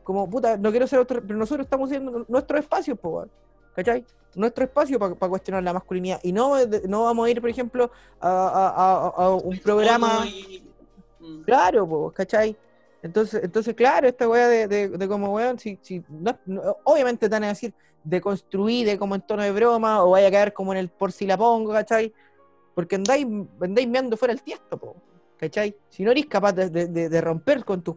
[0.09, 3.27] como puta, no quiero ser otro, pero nosotros estamos haciendo nuestro espacio, po,
[3.75, 4.03] ¿cachai?
[4.33, 6.19] Nuestro espacio para cuestionar la masculinidad.
[6.23, 6.55] Y no,
[6.87, 10.25] no vamos a ir, por ejemplo, a, a- a- a un programa.
[11.19, 11.41] Mm.
[11.43, 12.57] Claro, pues, ¿cachai?
[13.03, 17.29] Entonces, entonces, claro, esta weá de, de, de como weón, si, si no- no- obviamente
[17.29, 17.71] te van a decir
[18.03, 20.89] de construir, de como en tono de broma, o vaya a caer como en el
[20.89, 22.11] por si la pongo, ¿cachai?
[22.73, 23.27] Porque andáis,
[23.61, 24.95] andáis meando fuera el tiesto, po,
[25.37, 25.75] ¿cachai?
[25.89, 27.95] Si no eres capaz de- de romper con tus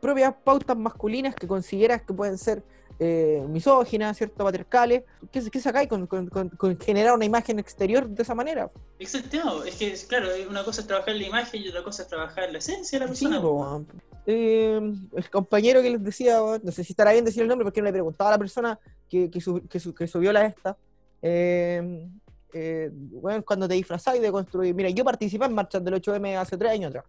[0.00, 2.62] propias pautas masculinas que consideras que pueden ser
[3.02, 4.44] eh, misóginas, ¿cierto?
[4.44, 8.70] Patriarcales, ¿qué, qué sacáis con, con- con- con generar una imagen exterior de esa manera?
[8.98, 12.50] Exacto, es que, claro, una cosa es trabajar la imagen y otra cosa es trabajar
[12.52, 13.40] la esencia de la Sí, persona.
[13.42, 13.84] po.
[14.26, 14.78] Eh,
[15.16, 17.86] el compañero que les decía, no sé si estará bien decir el nombre porque no
[17.86, 18.78] le preguntaba a la persona
[19.08, 20.76] que, que, sub- que, su- que subió la esta.
[21.22, 22.06] Eh,
[22.52, 24.74] eh, weón, cuando te disfrazáis de construir.
[24.74, 27.04] Mira, yo participé en marchas del 8M hace tres años atrás,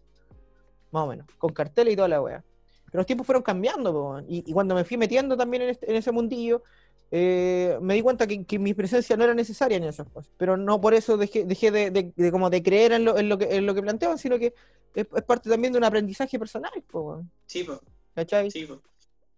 [0.91, 2.43] más o menos, con carteles y toda la wea.
[2.91, 5.89] Pero los tiempos fueron cambiando, po, y, y cuando me fui metiendo también en, este-
[5.89, 6.61] en ese mundillo,
[7.09, 10.33] eh, me di cuenta que, que mi presencia no era necesaria en esos espacios.
[10.37, 13.29] Pero no por eso dejé, dejé de, de- de como de creer en lo, en
[13.29, 14.53] lo que, en lo que planteaban, sino que
[14.95, 17.23] es, es parte también de un aprendizaje personal, po.
[17.45, 17.79] Sí, pues.
[18.15, 18.51] ¿cachai?
[18.51, 18.81] Sí, po.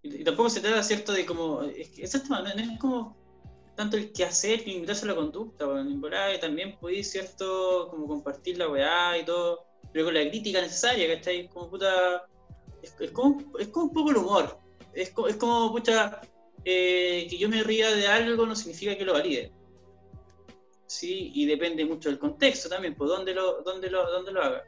[0.02, 1.62] y, y tampoco se trata, ¿cierto?, de como.
[1.64, 3.16] Es que exacto, no, es como
[3.76, 8.08] tanto el que hacer que limitarse a la conducta, bueno, en también podéis, ¿cierto?, como
[8.08, 11.48] compartir la weá y todo, pero con la crítica necesaria, ¿cachai?
[11.50, 12.28] Como puta.
[12.84, 14.58] Es, es como, es como un poco el humor.
[14.94, 16.22] Es, co- es como, pucha,
[16.66, 19.52] eh, que yo me ría de algo no significa que lo valide.
[20.86, 24.64] Sí, y depende mucho del contexto también, por dónde lo, dónde lo, dónde lo haga.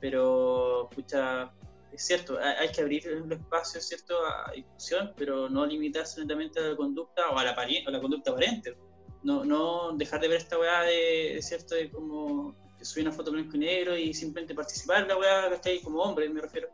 [0.00, 1.52] Pero, pucha,
[1.92, 6.68] es cierto, hay, que abrir el espacio, ¿cierto?, a discusión, pero no limitarse netamente a
[6.68, 8.76] la conducta o a la, o conducta aparente.
[9.24, 13.32] no, no dejar de ver esta weá de, cierto, de como que subir una foto
[13.32, 15.82] blanco y negro y simplemente participar en la weá, ¿cachai?
[15.82, 16.68] Como hombre, me refiero,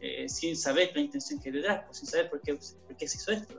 [0.00, 2.54] eh, sin saber la intención que hay detrás, pues, sin saber por qué,
[2.86, 3.54] por qué se hizo esto.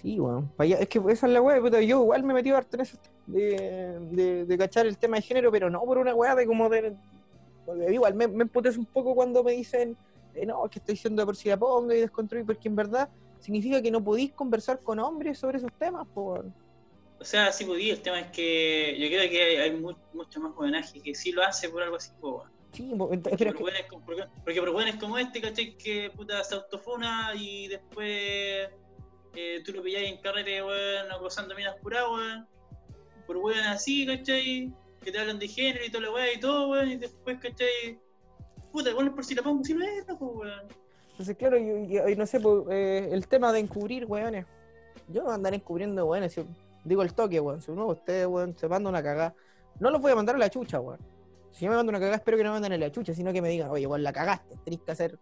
[0.00, 0.18] Sí,
[0.58, 2.98] allá- Es que esa es la weá, puta, yo igual me metí harto en eso
[3.26, 6.68] de, de, de cachar el tema de género, pero no por una weá de como
[6.68, 6.96] de.
[7.90, 9.96] igual me, me un poco cuando me dicen,
[10.34, 12.76] eh, no, es que estoy diciendo de por si la pongo y desconstruir, porque en
[12.76, 13.08] verdad
[13.40, 16.42] significa que no podís conversar con hombres sobre esos temas, pues.
[17.20, 20.38] O sea, sí podía, el tema es que yo creo que hay, hay mu- mucho
[20.40, 22.57] más jovenaje que sí lo hace por algo así, po, weón.
[22.72, 25.76] Sí, Porque es por que- hueones como- porque, porque por hueones como este, ¿cachai?
[25.76, 28.68] Que puta se autofuna y después
[29.34, 32.46] eh, tú lo pilláis en carrete, weón, acosando minas curadas, weón.
[33.26, 34.72] Por hueones así, ¿cachai?
[35.02, 37.98] Que te hablan de género y todo lo weón y todo, weón, y después, ¿cachai?
[38.72, 40.68] Puta, igual por si la pongo, si no es, no, pues, weón.
[41.12, 44.44] Entonces, claro, yo no sé, po, eh, el tema de encubrir, weones.
[45.08, 46.32] Yo no voy a andar encubriendo, weones.
[46.34, 46.44] si-
[46.84, 47.60] digo el toque, weón.
[47.62, 49.34] Si uno de ustedes, weón, se manda una cagada,
[49.80, 50.98] no los voy a mandar a la chucha, weón.
[51.58, 53.32] Si yo me mando una cagada, espero que no me manden a la chucha, sino
[53.32, 54.56] que me digan, oye, weón, la cagaste.
[54.64, 55.18] Tenés que hacer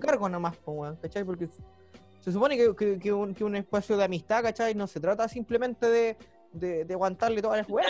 [0.00, 1.22] cargo nomás, weón, ¿cachai?
[1.22, 1.48] Porque
[2.20, 4.74] se supone que, que- que un, que un espacio de amistad, ¿cachai?
[4.74, 6.16] No se trata simplemente de,
[6.52, 7.88] de, de aguantarle todas las weas.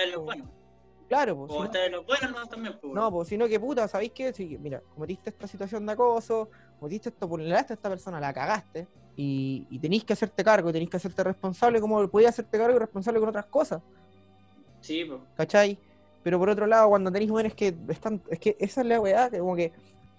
[1.08, 1.50] Claro, pues.
[1.50, 4.34] O estar en los buenos, no, también, pues, No, pues, sino que puta, ¿sabéis qué?
[4.34, 8.86] Si, mira, cometiste esta situación de acoso, cometiste esto, vulneraste a esta persona, la cagaste,
[9.16, 12.78] y, y tenéis que hacerte cargo, tenéis que hacerte responsable como podías hacerte cargo y
[12.78, 13.80] responsable con otras cosas,
[14.82, 15.20] Sí, pues.
[15.34, 15.78] ¿cachai?
[16.22, 19.30] Pero por otro lado, cuando tenéis mujeres que están, es que esa es la weá,
[19.30, 19.72] que como que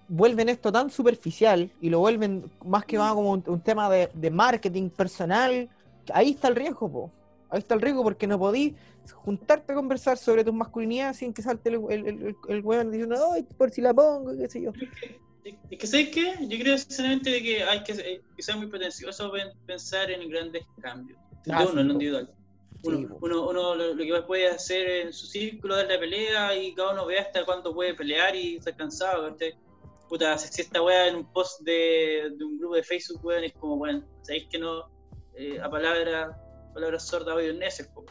[0.08, 4.10] vuelven esto tan superficial y lo vuelven más que más como un, un tema de,
[4.14, 5.68] de marketing personal,
[6.04, 7.10] que ahí está el riesgo, po.
[7.48, 8.74] Ahí está el riesgo porque no podís
[9.12, 13.16] juntarte a conversar sobre tu masculinidad sin que salte el, el, el, el weón diciendo,
[13.32, 14.72] ay, por si la pongo, qué sé yo.
[15.44, 16.34] Es es que, ¿sabes qué?
[16.48, 20.64] Yo creo sinceramente que hay que, eh, que ser muy pretencioso pen- pensar en grandes
[20.80, 21.18] cambios.
[21.44, 21.92] De Ah, uno, sí, po.
[21.92, 22.30] individual.
[22.82, 26.74] Uno, uno, uno lo, lo que puede hacer en su círculo, dar la pelea y
[26.74, 29.36] cada uno ve hasta cuándo puede pelear y estar cansado.
[30.08, 33.52] Puta, si esta weá en un post de, de un grupo de Facebook, weón, es
[33.52, 34.90] como, bueno, sabéis que no,
[35.34, 36.36] eh, a palabras
[36.74, 38.04] palabras sordas oídos necios, po.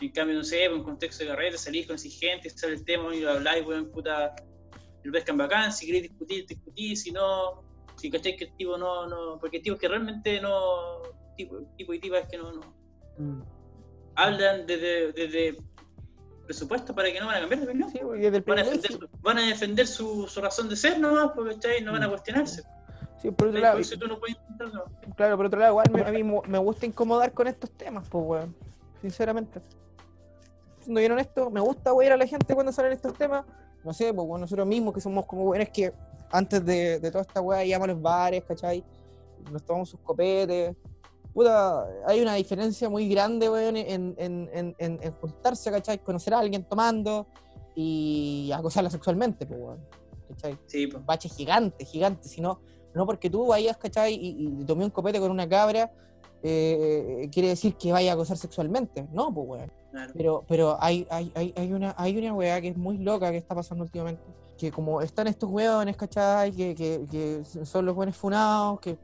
[0.00, 3.14] En cambio, no sé, en un contexto de carrera, salís con gente, sale el tema
[3.14, 4.34] y lo habláis, weón, puta,
[5.02, 7.62] lo pescan bacán, si queréis discutir, discutís, si no,
[7.96, 11.02] si cacháis que el tipo no, no, porque tipos que realmente no,
[11.36, 13.46] tipo, tipo y tipas que no, no,
[14.14, 15.56] hablan desde, desde
[16.44, 17.90] presupuesto para que no van a cambiar de opinión.
[17.90, 21.30] Sí, el Van a defender, su, van a defender su, su razón de ser nomás,
[21.34, 21.82] porque ¿cachai?
[21.82, 22.62] no van a cuestionarse.
[23.20, 24.36] Sí, por otro lado, tú no puedes
[25.16, 28.24] claro, por otro lado, igual me- a mí me gusta incomodar con estos temas, pues,
[28.26, 28.54] weón.
[29.00, 29.60] Sinceramente.
[30.80, 33.44] Siendo bien honesto, me gusta wear a la gente cuando salen estos temas.
[33.84, 35.92] No sé, pues, weón, nosotros mismos que somos como weones que
[36.32, 38.82] antes de, de toda esta weá íbamos a los bares, ¿cachai?
[39.52, 40.74] Nos tomamos sus copetes.
[41.32, 45.98] Puta, hay una diferencia muy grande, weón, en, en, en, en- en juntarse, ¿cachai?
[45.98, 47.26] Conocer a alguien tomando
[47.74, 49.78] y acosarla sexualmente, pues, weón.
[50.28, 50.58] ¿Cachai?
[50.66, 51.04] Sí, pues.
[51.06, 52.60] bache gigante, gigante, sino
[52.94, 54.14] no porque tú vayas, ¿cachai?
[54.14, 55.90] Y, y tomé un copete con una cabra,
[56.42, 59.06] eh, quiere decir que vaya a acosar sexualmente.
[59.12, 59.72] No, pues, weón.
[59.90, 60.12] Claro.
[60.14, 63.36] Pero, pero hay, hay, hay, hay una, hay una weá que es muy loca que
[63.38, 64.22] está pasando últimamente.
[64.58, 66.52] Que como están estos weones, ¿cachai?
[66.52, 68.96] Que, que, que son los buenos funados, que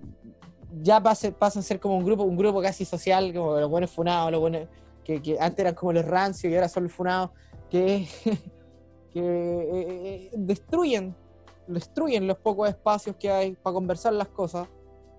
[0.82, 4.30] ya pasan a ser como un grupo, un grupo casi social, como los buenos funados,
[4.32, 4.68] los buenos,
[5.04, 7.30] que, que antes eran como los rancios y ahora son los funados,
[7.70, 8.06] que,
[9.12, 11.14] que eh, eh, destruyen,
[11.66, 14.68] destruyen los pocos espacios que hay para conversar las cosas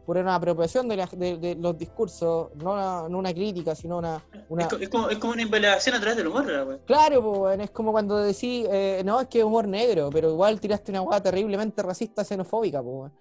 [0.05, 3.97] por una apropiación de, las- de- de los discursos, no una, no una crítica, sino
[3.99, 6.79] una, una, Es, es como, es como una invalidación a través del humor, la wea.
[6.85, 10.59] Claro, weón, es como cuando decís, eh, no, es que es humor negro, pero igual
[10.59, 13.11] tiraste una hueá terriblemente racista, xenofóbica, weón.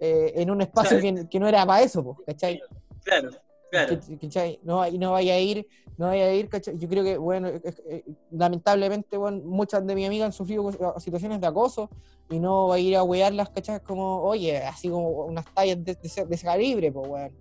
[0.00, 2.60] Eh, en un espacio que, que no era para eso, po, ¿cachai?
[3.04, 3.30] Claro,
[3.70, 3.96] claro.
[3.96, 4.60] ¿Cach- ¿cachai?
[4.62, 6.76] No, y no vaya a ir, no vaya a ir, ¿cachai?
[6.78, 11.46] Yo creo que, bueno, eh, lamentablemente, bueno, muchas de mis amigas han sufrido situaciones de
[11.46, 11.90] acoso
[12.30, 13.80] y no va a ir a wearlas, ¿cachai?
[13.80, 17.32] Como, oye, así como unas tallas de, de de ese calibre, pues, weón,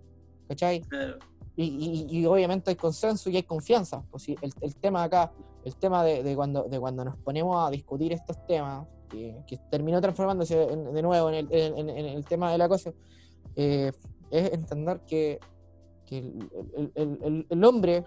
[0.47, 0.81] ¿cachai?
[0.81, 1.18] claro.
[1.59, 4.03] Y, y- y obviamente hay consenso y hay confianza.
[4.11, 5.31] Pues sí, el, el tema acá,
[5.65, 9.57] el tema de, de cuando, de cuando nos ponemos a discutir estos temas, que, que
[9.71, 12.93] terminó transformándose en- de nuevo en el, en- en- el tema del acoso,
[13.55, 13.91] eh,
[14.31, 15.39] es entender que,
[16.05, 18.03] que el, el- el- hombre,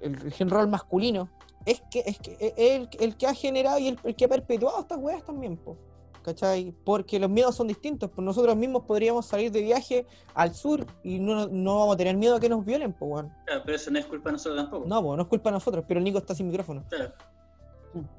[0.00, 1.28] el, rol masculino,
[1.64, 4.80] es que es, que es el, el que ha generado y el, que ha perpetuado
[4.80, 5.76] estas weas también, po,
[6.22, 6.74] ¿cachai?
[6.84, 11.18] Porque los miedos son distintos, pues nosotros mismos podríamos salir de viaje al sur y
[11.18, 13.32] no, no vamos a tener miedo a que nos violen, pues, weón.
[13.46, 14.86] Claro, pero eso no es culpa de nosotros tampoco.
[14.88, 16.84] No, pues, no es culpa de nosotros, pero el Nico está sin micrófono.
[16.88, 17.12] Claro.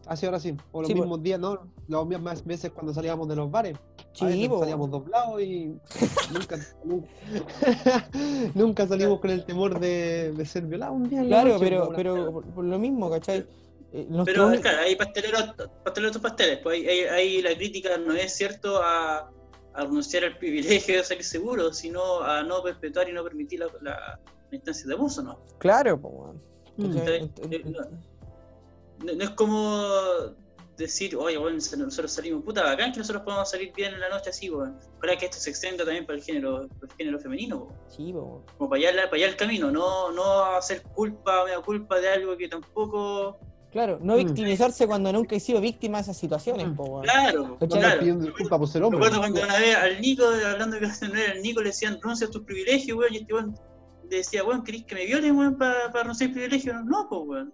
[0.06, 0.56] Así ahora sí.
[0.72, 1.68] O los Sí, mismos días, ¿no?
[1.88, 3.78] Las mismas veces cuando salíamos de los bares.
[4.20, 5.76] A veces Sí, salíamos doblados y
[6.32, 7.08] nunca, nunca,
[8.56, 11.24] nunca salimos con el temor de, de ser violados un día.
[11.24, 13.46] Claro, noche, pero, pero por, por lo mismo, ¿cachai?
[13.92, 16.60] Eh, Pero claro, hay pasteleros, pasteleros pasteles.
[16.64, 19.30] Pues ahí, ahí- ahí la crítica no es cierto a,
[19.76, 23.68] a renunciar al privilegio de salir seguro, sino a no perpetuar y no permitir la,
[23.82, 23.92] la,
[24.52, 25.40] la instancia de abuso, ¿no?
[25.60, 26.36] Claro, po,
[29.04, 29.88] No, no es como
[30.78, 34.32] decir, oye, bueno, nosotros salimos, puta, bacán que nosotros podemos salir bien en la noche
[34.32, 34.76] así, weón.
[34.98, 37.76] Ojalá que esto se extienda también para el género, para el género femenino, weón.
[37.90, 38.44] Sí, po, weón.
[38.58, 42.36] como para allá, para allá el camino, no, no hacer culpa, mea culpa de algo
[42.38, 43.38] que tampoco.
[43.72, 44.18] Claro, no Mm.
[44.18, 46.76] victimizarse cuando nunca he sido víctima de esas situaciones, Mm.
[46.76, 47.04] po, weón.
[47.04, 48.00] Claro, claro.
[48.00, 49.00] pidiendo disculpas por ser hombre.
[49.00, 52.28] Recuerdo cuando una vez al Nico, hablando que no era el Nico, le decían renuncia
[52.28, 53.56] a tus privilegios, weón, y este weón
[54.10, 56.76] le decía, weón, ¿querés que me violen, weón, para renunciar a privilegios?
[56.86, 57.54] No, pues, weón.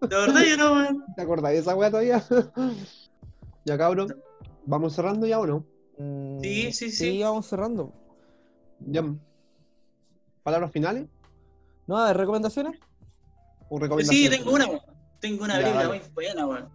[0.00, 1.04] La verdad, yo no, weón.
[1.16, 2.22] ¿Te acordás de esa weá todavía?
[3.64, 4.14] ya, cabrón.
[4.66, 5.64] ¿Vamos cerrando ya o no?
[5.98, 7.22] Mm, Sí, sí, Sí, sí.
[7.22, 7.92] vamos cerrando.
[8.80, 9.02] Ya.
[10.42, 11.06] ¿Palabras finales?
[11.86, 12.04] ¿No?
[12.04, 12.78] ¿De recomendaciones?
[13.68, 14.30] ¿O recomendaciones?
[14.30, 14.80] Sí, tengo una, weón.
[15.20, 15.88] Tengo una dale.
[15.88, 16.68] muy buena, weón.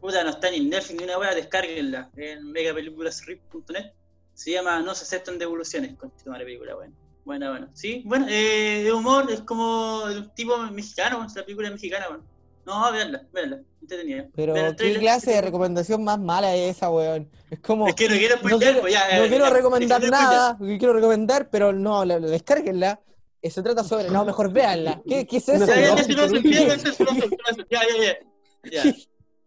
[0.00, 3.92] Puta, no está ni en Netflix ni una weá, descárguenla en megapelículasrip.net.
[4.34, 6.94] Se llama No se aceptan devoluciones, con la película, weón.
[7.24, 7.68] Buena, bueno.
[7.74, 12.06] Sí, bueno, eh, de humor, es como un tipo mexicano, weón, la película es mexicana,
[12.08, 12.22] weón.
[12.68, 14.28] No, veanla, veanla, entretenida.
[14.36, 15.00] Pero, ¿qué trailer.
[15.00, 17.30] clase de recomendación más mala es esa, weón?
[17.50, 17.88] Es como.
[17.88, 19.18] Es que no quiero no spoilear, quiero, pues ya.
[19.18, 23.00] no eh, quiero recomendar nada, quiero recomendar, pero no, la, la- descárguenla.
[23.40, 24.10] Eh, Se trata sobre.
[24.10, 25.00] No, mejor véanla.
[25.08, 25.64] ¿Qué, qué es eso?
[25.64, 25.96] Ya, ya,
[27.70, 27.82] ya,
[28.70, 28.94] ya,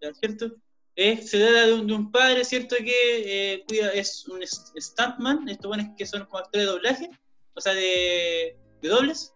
[0.01, 0.55] ya, ¿cierto?
[0.95, 2.75] Eh, se trata de un, de un padre, ¿cierto?
[2.77, 7.09] Que eh, cuida, es un stuntman, estos buenos que son como actores de doblaje,
[7.53, 9.33] o sea, de, de dobles,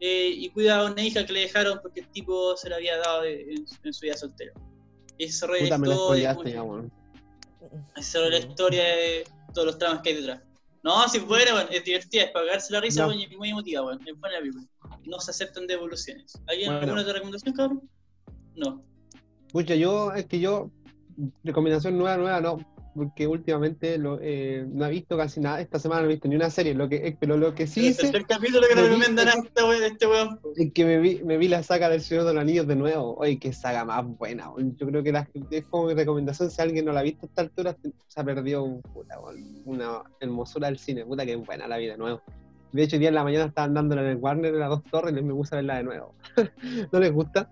[0.00, 2.98] eh, y cuida a una hija que le dejaron porque el tipo se la había
[2.98, 4.52] dado de- en, en su vida soltero.
[5.18, 5.78] Y se me la
[8.30, 9.24] la historia de
[9.54, 10.42] todos los tramas que hay detrás.
[10.82, 13.06] No, si buena, bueno, es divertida, es para cagarse la risa, Ya.
[13.06, 14.64] bueno, y muy emotiva, bueno, es buena película.
[15.04, 16.32] No se aceptan devoluciones.
[16.46, 16.78] ¿Hay Bueno.
[16.80, 17.90] alguna otra recomendación, cabrón?
[18.54, 18.84] No.
[19.52, 20.70] Pucha, yo, es que yo,
[21.42, 22.58] recomendación nueva, nueva, no,
[22.96, 26.34] porque últimamente lo, eh, no he visto casi nada, esta semana no he visto ni
[26.36, 29.28] una serie, lo que, pero lo que sí el hice tercer capítulo que vi- recomiendan
[29.28, 30.40] a este weón, este weón.
[30.56, 33.14] es que me vi, me vi la saga del Señor de los Anillos de nuevo,
[33.18, 36.84] oye, qué saga más buena, yo creo que la- es como mi recomendación, si alguien
[36.86, 37.76] no la ha visto a esta altura,
[38.08, 38.80] se ha perdido
[39.64, 42.22] una hermosura del cine, puta que buena la vida de nuevo.
[42.72, 44.82] De hecho, hoy día en la mañana estaban dándola en el Warner en las dos
[44.90, 46.14] torres y me gusta verla de nuevo.
[46.92, 47.48] ¿No les gusta?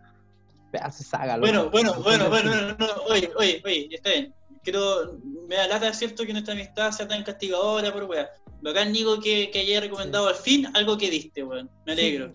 [0.73, 1.47] Pedazo de saga, loco.
[1.53, 4.35] Bueno, bueno, bueno, bueno, no, no, oye, oye, oye, está bien.
[4.65, 5.19] Quiero,
[5.49, 6.25] me da lata, ¿cierto?
[6.25, 8.29] Que nuestra amistad sea tan castigadora por weá.
[8.63, 11.71] Bacán, Nico, que, que haya recomendado al fin algo que diste, weón.
[11.87, 12.33] Me alegro.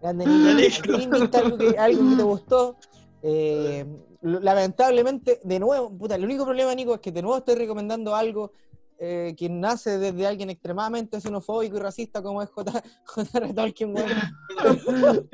[0.00, 0.48] Grande, Me Nico.
[0.50, 0.94] alegro.
[0.94, 2.76] Al fin viste algo que, algo que te gustó.
[3.22, 3.84] Eh,
[4.22, 8.52] lamentablemente, de nuevo, puta, el único problema, Nico, es que de nuevo estoy recomendando algo
[8.98, 12.82] eh, que nace desde alguien extremadamente xenofóbico y racista como es J.
[13.04, 13.52] J.R.
[13.52, 13.92] Tolkien.
[13.94, 15.26] Pero-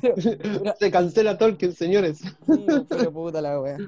[0.00, 2.18] pero- Se cancela Tolkien, señores.
[2.18, 3.78] sí, pero puta la wea.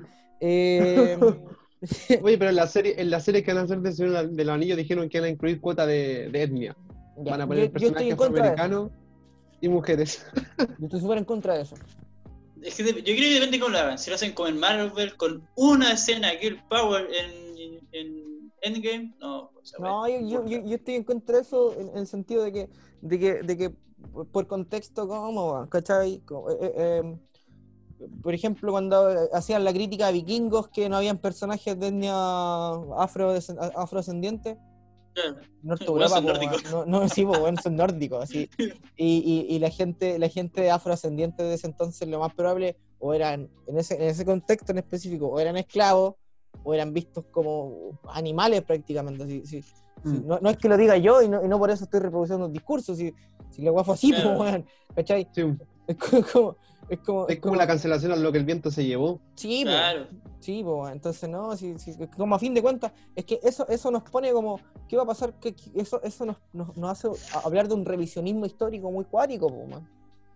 [0.40, 1.16] Eh,
[2.22, 4.44] Oye, pero en la serie, en la serie que van a hacer del Señor de
[4.44, 6.76] los Anillos dijeron que van a incluir cuota de, de etnia.
[7.18, 8.90] ya, Van a poner yo, personajes de afroamericanos
[9.60, 10.26] y mujeres.
[10.78, 11.76] Yo estoy súper en contra de eso.
[12.62, 13.98] Es que de- yo creo que depende cómo lo hagan.
[13.98, 19.50] Si lo hacen como en Marvel, con una escena Girl Power en, en Endgame, no.
[19.54, 21.98] o sea, No, bueno, yo, yo, yo, yo estoy en contra de eso en, en
[21.98, 22.68] el sentido de que,
[23.02, 23.70] de que, de que
[24.32, 25.52] por contexto, ¿cómo?
[25.52, 25.68] weón?
[25.68, 26.20] ¿Cachai?
[26.24, 26.72] Como, eh, eh,
[27.04, 27.18] eh,
[28.23, 32.14] por ejemplo, cuando eh, hacían la crítica a vikingos que no habían personajes de etnia
[32.98, 33.35] afro,
[33.74, 34.59] afrodescendiente.
[35.62, 38.48] Norte Bueno, Europa, no, no, sí, bueno, son nórdicos, así.
[38.98, 43.12] Y, y, y la gente, la gente afrodescendiente de ese entonces, lo más probable, o
[43.12, 46.14] eran, en ese, en ese contexto en específico, o eran esclavos,
[46.62, 49.24] o eran vistos como animales prácticamente.
[49.24, 49.62] Así, sí.
[49.62, 49.73] Sí,
[50.05, 50.27] Mm.
[50.27, 52.47] No, no es que lo diga yo y no, y no por eso estoy reproduciendo
[52.47, 53.12] un discurso, si,
[53.51, 54.39] si la fue así, Claro.
[54.39, 55.28] pues, weón, ¿cachai?
[55.35, 55.43] Sí,
[55.89, 56.56] Es co- como,
[56.88, 59.20] es como, es como la cancelación a lo que el viento se llevó.
[59.34, 60.06] Sí, pues, Claro.
[60.40, 63.90] sí, pues, entonces no, sí, sí, como a fin de cuentas, es que eso, eso
[63.90, 65.34] nos pone como, ¿qué va a pasar?
[65.40, 69.48] Que que eso, eso nos, nos, nos hace hablar de un revisionismo histórico muy cuático,
[69.48, 69.88] pues, man.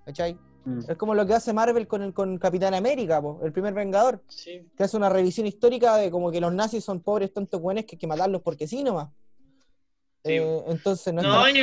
[0.05, 0.37] ¿cachai?
[0.65, 0.81] Mm.
[0.89, 4.23] Es como lo que hace Marvel con, el, con Capitán América, pues, el primer Vengador,
[4.29, 4.67] Sí.
[4.77, 7.95] que hace una revisión histórica de como que los nazis son pobres tontos buenos que
[7.95, 9.09] hay que matarlos porque sí nomás.
[10.25, 10.33] Sí.
[10.33, 11.55] Eh, entonces no, No, es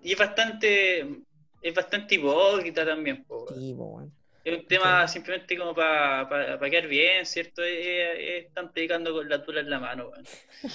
[0.00, 1.22] y es bastante
[1.64, 3.58] es bastante hipócrita también, po, weón.
[3.60, 4.12] Sí, pues, weón.
[4.44, 7.62] Es un tema simplemente como para quedar bien, ¿cierto?
[7.62, 10.24] Eh, eh, están predicando con la tula en la mano, weón.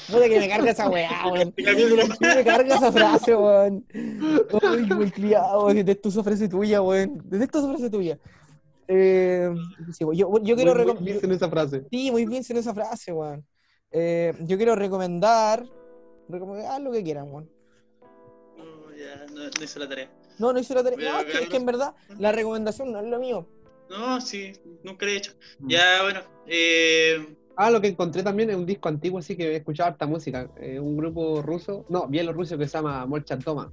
[0.07, 1.53] Puta que me carga esa weá, weón.
[1.56, 3.86] Me carga esa frase, weón.
[3.94, 7.22] Ay, muy criado, detesto esa frase tuya, weón.
[7.26, 8.18] Detesto esa frase tuya.
[8.88, 9.53] Eh,
[9.94, 11.84] sí, weón, yo, yo quiero Muy- bien en esa frase.
[11.91, 13.45] Sí, muy bien sin esa frase, weón.
[13.91, 15.64] Eh, yo quiero recomendar.
[16.28, 17.48] recomendar lo que quieran, weón.
[18.57, 20.10] Oh, ya, no, no hice la tarea.
[20.40, 21.11] No, no hice la tarea.
[21.11, 21.60] No, es que, es que Carlos.
[21.60, 23.45] en verdad la recomendación no es lo mío.
[23.90, 24.53] No, sí,
[24.84, 25.34] nunca lo he hecho.
[25.60, 25.70] Mm.
[25.70, 26.22] Ya, bueno.
[26.48, 30.06] Eh, Ah, lo que encontré también es un disco antiguo, así que he escuchado harta
[30.07, 30.49] música.
[30.61, 33.70] Eh, un grupo ruso, no, bielorruso que se llama Molchan Toma.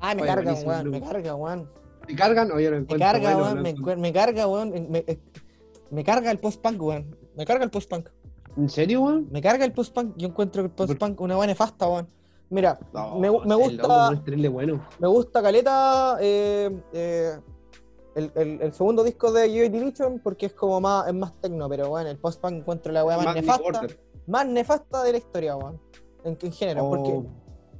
[0.00, 1.12] Ah, me Oye, carga, buenísimo, weón, me Luke.
[1.12, 1.70] carga, weón.
[2.04, 4.90] ¿Te cargan o yo lo Me encuentro carga, bueno, weón, me, me carga, weón.
[4.90, 5.04] Me,
[5.92, 7.16] me carga el post-punk, weón.
[7.36, 8.08] Me carga el post-punk.
[8.56, 9.28] ¿En serio, weón?
[9.30, 10.14] Me carga el post-punk.
[10.16, 12.08] Yo encuentro el post-punk una buena nefasta, weón.
[12.50, 14.10] Mira, No, me, gusta.
[14.10, 14.86] loco, bueno.
[14.98, 17.38] Me gusta Caleta eh, eh,
[18.14, 21.68] el, el- el segundo disco de Joy Division porque es como más, es más tecno,
[21.68, 23.86] pero bueno, el post-punk encuentro la weá más, nefasta,
[24.26, 25.78] más nefasta de la historia, weón.
[26.24, 27.22] En, en género, Oh, porque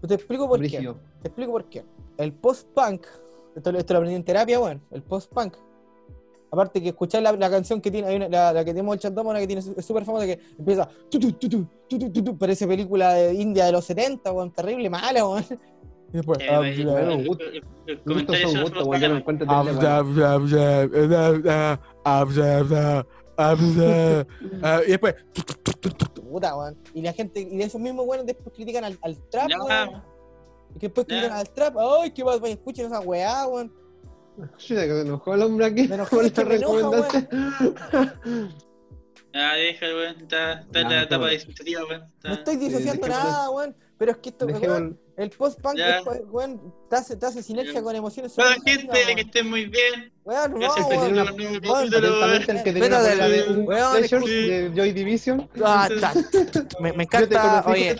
[0.07, 0.95] te explico por qué.
[1.23, 1.85] Te explico por qué.
[2.19, 3.07] El post-punk,
[3.57, 4.83] esto, esto lo aprendí en terapia, weón.
[4.91, 5.57] El post-punk.
[6.51, 9.85] Aparte que escucháis la, canción que tiene, la, que tenemos el Chandamona que tiene es
[9.85, 14.51] súper famosa, que empieza tu, tu, tu, parece película de India de los 70, weón,
[14.53, 15.45] terrible, mala, weón.
[16.11, 16.81] Y después, eh, ah, el,
[24.87, 25.17] y después,
[26.31, 26.79] puta, weón.
[26.95, 30.03] Y la gente, y de esos mismos weones después critican al, al trap, weón.
[30.77, 33.71] Y después critican al trap, ay, qué pasa, escuchen esa weá, weón
[34.57, 35.89] Ayuda que se enojó el hombre aquí.
[35.89, 37.07] Pero ¿cómo lo?
[39.35, 40.17] Ah, deja, weón.
[40.23, 42.13] Está, está en la etapa disociativa, weón.
[42.25, 43.77] No estoy disociando nada, weón.
[43.99, 45.77] Pero es que esto, weón, el post-punk,
[46.31, 48.33] weón, te hace, te hace sinergia con emociones.
[48.35, 50.13] Toda gente, que estén muy bien.
[50.25, 55.51] Weón, Gracias por tener una el que tenía de, Joy Division.
[55.65, 55.89] Ah,
[56.81, 57.65] me, encanta.
[57.67, 57.97] oye,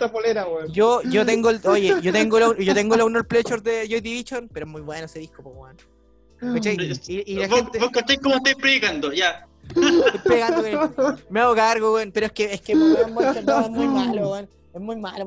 [0.71, 4.49] Yo, yo tengo el, oye, yo tengo yo tengo la Honor Pleasure de Joy Division,
[4.51, 5.75] pero es muy bueno ese disco, weón.
[6.39, 6.77] ¿Cachai?
[7.07, 7.89] Y, y la Vos, gente vos
[8.21, 9.45] cómo estáis predicando, ya.
[9.67, 11.19] estoy pegando, weón.
[11.29, 12.77] me hago cargo, weón, pero es que, es que, es
[13.69, 14.49] muy malo, weón.
[14.71, 15.25] Es muy malo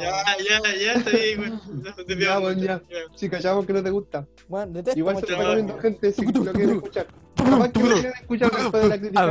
[0.00, 1.60] Ya, ya, ya, está bien, weón.
[1.82, 2.80] No te Ya.
[3.16, 4.26] Si callamos que no te gusta.
[4.48, 7.06] Weón, detesto Igual se Molchandoma, recomiendo gente si lo quieren escuchar.
[7.36, 9.26] Capaz que lo quieren escuchar después de la crítica.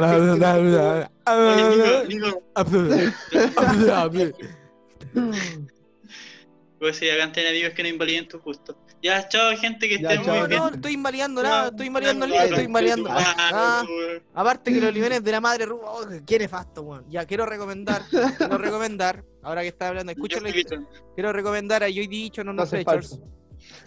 [1.28, 2.44] Oye, Nico, Nico,
[6.82, 8.76] pues sí, acá tienen amigos que no invaliden tus gustos.
[9.04, 10.60] Ya, chao, gente, que estén muy No, bien.
[10.60, 13.10] no, estoy invalidando nada, estoy invalidando el libro, estoy invalidando.
[13.12, 13.84] Ah,
[14.34, 17.06] aparte que los libenes de la madre Ruba, oh, qué nefasto, weón.
[17.08, 20.64] Ya, quiero recomendar, quiero recomendar, ahora que está hablando, escúchalo, Yo
[21.14, 23.10] quiero recomendar a Joy Dicho No No No hace Pictures.
[23.10, 23.28] falso.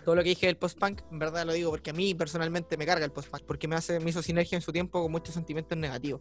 [0.05, 2.87] Todo lo que dije del post-punk, en verdad lo digo porque a mí personalmente me
[2.87, 5.77] carga el post-punk, porque me hace, me hizo sinergia en su tiempo con muchos sentimientos
[5.77, 6.21] negativos.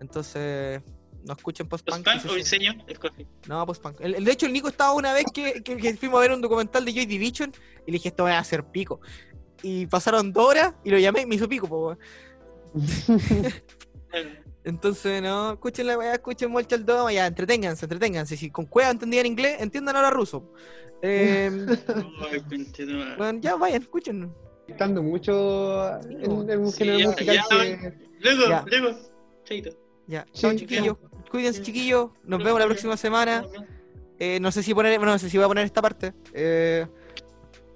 [0.00, 0.80] Entonces,
[1.24, 2.04] no escuchen post-punk.
[2.04, 2.72] ¿Post-punk y o se- diseño?
[2.86, 3.26] Escoge.
[3.48, 4.00] No, post-punk.
[4.00, 6.32] El- el- de hecho, el Nico estaba una vez que, que- que fuimos a ver
[6.32, 7.52] un documental de Joy Division
[7.86, 9.00] y le dije, esto va a hacer pico.
[9.62, 11.96] Y pasaron dos horas y lo llamé y me hizo pico, po.
[14.64, 18.36] Entonces, no, escuchen la weá, escuchen Molcha el Doma, ya, entreténganse, entreténganse.
[18.36, 20.52] Si con cueva entendían inglés, entiendan ahora ruso.
[21.04, 21.50] Eh,
[23.18, 24.32] bueno, ya vayan, escuchen.
[24.68, 27.92] Estando mucho en, en un Sí, género ya, musical ya, que.
[28.20, 28.64] Luego, Ya.
[28.68, 28.98] luego.
[29.42, 29.70] Chaito.
[30.06, 30.96] Ya, chao chiquillos.
[31.32, 32.10] Cuídense chiquillos.
[32.24, 33.44] Nos vemos la próxima semana.
[34.18, 36.12] Eh, no sé si poner, bueno, no sé si voy a poner esta parte.
[36.32, 36.86] Eh,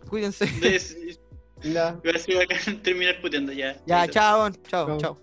[0.09, 0.47] cuídense.
[0.47, 1.19] De-
[1.63, 1.89] Ya.
[1.89, 2.01] A
[2.83, 3.83] terminar puteando ya.
[3.87, 5.19] Chao, chao, Chao.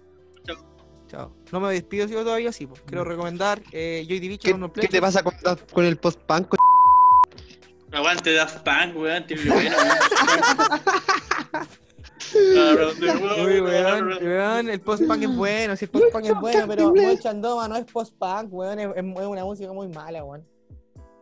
[1.07, 1.35] chao.
[1.51, 2.65] No me despido sigo todavía, sí.
[2.65, 2.81] pues.
[2.81, 5.35] Quiero recomendar eh, Joy Division ¿Qué, qué te pasa con,
[5.71, 6.55] con el post-punk?
[7.91, 9.27] Aguante Daft Punk, weón.
[9.27, 11.67] Te bueno, weón.
[12.33, 17.75] Uy, weón, weón, el post-punk es bueno, si el post-punk es bueno, pero Molchandoma no
[17.75, 20.45] es post-punk, weón, es, es una música muy mala, weón.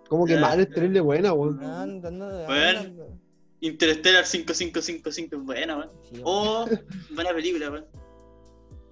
[0.07, 0.41] Como que Ya.
[0.41, 1.59] mal, es terrible buena, weón.
[1.59, 2.97] Weón, no, no, no, Weón.
[2.97, 3.21] no, no.
[3.61, 5.89] Interstellar 5555 es buena, weón.
[6.11, 6.21] Sí.
[6.23, 6.65] Oh,
[7.11, 7.85] buena película, weón.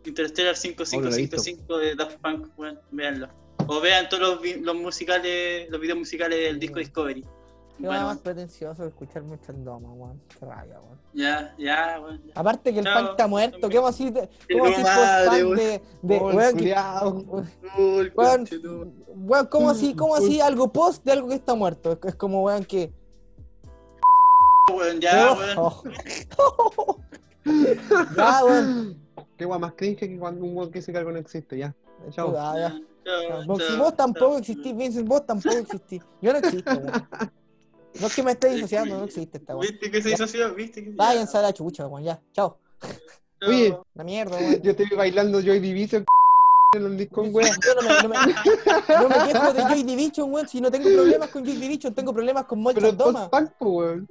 [0.06, 1.38] Interstellar Oh, no la he visto.
[1.40, 2.80] 5555 de Daft Punk, weón.
[2.92, 3.30] Véanlo.
[3.68, 7.26] O vean todos los, los musicales, los videos musicales del disco Discovery.
[7.80, 10.22] Qué Bueno, más pretencioso de escuchar Molchandoma, weón.
[10.28, 11.00] Qué rabia, weón.
[11.14, 12.22] ya, ya, weón.
[12.26, 12.34] ya.
[12.36, 15.56] Aparte que el punk está muerto, ¿qué vamos a decir cómo post-punk weón.
[15.56, 17.44] de, de Oh,
[18.16, 18.46] weón,
[19.16, 19.46] Weón.
[19.48, 21.94] cómo así, cómo así algo post de algo que está muerto?
[21.94, 22.92] Es, es como, weón, que...
[24.74, 25.94] Weón, ya, weón.
[28.18, 29.02] Ya, weón.
[29.38, 31.74] Qué guay más cringe que cuando un weón que dice que algo no existe, ya.
[32.10, 32.34] Chao.
[32.34, 32.82] Ya, ya.
[33.06, 34.40] Chao, chao, vos tampoco chao.
[34.40, 36.04] existís, Vincent, vos tampoco existís.
[36.22, 37.08] Yo no existo, weón.
[38.00, 39.72] No es que me estés disociando, no existe esta weón.
[39.72, 40.54] ¿Viste que se disoció?
[40.54, 42.20] ¿Viste que Váyanse a la chucha, weón, ya.
[42.34, 42.58] Chao.
[43.48, 43.78] Oye.
[43.96, 44.62] La mierda, weón.
[44.62, 46.06] Yo te vi bailando Joy Division
[46.76, 47.50] en el disco, weón.
[47.66, 48.16] Yo no me, no, me,
[48.96, 50.48] no me quejo de Joy Division, weón.
[50.48, 53.30] Si no tengo problemas con Joy Division, tengo problemas con Pero Molchan Doma.
[53.30, 54.08] post-punk, weón.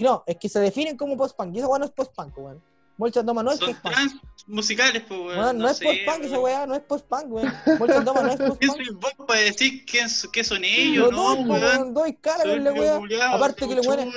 [0.00, 1.54] No, es que se definen como post-punk.
[1.54, 2.62] Y esa weón no es post-punk, weón.
[3.00, 3.94] Molchan Doma no es Son post-punk.
[3.94, 4.14] trans
[4.46, 5.38] musicales, pues, weón.
[5.38, 7.52] Weón, no, es sé, post-punk esa weá, no es post-punk, weón.
[7.78, 8.76] Molchan Doma no es ¿Quién post-punk.
[8.76, 11.10] soy vos para decir quién, qué son ellos?
[11.12, 11.94] Los No, po, weón.
[12.06, 13.34] escalas Soy con la weá.
[13.34, 14.12] Aparte que no, no weón.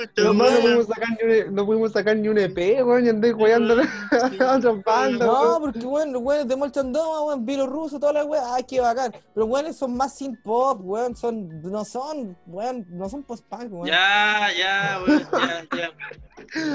[0.62, 2.56] pudimos sacar ni un, E- no pudimos sacar ni un EP,
[2.86, 3.74] weón, y andé jugando
[4.40, 8.24] a otras bandas, No, porque weón, los weones de Molchan Doma, weón, bielorruso, toda la
[8.24, 9.12] weá, ay, qué bacán.
[9.12, 13.72] Pero los weones son más sin pop, weón, son, no son, weón, no son post-punk,
[13.72, 13.86] weón.
[13.86, 15.90] Ya, ya, weón, ya, ya.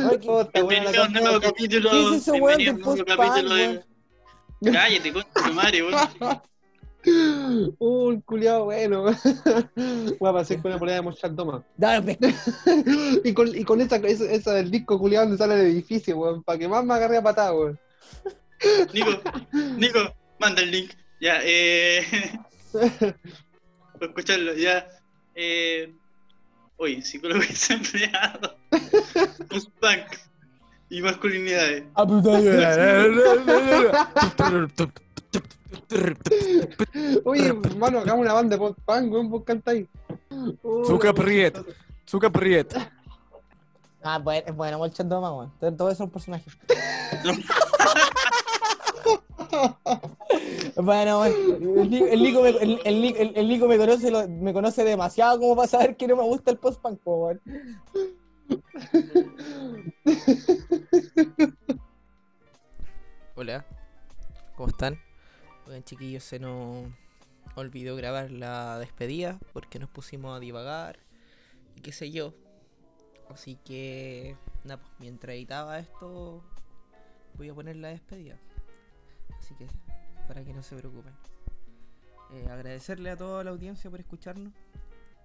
[0.09, 0.27] Ay, que-
[2.03, 3.55] Puta, weón, Bienvenido a un la nuevo cosa- capítulo.
[3.55, 3.85] ¿Qué es ese weón del
[4.57, 4.71] post-punk, de.
[4.73, 6.41] Cállate, con tu madre, weón.
[7.79, 9.03] Uh, el culiao bueno.
[10.19, 11.63] Voy a pasar con una polera de Mochal Toma.
[11.77, 12.17] Dale,
[13.23, 16.43] y con, y con esa, esa, esa del disco culiao donde sale el edificio, weón,
[16.43, 17.79] para que más me agarre a patada, weón.
[18.93, 19.11] Nico,
[19.77, 20.91] Nico, manda el link.
[21.21, 22.05] Ya, eh.
[22.73, 23.15] Para
[24.01, 24.85] escucharlo, ya.
[25.35, 25.93] Eh.
[26.75, 28.57] Oye, psicólogo desempleado.
[29.49, 30.17] Post-punk.
[30.89, 31.83] Y masculinidades.
[31.95, 32.05] Ah,
[37.23, 39.87] Oye, hermano, hagamos una banda de post-punk, weón, vos cantáis.
[40.85, 41.57] Zucca la- Priet.
[42.07, 42.73] Zucca Priet.
[44.01, 45.51] Ah, bueno, es bueno, Molchan Doma, weón.
[45.59, 46.49] Todo- Todo eso es un personaje.
[50.75, 51.93] bueno, weón.
[51.93, 55.39] El, el Nico me, el, el el- el Nico me conoce, lo- me conoce demasiado
[55.39, 57.41] como para saber que no me gusta el post-punk, po, weón.
[63.35, 63.65] Hola,
[64.55, 64.99] ¿cómo están?
[65.65, 66.87] Oigan, chiquillos, se nos
[67.55, 70.99] olvidó grabar la despedida porque nos pusimos a divagar
[71.75, 72.33] y qué sé yo.
[73.29, 76.43] Así que, nada, pues mientras editaba esto,
[77.35, 78.37] voy a poner la despedida.
[79.37, 79.67] Así que,
[80.27, 81.13] para que no se preocupen.
[82.31, 84.53] Eh, agradecerle a toda la audiencia por escucharnos.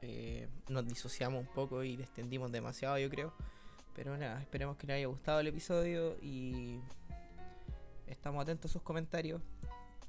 [0.07, 3.33] Eh, nos disociamos un poco y descendimos demasiado, yo creo.
[3.95, 6.81] Pero nada, esperemos que les haya gustado el episodio y
[8.07, 9.41] estamos atentos a sus comentarios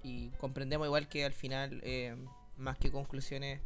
[0.04, 2.16] y comprendemos igual que al final, eh,
[2.58, 3.62] más que conclusiones,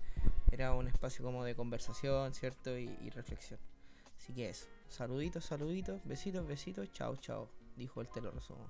[0.51, 2.77] era un espacio como de conversación, ¿cierto?
[2.77, 3.59] Y, reflexión.
[4.17, 8.69] Así que eso, saluditos, saluditos, besitos, besitos, chao, chao, dijo el te lo resumo.